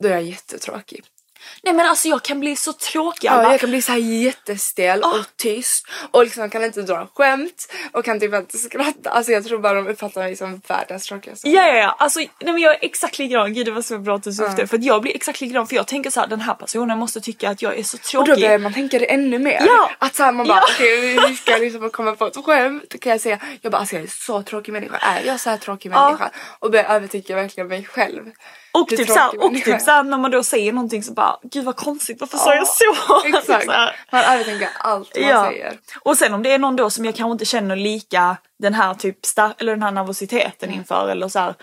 då 0.03 0.07
är 0.07 0.11
jag 0.11 0.23
jättetråkig. 0.23 1.03
Nej 1.63 1.73
men 1.73 1.85
alltså 1.85 2.07
jag 2.07 2.23
kan 2.23 2.39
bli 2.39 2.55
så 2.55 2.73
tråkig 2.73 3.27
Ja, 3.27 3.51
jag 3.51 3.59
kan 3.59 3.69
bli 3.69 3.81
så 3.81 3.91
här 3.91 3.99
jättestel 3.99 5.03
Ah. 5.03 5.07
och 5.19 5.25
tyst 5.37 5.87
och 6.11 6.23
liksom 6.23 6.49
kan 6.49 6.63
inte 6.63 6.81
dra 6.81 7.07
skämt 7.15 7.71
och 7.91 8.05
kan 8.05 8.19
typ 8.19 8.33
inte 8.33 8.57
skratta. 8.57 9.09
Alltså 9.09 9.31
jag 9.31 9.45
tror 9.45 9.59
bara 9.59 9.73
de 9.73 9.87
uppfattar 9.87 10.21
mig 10.21 10.35
som 10.35 10.61
världens 10.67 11.05
tråkigaste. 11.07 11.49
Ja, 11.49 11.67
ja, 11.67 11.73
ja. 11.73 11.95
Alltså, 11.99 12.19
nej, 12.19 12.29
men 12.53 12.57
jag 12.57 12.73
är 12.73 12.79
exakt 12.81 13.19
likadan. 13.19 13.53
Gud 13.53 13.65
det 13.65 13.71
var 13.71 13.81
så 13.81 13.97
bra 13.99 14.15
att 14.15 14.23
du 14.23 14.31
sa 14.33 14.47
det. 14.47 14.67
För 14.67 14.77
att 14.77 14.83
jag 14.83 15.01
blir 15.01 15.15
exakt 15.15 15.41
likadan. 15.41 15.67
För 15.67 15.75
jag 15.75 15.87
tänker 15.87 16.09
så 16.09 16.19
här, 16.19 16.27
den 16.27 16.41
här 16.41 16.53
personen 16.53 16.97
måste 16.99 17.21
tycka 17.21 17.49
att 17.49 17.61
jag 17.61 17.77
är 17.79 17.83
så 17.83 17.97
Och 17.97 18.03
tråkig. 18.03 18.33
då 18.35 18.39
börjar 18.41 18.57
man 18.59 18.73
tänka 18.73 18.99
det 18.99 19.05
ännu 19.13 19.39
mer. 19.39 19.61
Ja. 19.67 19.91
Att 19.99 20.15
såhär 20.15 20.31
man 20.31 20.47
bara 20.47 20.57
Ja. 20.57 20.63
okej 20.75 21.19
vi 21.29 21.35
ska 21.35 21.57
liksom 21.59 21.89
komma 21.89 22.15
på 22.15 22.25
ett 22.25 22.45
skämt. 22.45 22.83
Då 22.89 22.97
kan 22.97 23.11
jag 23.11 23.21
säga 23.21 23.39
jag 23.61 23.71
bara 23.71 23.77
alltså 23.77 23.95
jag 23.95 24.03
är 24.03 24.07
så 24.07 24.41
tråkig 24.43 24.71
människa. 24.71 24.97
Är 24.97 25.23
jag 25.25 25.39
så 25.39 25.49
här 25.49 25.57
tråkig 25.57 25.91
Ja. 25.91 26.05
människa? 26.05 26.29
Och 26.59 26.71
börjar 26.71 26.85
övertyga 26.85 27.35
verkligen 27.35 27.67
mig 27.67 27.85
själv. 27.85 28.31
Och 28.81 28.87
typ, 28.87 29.07
så 29.09 29.19
här, 29.19 29.29
tråkig 29.31 29.57
och 29.59 29.63
typ 29.65 29.81
så 29.81 29.91
här, 29.91 30.03
när 30.03 30.17
man 30.17 30.31
då 30.31 30.43
säger 30.43 30.73
någonting 30.73 31.03
så 31.03 31.13
bara, 31.13 31.37
gud 31.51 31.65
vad 31.65 31.75
konstigt, 31.75 32.19
varför 32.19 32.37
sa 32.37 32.53
Ja, 32.55 32.55
jag 32.55 32.67
så? 32.67 33.27
Exakt. 33.37 33.65
så 33.65 33.71
här. 33.71 33.95
Man 34.11 34.23
övertänker 34.23 34.69
allt 34.79 35.15
man 35.19 35.29
Ja. 35.29 35.45
säger. 35.49 35.73
Och 36.01 36.17
sen 36.17 36.33
om 36.33 36.43
det 36.43 36.51
är 36.51 36.59
någon 36.59 36.75
då 36.75 36.89
som 36.89 37.05
jag 37.05 37.15
kanske 37.15 37.31
inte 37.31 37.45
känner 37.45 37.75
lika 37.75 38.37
den 38.59 38.73
här 38.73 38.93
typ 38.93 39.17
eller 39.57 39.71
den 39.73 39.83
här 39.83 39.91
nervositeten 39.91 40.69
Mm. 40.69 40.79
inför 40.79 41.09
eller 41.09 41.27
så 41.27 41.39
här. 41.39 41.55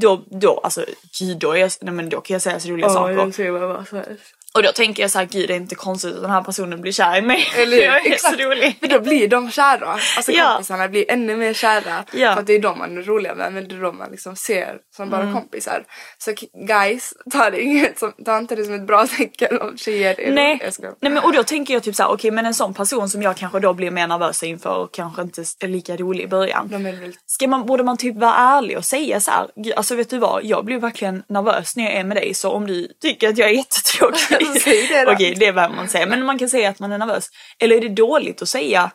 Då, 0.00 0.22
då, 0.30 0.60
alltså 0.64 0.84
gud, 1.20 1.38
då, 1.38 1.52
är 1.52 1.56
jag, 1.56 1.70
nej, 1.80 1.94
men 1.94 2.08
då 2.08 2.20
kan 2.20 2.34
jag 2.34 2.42
säga 2.42 2.60
så 2.60 2.68
roliga 2.68 2.88
saker. 2.90 3.32
säger 3.32 3.52
bara 3.52 3.84
som 3.84 3.98
helst. 3.98 4.34
Och 4.54 4.62
då 4.62 4.72
tänker 4.72 5.02
jag 5.02 5.10
så 5.10 5.18
här, 5.18 5.26
gud 5.26 5.48
det 5.48 5.54
är 5.54 5.56
inte 5.56 5.74
konstigt 5.74 6.14
att 6.14 6.22
den 6.22 6.30
här 6.30 6.42
personen 6.42 6.80
blir 6.80 6.92
kär 6.92 7.16
i 7.18 7.22
mig. 7.22 7.46
Eller 7.56 7.76
hur? 7.76 7.82
jag 7.84 8.06
är 8.06 8.16
så 8.16 8.28
rolig. 8.48 8.76
För 8.80 8.86
då 8.86 9.00
blir 9.00 9.28
de 9.28 9.50
kära. 9.50 9.98
Alltså 10.16 10.32
Ja. 10.32 10.52
kompisarna 10.52 10.88
blir 10.88 11.10
ännu 11.10 11.36
mer 11.36 11.52
kära. 11.52 12.04
Ja. 12.12 12.32
För 12.34 12.40
att 12.40 12.46
det 12.46 12.52
är 12.52 12.58
de 12.58 12.78
man 12.78 12.98
är 12.98 13.02
roliga 13.02 13.34
med. 13.34 13.52
Men 13.52 13.68
det 13.68 13.74
är 13.74 13.80
de 13.80 13.98
man 13.98 14.10
liksom 14.10 14.36
ser 14.36 14.76
som 14.96 15.10
bara 15.10 15.32
kompisar. 15.32 15.84
Så 16.18 16.32
guys, 16.66 17.14
ta, 17.32 17.50
det 17.50 17.60
inget 17.62 17.98
som, 17.98 18.12
ta 18.24 18.38
inte 18.38 18.56
det 18.56 18.64
som 18.64 18.74
ett 18.74 18.86
bra 18.86 19.06
tecken 19.18 19.58
om 19.60 19.76
tjejer 19.76 20.20
är 20.20 20.32
Nej, 20.32 20.54
roliga. 20.54 20.94
Nej 21.00 21.12
men 21.12 21.24
och 21.24 21.32
då 21.32 21.42
tänker 21.44 21.74
jag 21.74 21.82
typ 21.82 21.94
så 21.96 22.02
här, 22.02 22.10
okej 22.10 22.30
men 22.30 22.46
en 22.46 22.54
sån 22.54 22.74
person 22.74 23.08
som 23.08 23.22
jag 23.22 23.36
kanske 23.36 23.60
då 23.60 23.72
blir 23.74 23.90
mer 23.90 24.06
nervös 24.06 24.42
inför 24.42 24.76
och 24.76 24.94
kanske 24.94 25.22
inte 25.22 25.40
är 25.60 25.68
lika 25.68 25.96
rolig 25.96 26.24
i 26.24 26.28
början. 26.28 26.68
De 26.68 26.86
är 26.86 26.92
väl 26.92 27.12
Ska 27.26 27.48
man, 27.48 27.66
borde 27.66 27.82
man 27.84 27.96
typ 27.96 28.16
vara 28.16 28.34
ärlig 28.34 28.78
och 28.78 28.84
säga 28.84 29.20
så 29.20 29.30
här, 29.30 29.46
"Gud, 29.56 29.72
alltså 29.76 29.94
vet 29.94 30.10
du 30.10 30.18
vad, 30.18 30.44
jag 30.44 30.64
blir 30.64 30.78
verkligen 30.78 31.22
nervös 31.28 31.76
när 31.76 31.84
jag 31.84 31.92
är 31.92 32.04
med 32.04 32.16
dig 32.16 32.34
så 32.34 32.50
om 32.50 32.66
du 32.66 32.88
tycker 33.02 33.28
att 33.28 33.38
jag 33.38 33.48
är 33.50 33.54
jättetråkig. 33.54 34.37
Säg 34.64 34.86
det 34.86 35.04
då. 35.04 35.12
Okej, 35.12 35.34
det 35.34 35.52
behöver 35.52 35.74
man 35.74 35.88
säga. 35.88 36.06
Men 36.06 36.24
man 36.24 36.38
kan 36.38 36.48
säga 36.48 36.68
att 36.70 36.78
man 36.78 36.92
är 36.92 36.98
nervös. 36.98 37.28
Eller 37.58 37.76
är 37.76 37.80
det 37.80 37.88
dåligt 37.88 38.42
att 38.42 38.48
säga, 38.48 38.90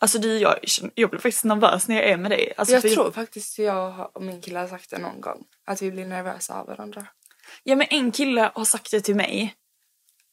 alltså 0.00 0.18
du, 0.18 0.38
jag, 0.38 0.58
jag 0.94 1.10
blir 1.10 1.20
faktiskt 1.20 1.44
nervös 1.44 1.88
när 1.88 1.96
jag 1.96 2.04
är 2.04 2.16
med 2.16 2.30
dig. 2.30 2.52
Alltså, 2.56 2.74
Jag 2.74 2.82
för- 2.82 2.88
tror 2.88 3.10
faktiskt 3.10 3.58
jag 3.58 4.10
och 4.16 4.22
min 4.22 4.40
kille 4.40 4.58
har 4.58 4.68
sagt 4.68 4.90
det 4.90 4.98
någon 4.98 5.20
gång. 5.20 5.38
Att 5.66 5.82
vi 5.82 5.90
blir 5.90 6.06
nervösa 6.06 6.54
av 6.54 6.66
varandra. 6.66 7.06
Ja 7.62 7.76
men 7.76 7.86
en 7.90 8.12
kille 8.12 8.50
har 8.54 8.64
sagt 8.64 8.90
det 8.90 9.00
till 9.00 9.16
mig. 9.16 9.54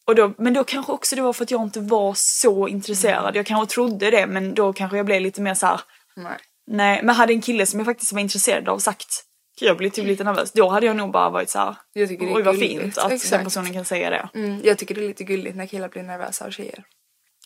Och 0.06 0.15
då, 0.15 0.34
men 0.38 0.54
då 0.54 0.63
kanske 0.63 0.91
också 0.91 1.15
det 1.15 1.22
var 1.22 1.34
för 1.34 1.43
att 1.43 1.52
jag 1.52 1.62
inte 1.63 1.80
var 1.80 2.13
så 2.17 2.67
intresserad. 2.67 3.36
Jag 3.36 3.46
kanske 3.46 3.74
trodde 3.74 4.12
det 4.12 4.28
men 4.28 4.54
då 4.54 4.74
kanske 4.74 4.98
jag 4.98 5.06
blev 5.06 5.22
lite 5.22 5.41
mer 5.41 5.54
så 5.54 5.65
här. 5.65 5.80
Nej. 6.15 6.38
nej. 6.67 7.00
Men 7.04 7.15
hade 7.15 7.34
en 7.34 7.41
kille 7.41 7.65
som 7.65 7.80
jag 7.80 7.86
faktiskt 7.88 8.12
var 8.12 8.20
intresserad 8.20 8.70
av 8.70 8.80
sagt 8.80 9.08
"Gud, 9.08 9.37
jag 9.62 9.78
blir 9.78 9.89
typ 9.89 10.06
lite 10.06 10.24
nervös. 10.24 10.52
Då 10.52 10.70
hade 10.70 10.86
jag 10.86 10.96
nog 10.96 11.12
bara 11.12 11.30
varit 11.30 11.50
så 11.50 11.60
här. 11.60 11.76
Jag 11.93 12.10
tycker 12.10 12.26
det 12.26 12.32
är 12.32 12.36
Oj 12.36 12.43
vad 12.43 12.56
gulligt." 12.56 12.82
fint 12.82 12.98
att 12.98 13.04
den 13.08 13.15
Exakt. 13.15 13.43
personen 13.43 13.74
kan 13.74 13.86
säga 13.86 14.10
det. 14.10 14.30
Mm, 14.39 14.62
jag 14.63 14.78
tycker 14.78 14.96
det 14.96 15.02
är 15.04 15.08
lite 15.08 15.24
gulligt 15.24 15.56
när 15.56 15.65
killar 15.65 15.89
blir 15.89 16.04
nervösa 16.04 16.46
av 16.46 16.52
tjejer. 16.52 16.84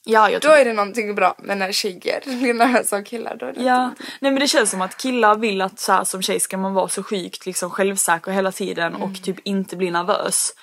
Ja, 0.04 0.30
jag 0.30 0.41
Då 0.41 0.50
är 0.50 0.65
det 0.65 0.74
någonting 0.74 1.15
bra. 1.15 1.36
Men 1.38 1.60
när 1.60 1.71
tjejer 1.71 2.21
blir 2.41 2.54
nervösa 2.54 2.97
av 2.97 3.04
killar 3.04 3.36
då 3.36 3.45
är 3.45 3.54
det 3.54 3.62
ja. 3.63 3.86
inte 3.89 4.04
Nej 4.21 4.32
men 4.32 4.39
det 4.39 4.47
känns 4.47 4.69
som 4.69 4.82
att 4.82 4.97
killar 4.97 5.36
vill 5.36 5.62
att 5.62 5.80
så 5.80 5.91
här, 5.91 6.04
som 6.04 6.21
tjej 6.21 6.39
ska 6.39 6.58
man 6.58 6.74
vara 6.74 6.88
så 6.88 7.04
sjukt 7.04 7.45
liksom 7.45 7.69
självsäker 7.69 8.32
hela 8.32 8.52
tiden 8.52 8.95
Mm. 8.95 9.02
och 9.02 9.24
typ 9.24 9.39
inte 9.43 9.76
bli 9.76 9.91
nervös. 9.91 10.54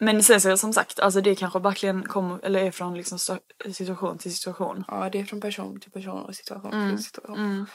Men 0.00 0.22
sen 0.22 0.40
så 0.40 0.56
som 0.56 0.72
sagt, 0.72 1.00
alltså 1.00 1.20
det 1.20 1.34
kanske 1.34 1.58
verkligen 1.58 2.02
kommer, 2.02 2.38
eller 2.44 2.64
är 2.64 2.70
från 2.70 2.94
liksom 2.94 3.18
situation 3.72 4.18
till 4.18 4.36
situation. 4.36 4.84
Ja, 4.88 5.08
det 5.12 5.20
är 5.20 5.24
från 5.24 5.40
person 5.40 5.80
till 5.80 5.90
person 5.90 6.24
och 6.24 6.34
situation 6.34 6.72
Mm. 6.72 6.96
till 6.96 7.04
situation. 7.04 7.66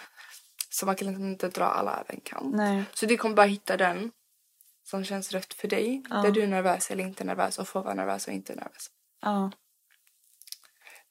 Så 0.69 0.85
man 0.85 0.95
kan 0.95 1.07
liksom 1.07 1.25
inte 1.25 1.47
dra 1.49 1.65
alla 1.65 1.91
över 1.91 2.13
en 2.13 2.19
kant. 2.21 2.55
Nej. 2.55 2.83
Så 2.93 3.05
du 3.05 3.17
kommer 3.17 3.35
bara 3.35 3.45
hitta 3.45 3.77
den 3.77 4.11
som 4.83 5.05
känns 5.05 5.31
rätt 5.31 5.53
för 5.53 5.67
dig. 5.67 6.03
Där 6.23 6.31
du 6.31 6.43
är 6.43 6.47
nervös 6.47 6.91
eller 6.91 7.03
inte 7.03 7.23
nervös 7.23 7.59
och 7.59 7.67
får 7.67 7.83
vara 7.83 7.93
nervös 7.93 8.27
och 8.27 8.33
inte 8.33 8.55
nervös. 8.55 8.89
Ja, 9.21 9.51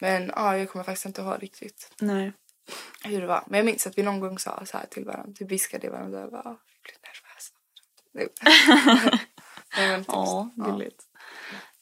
Men 0.00 0.32
ja, 0.36 0.56
jag 0.58 0.70
kommer 0.70 0.84
faktiskt 0.84 1.06
inte 1.06 1.20
ihåg 1.22 1.42
riktigt 1.42 1.92
nej. 2.00 2.32
hur 3.04 3.20
det 3.20 3.26
var. 3.26 3.44
Men 3.46 3.58
jag 3.58 3.66
minns 3.66 3.86
att 3.86 3.98
vi 3.98 4.02
någon 4.02 4.20
gång 4.20 4.38
sa 4.38 4.66
så 4.66 4.78
här 4.78 4.86
till 4.86 5.04
varandra. 5.04 5.32
Typ 5.32 5.50
viskade 5.50 5.90
varandra. 5.90 6.20
Jag 6.20 6.30
bara, 6.30 6.42
"Ah, 6.42 6.60
jag 6.72 6.82
blir 6.82 6.96
nervös. 7.02 7.52
Nej. 9.76 10.04
Ja, 10.08 10.50
ja. 10.56 10.64
gulligt. 10.64 11.02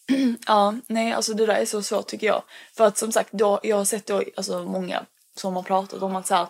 Ja, 0.46 0.74
nej 0.88 1.12
alltså 1.12 1.34
det 1.34 1.46
där 1.46 1.54
är 1.54 1.64
så 1.64 1.82
svårt 1.82 2.06
tycker 2.06 2.26
jag. 2.26 2.42
För 2.76 2.86
att 2.86 2.98
som 2.98 3.12
sagt, 3.12 3.32
då, 3.32 3.60
jag 3.62 3.76
har 3.76 3.84
sett 3.84 4.06
då, 4.06 4.22
alltså 4.36 4.64
många 4.64 5.06
som 5.36 5.56
har 5.56 5.62
pratat 5.62 6.02
om 6.02 6.16
att 6.16 6.26
så 6.26 6.34
här, 6.34 6.46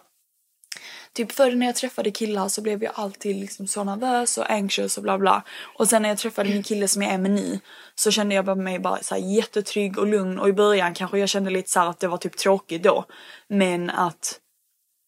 Typ 1.12 1.32
förr 1.32 1.52
när 1.52 1.66
jag 1.66 1.76
träffade 1.76 2.10
killar 2.10 2.48
så 2.48 2.62
blev 2.62 2.82
jag 2.82 2.92
alltid 2.96 3.36
liksom 3.36 3.66
så 3.66 3.84
nervös 3.84 4.38
och 4.38 4.50
anxious 4.50 4.96
och 4.96 5.02
bla 5.02 5.18
bla. 5.18 5.42
Och 5.78 5.88
sen 5.88 6.02
när 6.02 6.08
jag 6.08 6.18
träffade 6.18 6.50
min 6.50 6.62
kille 6.62 6.88
som 6.88 7.02
jag 7.02 7.12
är 7.12 7.18
med 7.18 7.30
nu 7.30 7.60
så 7.94 8.10
kände 8.10 8.34
jag 8.34 8.44
bara 8.44 8.56
mig 8.56 8.78
bara 8.78 9.02
så 9.02 9.14
här 9.14 9.22
jättetrygg 9.22 9.98
och 9.98 10.06
lugn 10.06 10.38
och 10.38 10.48
i 10.48 10.52
början 10.52 10.94
kanske 10.94 11.18
jag 11.18 11.28
kände 11.28 11.50
lite 11.50 11.70
så 11.70 11.80
här 11.80 11.90
att 11.90 12.00
det 12.00 12.08
var 12.08 12.18
typ 12.18 12.36
tråkigt 12.36 12.82
då. 12.82 13.04
Men 13.48 13.90
att 13.90 14.40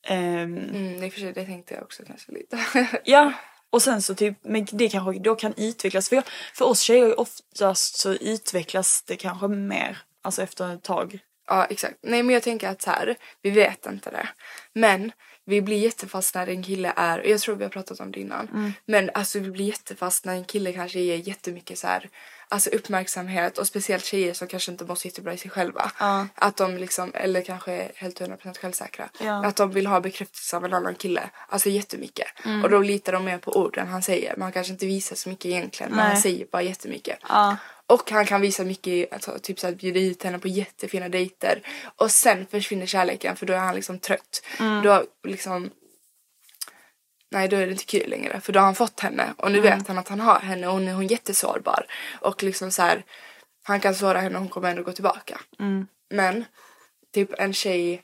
ehm, 0.09 0.59
Mm, 0.59 1.03
i 1.05 1.09
och 1.09 1.13
för 1.13 1.21
sig, 1.21 1.33
det 1.33 1.45
tänkte 1.45 1.75
jag 1.75 1.83
också 1.83 2.03
kanske 2.07 2.33
lite. 2.33 2.59
Ja, 3.05 3.33
och 3.71 3.83
sen 3.83 4.03
så 4.03 4.15
typ, 4.15 4.39
men 4.43 4.67
det 4.73 4.89
kanske 4.89 5.23
då 5.23 5.35
kan 5.35 5.55
utvecklas. 5.57 6.09
För, 6.09 6.17
jag, 6.17 6.25
för 6.55 6.65
oss 6.65 6.81
tjejer 6.81 7.21
oftast 7.21 7.99
så 7.99 8.13
utvecklas 8.13 9.03
det 9.07 9.17
kanske 9.17 9.49
mer, 9.49 9.99
alltså 10.23 10.43
efter 10.43 10.75
ett 10.75 10.83
tag. 10.83 11.19
Ja 11.47 11.65
exakt. 11.65 11.99
Nej 12.03 12.23
men 12.23 12.35
jag 12.35 12.43
tänker 12.43 12.69
att 12.69 12.83
så 12.83 12.91
här, 12.91 13.17
vi 13.43 13.51
vet 13.51 13.87
inte 13.87 14.11
det. 14.11 14.29
Men 14.73 15.13
vi 15.49 15.63
blir 15.63 15.79
jättefast 15.79 16.35
när 16.35 16.47
en 16.47 16.63
kille 16.63 16.93
är, 16.97 17.27
jag 17.27 17.41
tror 17.41 17.57
vi 17.57 17.65
har 17.65 17.71
pratat 17.71 18.01
om 18.01 18.13
det 18.13 18.21
innan. 18.21 18.49
Mm. 18.49 18.73
Men 18.87 19.11
alltså 19.15 19.39
vi 19.39 19.51
blir 19.51 19.65
jättefast 19.65 20.25
när 20.25 20.35
en 20.35 20.45
kille 20.45 20.73
kanske 20.73 21.01
ger 21.01 21.17
jättemycket 21.29 21.79
så 21.79 21.87
här, 21.87 22.09
alltså 22.49 22.71
uppmärksamhet 22.71 23.59
och 23.59 23.67
speciellt 23.67 24.05
tjejer 24.05 24.35
som 24.35 24.49
kanske 24.49 24.73
inte 24.73 24.85
mår 24.85 24.95
så 24.95 25.09
jättebra 25.09 25.35
i 25.35 25.39
sig 25.39 25.51
själva. 25.51 25.91
Ja. 25.99 26.27
Att 26.35 26.57
de 26.57 26.77
liksom, 26.77 27.13
eller 27.15 27.43
kanske 27.43 27.73
är 27.73 27.93
helt 27.95 28.21
100% 28.21 28.59
självsäkra. 28.59 29.09
Ja. 29.21 29.47
Att 29.47 29.57
de 29.57 29.71
vill 29.71 29.87
ha 29.87 30.01
bekräftelse 30.01 30.57
av 30.57 30.65
en 30.65 30.75
annan 30.75 30.95
kille. 30.95 31.31
Alltså 31.49 31.69
jättemycket. 31.69 32.27
Mm. 32.45 32.65
Och 32.65 32.71
då 32.71 32.79
litar 32.79 33.13
de 33.13 33.25
mer 33.25 33.39
på 33.39 33.57
orden 33.57 33.89
han 33.89 34.03
säger. 34.03 34.33
Men 34.37 34.43
han 34.43 34.53
kanske 34.53 34.73
inte 34.73 34.87
visar 34.87 35.17
så 35.17 35.29
mycket 35.29 35.47
egentligen. 35.47 35.91
Men 35.91 35.99
Nej. 35.99 36.13
han 36.13 36.23
säger 36.23 36.47
bara 36.53 36.63
jättemycket. 36.63 37.19
Ja. 37.29 37.57
Och 37.89 38.11
han 38.11 38.27
kan 38.27 38.41
visa 38.41 38.65
mycket, 38.65 39.13
alltså, 39.13 39.39
typ 39.43 39.61
så 39.61 39.67
att 39.67 39.77
bjuda 39.77 40.01
hit 40.01 40.23
henne 40.23 40.39
på 40.39 40.49
jättefina 40.49 41.09
dejter. 41.09 41.63
Och 41.97 42.11
sen 42.11 42.47
försvinner 42.47 42.87
kärleken 42.87 43.37
för 43.37 43.47
då 43.47 43.53
är 43.53 43.59
han 43.59 43.75
liksom 43.75 43.99
trött. 43.99 44.43
Då 44.85 45.05
liksom... 45.25 45.71
Nej 47.31 47.49
då 47.49 47.57
är 47.57 47.67
det 47.67 47.73
inte 47.73 47.85
kul 47.85 48.11
längre 48.11 48.41
för 48.41 48.53
då 48.53 48.61
har 48.61 48.65
han 48.65 48.75
fått 48.75 49.01
henne 49.01 49.35
och 49.39 49.53
nu 49.53 49.61
vet 49.61 49.89
han 49.89 49.99
att 49.99 50.09
han 50.09 50.21
har 50.21 50.41
henne 50.41 50.69
och 50.69 50.83
nu 50.83 50.91
är 50.91 50.95
hon 50.95 51.07
jättesårbar. 51.07 51.87
Och 52.21 52.43
liksom 52.43 52.71
så 52.71 52.83
här, 52.83 53.05
han 53.63 53.81
kan 53.81 53.95
såra 53.95 54.21
henne 54.21 54.35
och 54.35 54.41
hon 54.41 54.49
kommer 54.49 54.71
ändå 54.71 54.83
gå 54.83 54.93
tillbaka. 54.93 55.41
Men 56.11 56.45
typ 57.15 57.31
en 57.39 57.53
tjej 57.53 58.03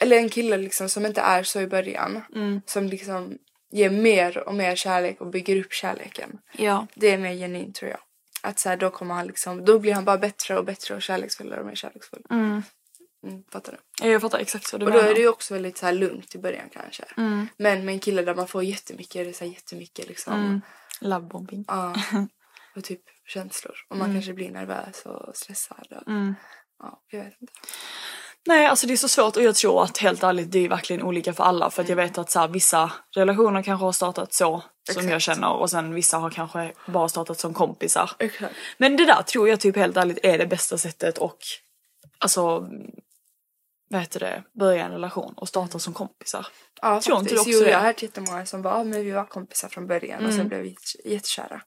eller 0.00 0.16
en 0.16 0.28
kille 0.28 0.56
liksom 0.56 0.88
som 0.88 1.06
inte 1.06 1.20
är 1.20 1.42
så 1.42 1.60
i 1.60 1.66
början. 1.66 2.22
Som 2.66 2.86
liksom 2.86 3.38
ger 3.72 3.90
mer 3.90 4.38
och 4.38 4.54
mer 4.54 4.76
kärlek 4.76 5.20
och 5.20 5.26
bygger 5.26 5.56
upp 5.56 5.72
kärleken. 5.72 6.38
Ja. 6.52 6.86
Det 6.94 7.10
är 7.10 7.18
mer 7.18 7.34
genuint 7.34 7.76
tror 7.76 7.90
jag. 7.90 8.00
Att 8.40 8.58
så 8.58 8.68
här, 8.68 8.76
då 8.76 8.90
kommer 8.90 9.14
han 9.14 9.26
liksom, 9.26 9.64
då 9.64 9.78
blir 9.78 9.94
han 9.94 10.04
bara 10.04 10.18
bättre 10.18 10.58
och 10.58 10.64
bättre 10.64 10.94
och 10.94 11.02
kärleksfullare 11.02 11.60
och 11.60 11.66
mer 11.66 11.74
kärleksfull. 11.74 12.22
Mm, 12.30 13.42
fattar 13.52 13.78
du? 14.00 14.08
Jag 14.08 14.20
fattar 14.20 14.38
exakt 14.38 14.72
vad 14.72 14.80
du 14.80 14.86
Och 14.86 14.92
då 14.92 14.96
menar. 14.98 15.10
är 15.10 15.14
det 15.14 15.20
ju 15.20 15.28
också 15.28 15.54
väldigt 15.54 15.78
så 15.78 15.86
här 15.86 15.92
lugnt 15.92 16.34
i 16.34 16.38
början 16.38 16.68
kanske. 16.72 17.04
Men 17.56 17.84
med 17.84 17.88
en 17.88 17.98
kille 18.00 18.22
där 18.22 18.34
man 18.34 18.48
får 18.48 18.64
jättemycket, 18.64 19.24
det 19.24 19.28
är 19.30 19.32
så 19.32 19.44
här 19.44 19.52
jättemycket 19.52 20.08
liksom. 20.08 20.60
Lovebombing. 21.00 21.64
Ja. 21.68 21.94
Och 22.76 22.84
typ 22.84 23.02
känslor. 23.26 23.74
Och 23.88 23.96
man 23.96 24.12
kanske 24.12 24.32
blir 24.32 24.50
nervös 24.50 25.02
och 25.06 25.36
stressad. 25.36 25.86
Och, 25.90 26.12
Ja, 26.82 27.02
jag 27.10 27.24
vet 27.24 27.40
inte. 27.40 27.52
Nej 28.46 28.66
alltså 28.66 28.86
det 28.86 28.92
är 28.92 28.96
så 28.96 29.08
svårt 29.08 29.36
och 29.36 29.42
jag 29.42 29.54
tror 29.54 29.82
att 29.82 29.98
helt 29.98 30.22
ärligt 30.22 30.52
det 30.52 30.58
är 30.64 30.68
verkligen 30.68 31.02
olika 31.02 31.32
för 31.32 31.44
alla 31.44 31.70
för 31.70 31.82
att 31.82 31.88
jag 31.88 31.96
vet 31.96 32.18
att 32.18 32.30
så 32.30 32.38
här, 32.40 32.48
vissa 32.48 32.92
relationer 33.16 33.62
kanske 33.62 33.84
har 33.84 33.92
startat 33.92 34.32
så 34.32 34.62
som 34.90 35.00
Exakt. 35.00 35.10
jag 35.10 35.22
känner 35.22 35.52
och 35.52 35.70
sen 35.70 35.94
vissa 35.94 36.18
har 36.18 36.30
kanske 36.30 36.72
bara 36.86 37.08
startat 37.08 37.38
som 37.40 37.54
kompisar. 37.54 38.10
Exakt. 38.18 38.54
Men 38.78 38.96
det 38.96 39.04
där 39.06 39.22
tror 39.22 39.48
jag 39.48 39.60
typ 39.60 39.76
helt 39.76 39.96
ärligt 39.96 40.18
är 40.22 40.38
det 40.38 40.46
bästa 40.46 40.78
sättet 40.78 41.18
och 41.18 41.38
alltså 42.18 42.68
vad 43.92 44.00
heter 44.00 44.20
det, 44.20 44.42
börja 44.58 44.84
en 44.84 44.92
relation 44.92 45.34
och 45.36 45.48
starta 45.48 45.78
som 45.78 45.94
kompisar. 45.94 46.46
Ja, 46.82 47.00
Tror 47.00 47.18
inte 47.18 47.34
faktiskt. 47.34 47.56
också 47.56 47.64
jo, 47.64 47.70
jag 47.70 47.78
har 47.78 47.86
hört 47.86 48.02
jättemånga 48.02 48.46
som 48.46 48.62
bara, 48.62 48.74
"Ah, 48.74 48.84
men 48.84 49.04
vi 49.04 49.10
var 49.10 49.24
kompisar 49.24 49.68
från 49.68 49.86
början 49.86 50.26
och 50.26 50.32
sen 50.32 50.48
blev 50.48 50.60
vi 50.60 50.76
jättekära. 51.04 51.62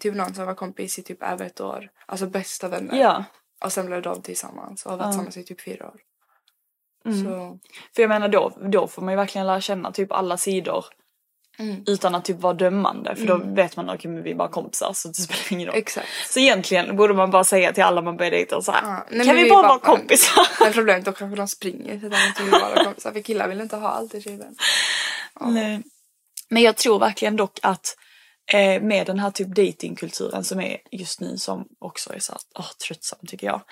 Typ 0.00 0.14
någon 0.14 0.34
som 0.34 0.46
var 0.46 0.54
kompis 0.54 0.98
i 0.98 1.02
typ 1.02 1.22
över 1.22 1.46
ett 1.46 1.60
år. 1.60 1.90
Alltså 2.06 2.26
bästa 2.26 2.68
vänner. 2.68 3.00
Ja. 3.00 3.24
Och 3.64 3.72
sen 3.72 3.86
blev 3.86 4.02
de 4.02 4.22
tillsammans 4.22 4.84
och 4.86 4.90
har 4.90 4.98
varit 4.98 5.10
tillsammans 5.10 5.36
i 5.36 5.44
typ 5.44 5.60
fyra 5.60 5.86
år. 5.86 6.00
Så 7.04 7.58
För 7.94 8.02
jag 8.02 8.08
menar 8.08 8.28
då, 8.28 8.52
då 8.72 8.86
får 8.88 9.02
man 9.02 9.12
ju 9.12 9.16
verkligen 9.16 9.46
lära 9.46 9.60
känna 9.60 9.92
typ 9.92 10.12
alla 10.12 10.36
sidor. 10.36 10.84
Mm. 11.58 11.84
Utan 11.86 12.14
att 12.14 12.24
typ 12.24 12.40
vara 12.40 12.54
dömande 12.54 13.16
för 13.16 13.26
då 13.26 13.36
vet 13.36 13.76
man 13.76 13.90
att 13.90 14.04
vi 14.04 14.30
är 14.30 14.34
bara 14.34 14.48
kompisar 14.48 14.92
så 14.92 15.08
det 15.08 15.14
spelar 15.14 15.52
ingen 15.52 15.66
roll. 15.68 15.76
exakt. 15.76 16.08
Så 16.28 16.38
egentligen 16.40 16.96
borde 16.96 17.14
man 17.14 17.30
bara 17.30 17.44
säga 17.44 17.72
till 17.72 17.82
alla 17.82 18.02
man 18.02 18.16
börjar 18.16 18.30
dejta 18.30 18.62
så 18.62 18.72
här. 18.72 18.82
Ja, 18.82 19.06
nej, 19.10 19.26
kan 19.26 19.36
vi, 19.36 19.42
vi 19.42 19.50
bara 19.50 19.58
är 19.58 19.68
vara 19.68 19.78
bara- 19.78 19.96
kompisar? 19.96 20.46
Men 20.60 20.72
problemet 20.72 21.08
är 21.08 21.12
kanske 21.12 21.36
de 21.36 21.48
springer 21.48 21.98
för 21.98 22.06
att 22.06 22.12
de 22.12 22.26
inte 22.26 22.42
vill 22.42 22.50
vara 22.50 22.84
kompisar. 22.84 23.12
För 23.12 23.20
killar 23.20 23.48
vill 23.48 23.60
inte 23.60 23.76
ha 23.76 23.88
alltid 23.88 24.22
tjejvän. 24.24 24.54
Nej. 25.40 25.82
Men 26.48 26.62
jag 26.62 26.76
tror 26.76 26.98
verkligen 26.98 27.36
dock 27.36 27.58
att 27.62 27.96
eh, 28.52 28.82
med 28.82 29.06
den 29.06 29.18
här 29.18 29.30
typ 29.30 29.48
datingkulturen 29.48 30.44
som 30.44 30.60
är 30.60 30.80
just 30.90 31.20
nu 31.20 31.36
som 31.38 31.68
också 31.78 32.12
är 32.12 32.18
så 32.18 32.32
här, 32.32 32.40
åh, 32.58 32.70
tröttsam 32.86 33.26
tycker 33.26 33.46
jag. 33.46 33.62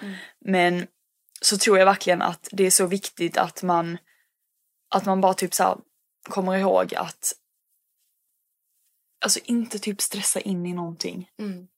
Men 0.44 0.86
så 1.40 1.58
tror 1.58 1.78
jag 1.78 1.86
verkligen 1.86 2.22
att 2.22 2.48
det 2.52 2.66
är 2.66 2.70
så 2.70 2.86
viktigt 2.86 3.36
att 3.36 3.62
man 3.62 3.98
att 4.94 5.06
man 5.06 5.20
bara 5.20 5.34
typ 5.34 5.54
så 5.54 5.62
här 5.62 5.76
kommer 6.22 6.56
ihåg 6.56 6.94
att 6.94 7.32
alltså 9.24 9.40
inte 9.44 9.78
typ 9.78 10.00
stressa 10.00 10.40
in 10.40 10.66
i 10.66 10.72
någonting. 10.72 11.30
Mm. 11.38 11.68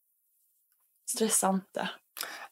Stressa 1.10 1.48
inte. 1.48 1.90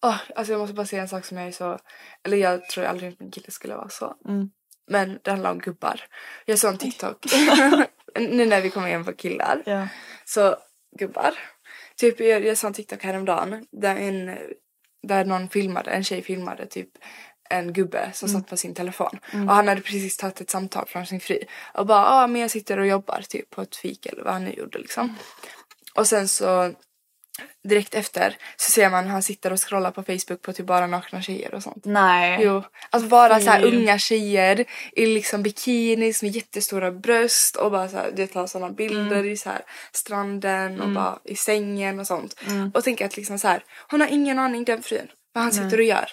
Åh, 0.03 0.21
alltså 0.37 0.53
jag 0.53 0.61
måste 0.61 0.75
bara 0.75 0.87
säga 0.87 1.03
en 1.03 1.09
sak 1.09 1.25
som 1.25 1.37
jag 1.37 1.47
är 1.47 1.53
så... 1.53 1.79
Eller 2.23 2.37
jag 2.37 2.69
tror 2.69 2.85
aldrig 2.85 3.13
att 3.13 3.21
min 3.21 3.31
kille 3.31 3.51
skulle 3.51 3.75
vara 3.75 3.89
så. 3.89 4.17
Mm. 4.29 4.51
Men 4.87 5.19
det 5.23 5.31
handlar 5.31 5.51
om 5.51 5.59
gubbar. 5.59 6.01
Jag 6.47 6.59
såg 6.59 6.73
en 6.73 6.79
TikTok. 6.79 7.27
nu 8.15 8.47
när 8.47 8.61
vi 8.61 8.71
kommer 8.71 8.89
in 8.89 9.05
på 9.05 9.13
killar. 9.13 9.63
Ja. 9.67 9.89
Så 10.25 10.57
gubbar. 10.99 11.35
Typ 11.97 12.21
jag, 12.21 12.45
jag 12.45 12.59
såg 12.59 12.69
en 12.69 12.75
TikTok 12.75 13.03
häromdagen 13.03 13.67
där, 13.73 13.97
en, 13.97 14.39
där 15.03 15.25
någon 15.25 15.49
filmade, 15.49 15.91
en 15.91 16.05
tjej 16.05 16.23
filmade 16.23 16.67
typ 16.67 16.89
en 17.51 17.73
gubbe 17.73 18.11
som 18.13 18.29
satt 18.29 18.47
på 18.47 18.57
sin 18.57 18.75
telefon. 18.75 19.19
Och 19.33 19.55
han 19.55 19.69
hade 19.69 19.81
precis 19.81 20.17
tagit 20.17 20.41
ett 20.41 20.51
samtal 20.51 20.87
från 20.87 21.07
sin 21.07 21.21
fru. 21.21 21.39
Och 21.75 21.87
bara, 21.87 21.99
ja 21.99 22.25
ah, 22.25 22.27
men 22.27 22.41
jag 22.41 22.51
sitter 22.51 22.79
och 22.79 22.87
jobbar 22.87 23.23
typ 23.29 23.51
på 23.51 23.63
ett 23.63 23.77
fik 23.77 24.07
eller 24.07 24.23
vad 24.23 24.33
han 24.33 24.45
nu 24.45 24.53
gjorde 24.53 24.79
liksom. 24.79 25.17
Och 25.95 26.07
sen 26.07 26.29
så 26.29 26.75
direkt 27.69 27.95
efter 27.95 28.37
så 28.57 28.71
ser 28.71 28.91
man 28.91 29.07
han 29.09 29.23
sitter 29.23 29.53
och 29.53 29.69
scrollar 29.69 29.91
på 29.91 30.03
Facebook 30.03 30.43
på 30.43 30.53
typ 30.53 30.67
bara 30.67 30.87
nakna 30.87 31.23
tjejer 31.23 31.55
och 31.55 31.63
sånt. 31.63 31.85
Nej. 31.85 32.39
Jo, 32.43 32.63
alltså 32.91 33.09
bara 33.09 33.41
så 33.41 33.57
unga 33.59 33.99
tjejer 33.99 34.65
i 34.93 35.07
liksom 35.07 35.43
bikinis 35.43 36.23
med 36.23 36.31
jättestora 36.31 36.91
bröst 36.91 37.57
och 37.57 37.71
bara 37.71 37.89
så 37.89 37.97
här, 37.97 38.13
det 38.17 38.27
tar 38.27 38.47
sådana 38.47 38.73
bilder 38.73 39.25
i 39.25 39.37
så 39.37 39.49
här 39.51 39.63
stranden 39.93 40.81
och 40.81 40.89
bara 40.89 41.19
i 41.25 41.37
sängen 41.37 42.01
och 42.01 42.07
sånt. 42.07 42.41
Och 42.75 42.85
tänker 42.85 43.07
att 43.07 43.17
liksom 43.17 43.39
så 43.39 43.49
här, 43.49 43.65
hon 43.91 44.01
har 44.01 44.09
ingen 44.09 44.39
aning 44.39 44.65
den 44.65 44.83
frun 44.83 45.09
vad 45.33 45.45
han 45.45 45.53
sitter 45.53 45.79
och 45.79 45.85
gör 45.85 46.11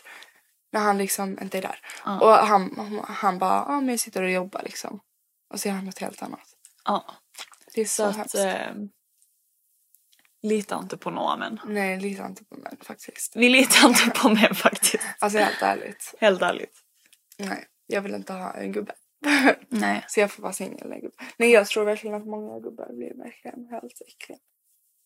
när 0.72 0.82
han 0.82 0.98
liksom 0.98 1.38
inte 1.42 1.58
är 1.58 1.62
där. 1.62 1.80
Och 2.22 2.32
han, 2.34 3.02
han 3.08 3.40
bara, 3.40 3.66
ja 3.68 3.80
men 3.80 3.90
jag 3.90 4.00
sitter 4.00 4.24
och 4.24 4.32
jobbar 4.32 4.62
liksom. 4.64 5.00
Och 5.54 5.60
så 5.60 5.70
är 5.70 5.74
han 5.74 5.86
något 5.86 6.00
helt 6.00 6.24
annat. 6.24 6.40
Ja. 6.86 7.06
Det 7.74 7.82
är 7.82 7.86
så, 7.86 7.96
Så 7.96 8.04
att 8.10 8.16
hemskt. 8.18 8.36
eh, 8.36 8.74
lita 10.44 10.80
inte 10.84 10.98
på 10.98 11.10
några 11.10 11.38
män. 11.38 11.60
Nej, 11.66 12.00
litar 12.00 12.26
inte 12.26 12.46
på 12.46 12.56
män 12.56 12.78
faktiskt. 12.82 13.36
Vi 13.36 13.50
litar 13.50 13.88
inte 13.88 14.10
på 14.10 14.30
män 14.30 14.56
faktiskt. 14.56 15.04
Alltså 15.20 15.40
helt 15.40 15.62
ärligt. 15.62 16.14
Helt 16.20 16.42
ärligt. 16.42 16.74
Nej, 17.38 17.66
jag 17.88 18.02
vill 18.02 18.14
inte 18.14 18.34
ha 18.34 18.54
en 18.54 18.72
gubbe. 18.72 18.94
Nej. 19.70 20.06
Så 20.08 20.20
jag 20.20 20.32
får 20.32 20.44
vara 20.44 20.54
singel 20.54 20.92
en 20.92 21.02
gubbe. 21.02 21.16
Nej 21.38 21.52
jag 21.52 21.68
tror 21.68 21.86
verkligen 21.86 22.16
att 22.16 22.26
många 22.26 22.60
gubbar 22.60 22.94
blir 22.94 23.24
verkligen 23.24 23.68
helt 23.72 24.02
äckliga. 24.08 24.40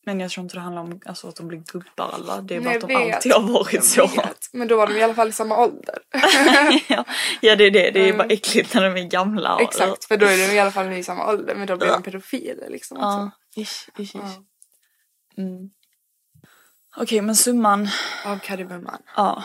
Men 0.05 0.19
jag 0.19 0.31
tror 0.31 0.43
inte 0.43 0.55
det 0.55 0.61
handlar 0.61 0.81
om 0.81 1.01
alltså, 1.05 1.27
att 1.27 1.35
de 1.35 1.47
blir 1.47 1.59
gubbar 1.59 2.11
alla. 2.13 2.41
Det 2.41 2.55
är 2.55 2.61
bara 2.61 2.75
att 2.75 2.87
de 2.87 2.95
alltid 2.95 3.31
har 3.31 3.41
varit 3.41 3.85
så. 3.85 4.09
Men 4.53 4.67
då 4.67 4.77
var 4.77 4.87
de 4.87 4.97
i 4.97 5.03
alla 5.03 5.13
fall 5.13 5.29
i 5.29 5.31
samma 5.31 5.57
ålder. 5.57 5.97
ja. 6.87 7.05
ja 7.41 7.55
det 7.55 7.63
är 7.63 7.71
det. 7.71 7.91
Det 7.91 8.09
är 8.09 8.17
bara 8.17 8.27
äckligt 8.27 8.73
när 8.73 8.89
de 8.89 9.01
är 9.01 9.07
gamla. 9.07 9.59
Exakt, 9.61 10.05
för 10.05 10.17
då 10.17 10.25
är 10.25 10.47
de 10.47 10.53
i 10.53 10.59
alla 10.59 10.71
fall 10.71 10.93
i 10.93 11.03
samma 11.03 11.29
ålder. 11.29 11.55
Men 11.55 11.67
då 11.67 11.77
blir 11.77 11.87
de 11.87 12.03
pedofiler 12.03 12.69
liksom. 12.69 12.97
Ja. 12.99 13.31
Ish, 13.55 13.89
ish, 13.97 14.01
ish. 14.01 14.15
Ja. 14.15 14.43
Mm. 15.37 15.69
Okej 16.95 17.21
men 17.21 17.35
summan. 17.35 17.89
Av 18.25 18.39
kardemumman 18.39 19.01
Ja. 19.15 19.43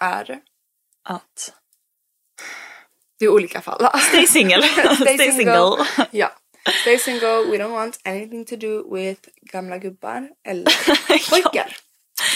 är... 0.00 0.40
Att. 1.02 1.52
Det 3.18 3.24
är 3.24 3.28
olika 3.28 3.60
fall. 3.60 4.00
Stay 4.00 4.26
single. 4.26 4.62
Stay, 4.94 5.32
single. 5.32 5.86
ja. 6.10 6.32
Stay 6.82 6.98
single, 6.98 7.44
we 7.50 7.58
don't 7.58 7.72
want 7.72 8.00
anything 8.04 8.44
to 8.44 8.56
do 8.56 8.94
with 8.94 9.28
gamla 9.42 9.78
gubbar 9.78 10.30
eller 10.44 10.64
pojkar. 11.30 11.76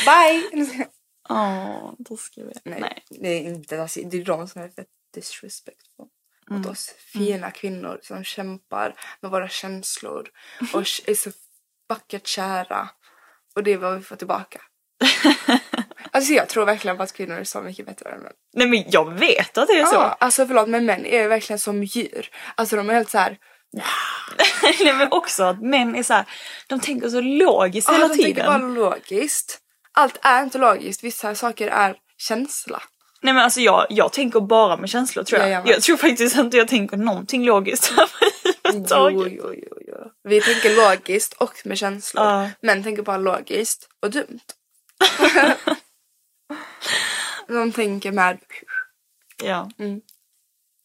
Bye! 0.04 0.86
Åh, 1.28 1.94
då 1.98 2.16
ska 2.16 2.44
vi. 2.44 2.52
Nej, 2.64 2.80
Nej. 2.80 3.04
det 3.10 3.28
är 3.28 3.40
inte 3.40 3.76
det 3.76 4.16
är 4.16 4.24
de 4.24 4.48
som 4.48 4.62
är 4.62 4.68
fett 4.68 4.88
disrespectful 5.14 6.06
mot 6.50 6.66
oss 6.66 6.94
fina 6.98 7.50
kvinnor 7.50 8.00
som 8.02 8.24
kämpar 8.24 8.94
med 9.20 9.30
våra 9.30 9.48
känslor 9.48 10.28
och 10.72 10.80
är 10.80 11.14
så 11.14 11.30
vackert 11.90 12.26
kära. 12.26 12.88
Och 13.56 13.62
det 13.62 13.72
är 13.72 13.76
vad 13.76 13.96
vi 13.98 14.02
får 14.02 14.16
tillbaka. 14.16 14.60
alltså 16.10 16.32
jag 16.32 16.48
tror 16.48 16.64
verkligen 16.64 16.96
på 16.96 17.02
att 17.02 17.12
kvinnor 17.12 17.36
är 17.36 17.44
så 17.44 17.60
mycket 17.60 17.86
bättre 17.86 18.10
än 18.10 18.20
män. 18.20 18.32
Nej 18.54 18.66
men 18.68 18.84
jag 18.90 19.18
vet 19.18 19.58
att 19.58 19.68
det 19.68 19.80
är 19.80 19.84
så. 19.84 19.94
Ja, 19.94 20.16
alltså 20.20 20.46
förlåt 20.46 20.68
men 20.68 20.86
män 20.86 21.06
är 21.06 21.28
verkligen 21.28 21.58
som 21.58 21.84
djur. 21.84 22.28
Alltså 22.54 22.76
de 22.76 22.90
är 22.90 22.94
helt 22.94 23.10
så 23.10 23.18
här. 23.18 23.38
Nej 24.84 24.94
men 24.94 25.08
också 25.12 25.44
att 25.44 25.62
män 25.62 25.96
är 25.96 26.02
så 26.02 26.14
här, 26.14 26.24
de 26.66 26.80
tänker 26.80 27.08
så 27.08 27.20
logiskt 27.20 27.88
Ja, 27.88 27.94
hela 27.94 28.08
de 28.08 28.14
tänker 28.14 28.34
tiden. 28.34 28.46
bara 28.46 28.58
logiskt. 28.58 29.58
Allt 29.92 30.18
är 30.22 30.42
inte 30.42 30.58
logiskt, 30.58 31.04
vissa 31.04 31.34
saker 31.34 31.68
är 31.68 31.96
känsla. 32.18 32.82
Nej 33.22 33.34
men 33.34 33.44
alltså 33.44 33.60
jag, 33.60 33.86
jag 33.90 34.12
tänker 34.12 34.40
bara 34.40 34.76
med 34.76 34.90
känslor 34.90 35.24
tror 35.24 35.40
jag. 35.40 35.50
Ja, 35.50 35.52
jag 35.52 35.68
jag, 35.68 35.82
tror 35.82 35.96
faktiskt 35.96 36.36
inte 36.36 36.56
jag 36.56 36.68
tänker 36.68 36.96
någonting 36.96 37.44
logiskt. 37.44 37.92
Jo, 38.74 39.28
jo, 39.28 39.54
jo, 39.54 39.76
jo. 39.86 40.10
Vi 40.22 40.40
tänker 40.40 40.76
logiskt 40.76 41.32
och 41.32 41.62
med 41.64 41.78
känslor. 41.78 42.24
Ja. 42.24 42.50
Män 42.60 42.82
tänker 42.82 43.02
bara 43.02 43.16
logiskt 43.16 43.88
och 44.00 44.10
dumt. 44.10 44.40
De 47.48 47.72
tänker 47.72 48.12
med... 48.12 48.38
Ja. 49.42 49.70
Mm. 49.78 50.00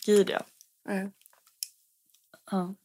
Gud 0.05 0.29
ja. 0.29 0.41
Mm. 0.89 1.11
ja. 2.51 2.75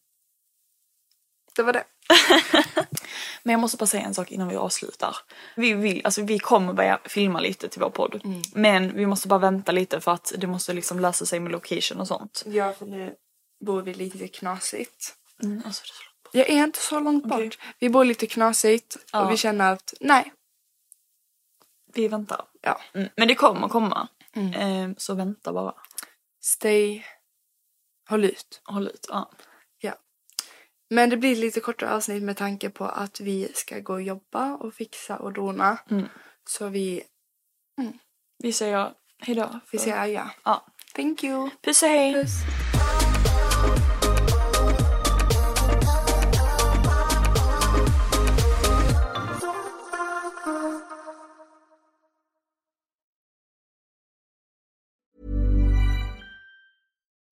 Det 1.57 1.62
var 1.62 1.72
det. 1.72 1.84
Men 3.42 3.53
jag 3.53 3.61
måste 3.61 3.76
bara 3.76 3.86
säga 3.86 4.03
en 4.03 4.14
sak 4.14 4.30
innan 4.30 4.48
vi 4.48 4.57
avslutar. 4.57 5.16
Vi, 5.57 5.74
vill, 5.74 6.01
alltså, 6.05 6.22
vi 6.22 6.38
kommer 6.38 6.72
börja 6.72 7.01
filma 7.05 7.40
lite 7.40 7.68
till 7.68 7.80
vår 7.80 7.90
podd. 7.90 8.20
Mm. 8.24 8.42
Men 8.55 8.96
vi 8.96 9.07
måste 9.07 9.28
bara 9.28 9.38
vänta 9.38 9.72
lite 9.72 10.01
för 10.01 10.12
att 10.12 10.32
det 10.38 10.46
måste 10.46 10.72
liksom 10.72 11.01
lösa 11.01 11.26
sig 11.26 11.40
med 11.40 11.53
location 11.53 12.01
och 12.01 12.09
sånt. 12.09 12.42
Ja, 12.46 12.72
för 12.72 12.86
nu 12.86 13.14
bor 13.61 13.83
vi 13.83 13.95
lite 13.95 14.29
knasigt. 14.29 15.17
Mm, 15.43 15.63
alltså. 15.67 15.85
Jag 16.33 16.51
är 16.51 16.65
inte 16.65 16.79
så 16.79 17.01
långt 17.01 17.27
Okej. 17.27 17.45
bort. 17.45 17.59
Vi 17.79 17.89
bor 17.89 18.05
lite 18.05 18.27
knasigt 18.27 18.97
Ja. 19.13 19.25
och 19.25 19.33
vi 19.33 19.37
känner 19.37 19.73
att 19.73 19.95
nej. 20.01 20.33
vi 21.95 22.09
väntar. 22.09 22.45
Ja. 22.61 22.81
Mm, 22.95 23.09
men 23.17 23.29
det 23.29 23.35
kommer 23.35 23.69
komma. 23.69 24.09
Mm. 24.33 24.53
Eh, 24.55 24.97
så 24.97 25.15
vänta 25.15 25.53
bara. 25.53 25.75
Stay. 26.43 27.03
Håll 28.09 28.25
ut. 28.25 28.61
Håll 28.65 28.87
ut. 28.89 29.07
Ja. 29.09 29.31
Ja. 29.79 29.95
Men 30.91 31.11
det 31.11 31.17
blir 31.17 31.37
lite 31.37 31.61
kortare 31.61 31.95
avsnitt 31.95 32.23
med 32.23 32.37
tanke 32.37 32.71
på 32.71 32.85
att 32.85 33.21
vi 33.21 33.53
ska 33.55 33.79
gå 33.79 33.93
och 33.93 34.03
jobba 34.03 34.55
och 34.55 34.75
fixa 34.75 35.17
och 35.17 35.33
dona. 35.33 35.79
Mm. 35.91 36.09
Så 36.49 36.69
vi, 36.69 37.03
Vi 38.39 38.53
säger 38.53 38.93
hejdå. 39.19 39.61
vi 39.73 39.79
säger 39.79 40.05
ja. 40.07 40.31
Ja. 40.45 40.67
Thank 40.95 41.25
you. 41.25 41.51
Puss 41.63 41.83
och 41.83 41.89
hej. 41.89 42.15
Puss. 42.15 42.31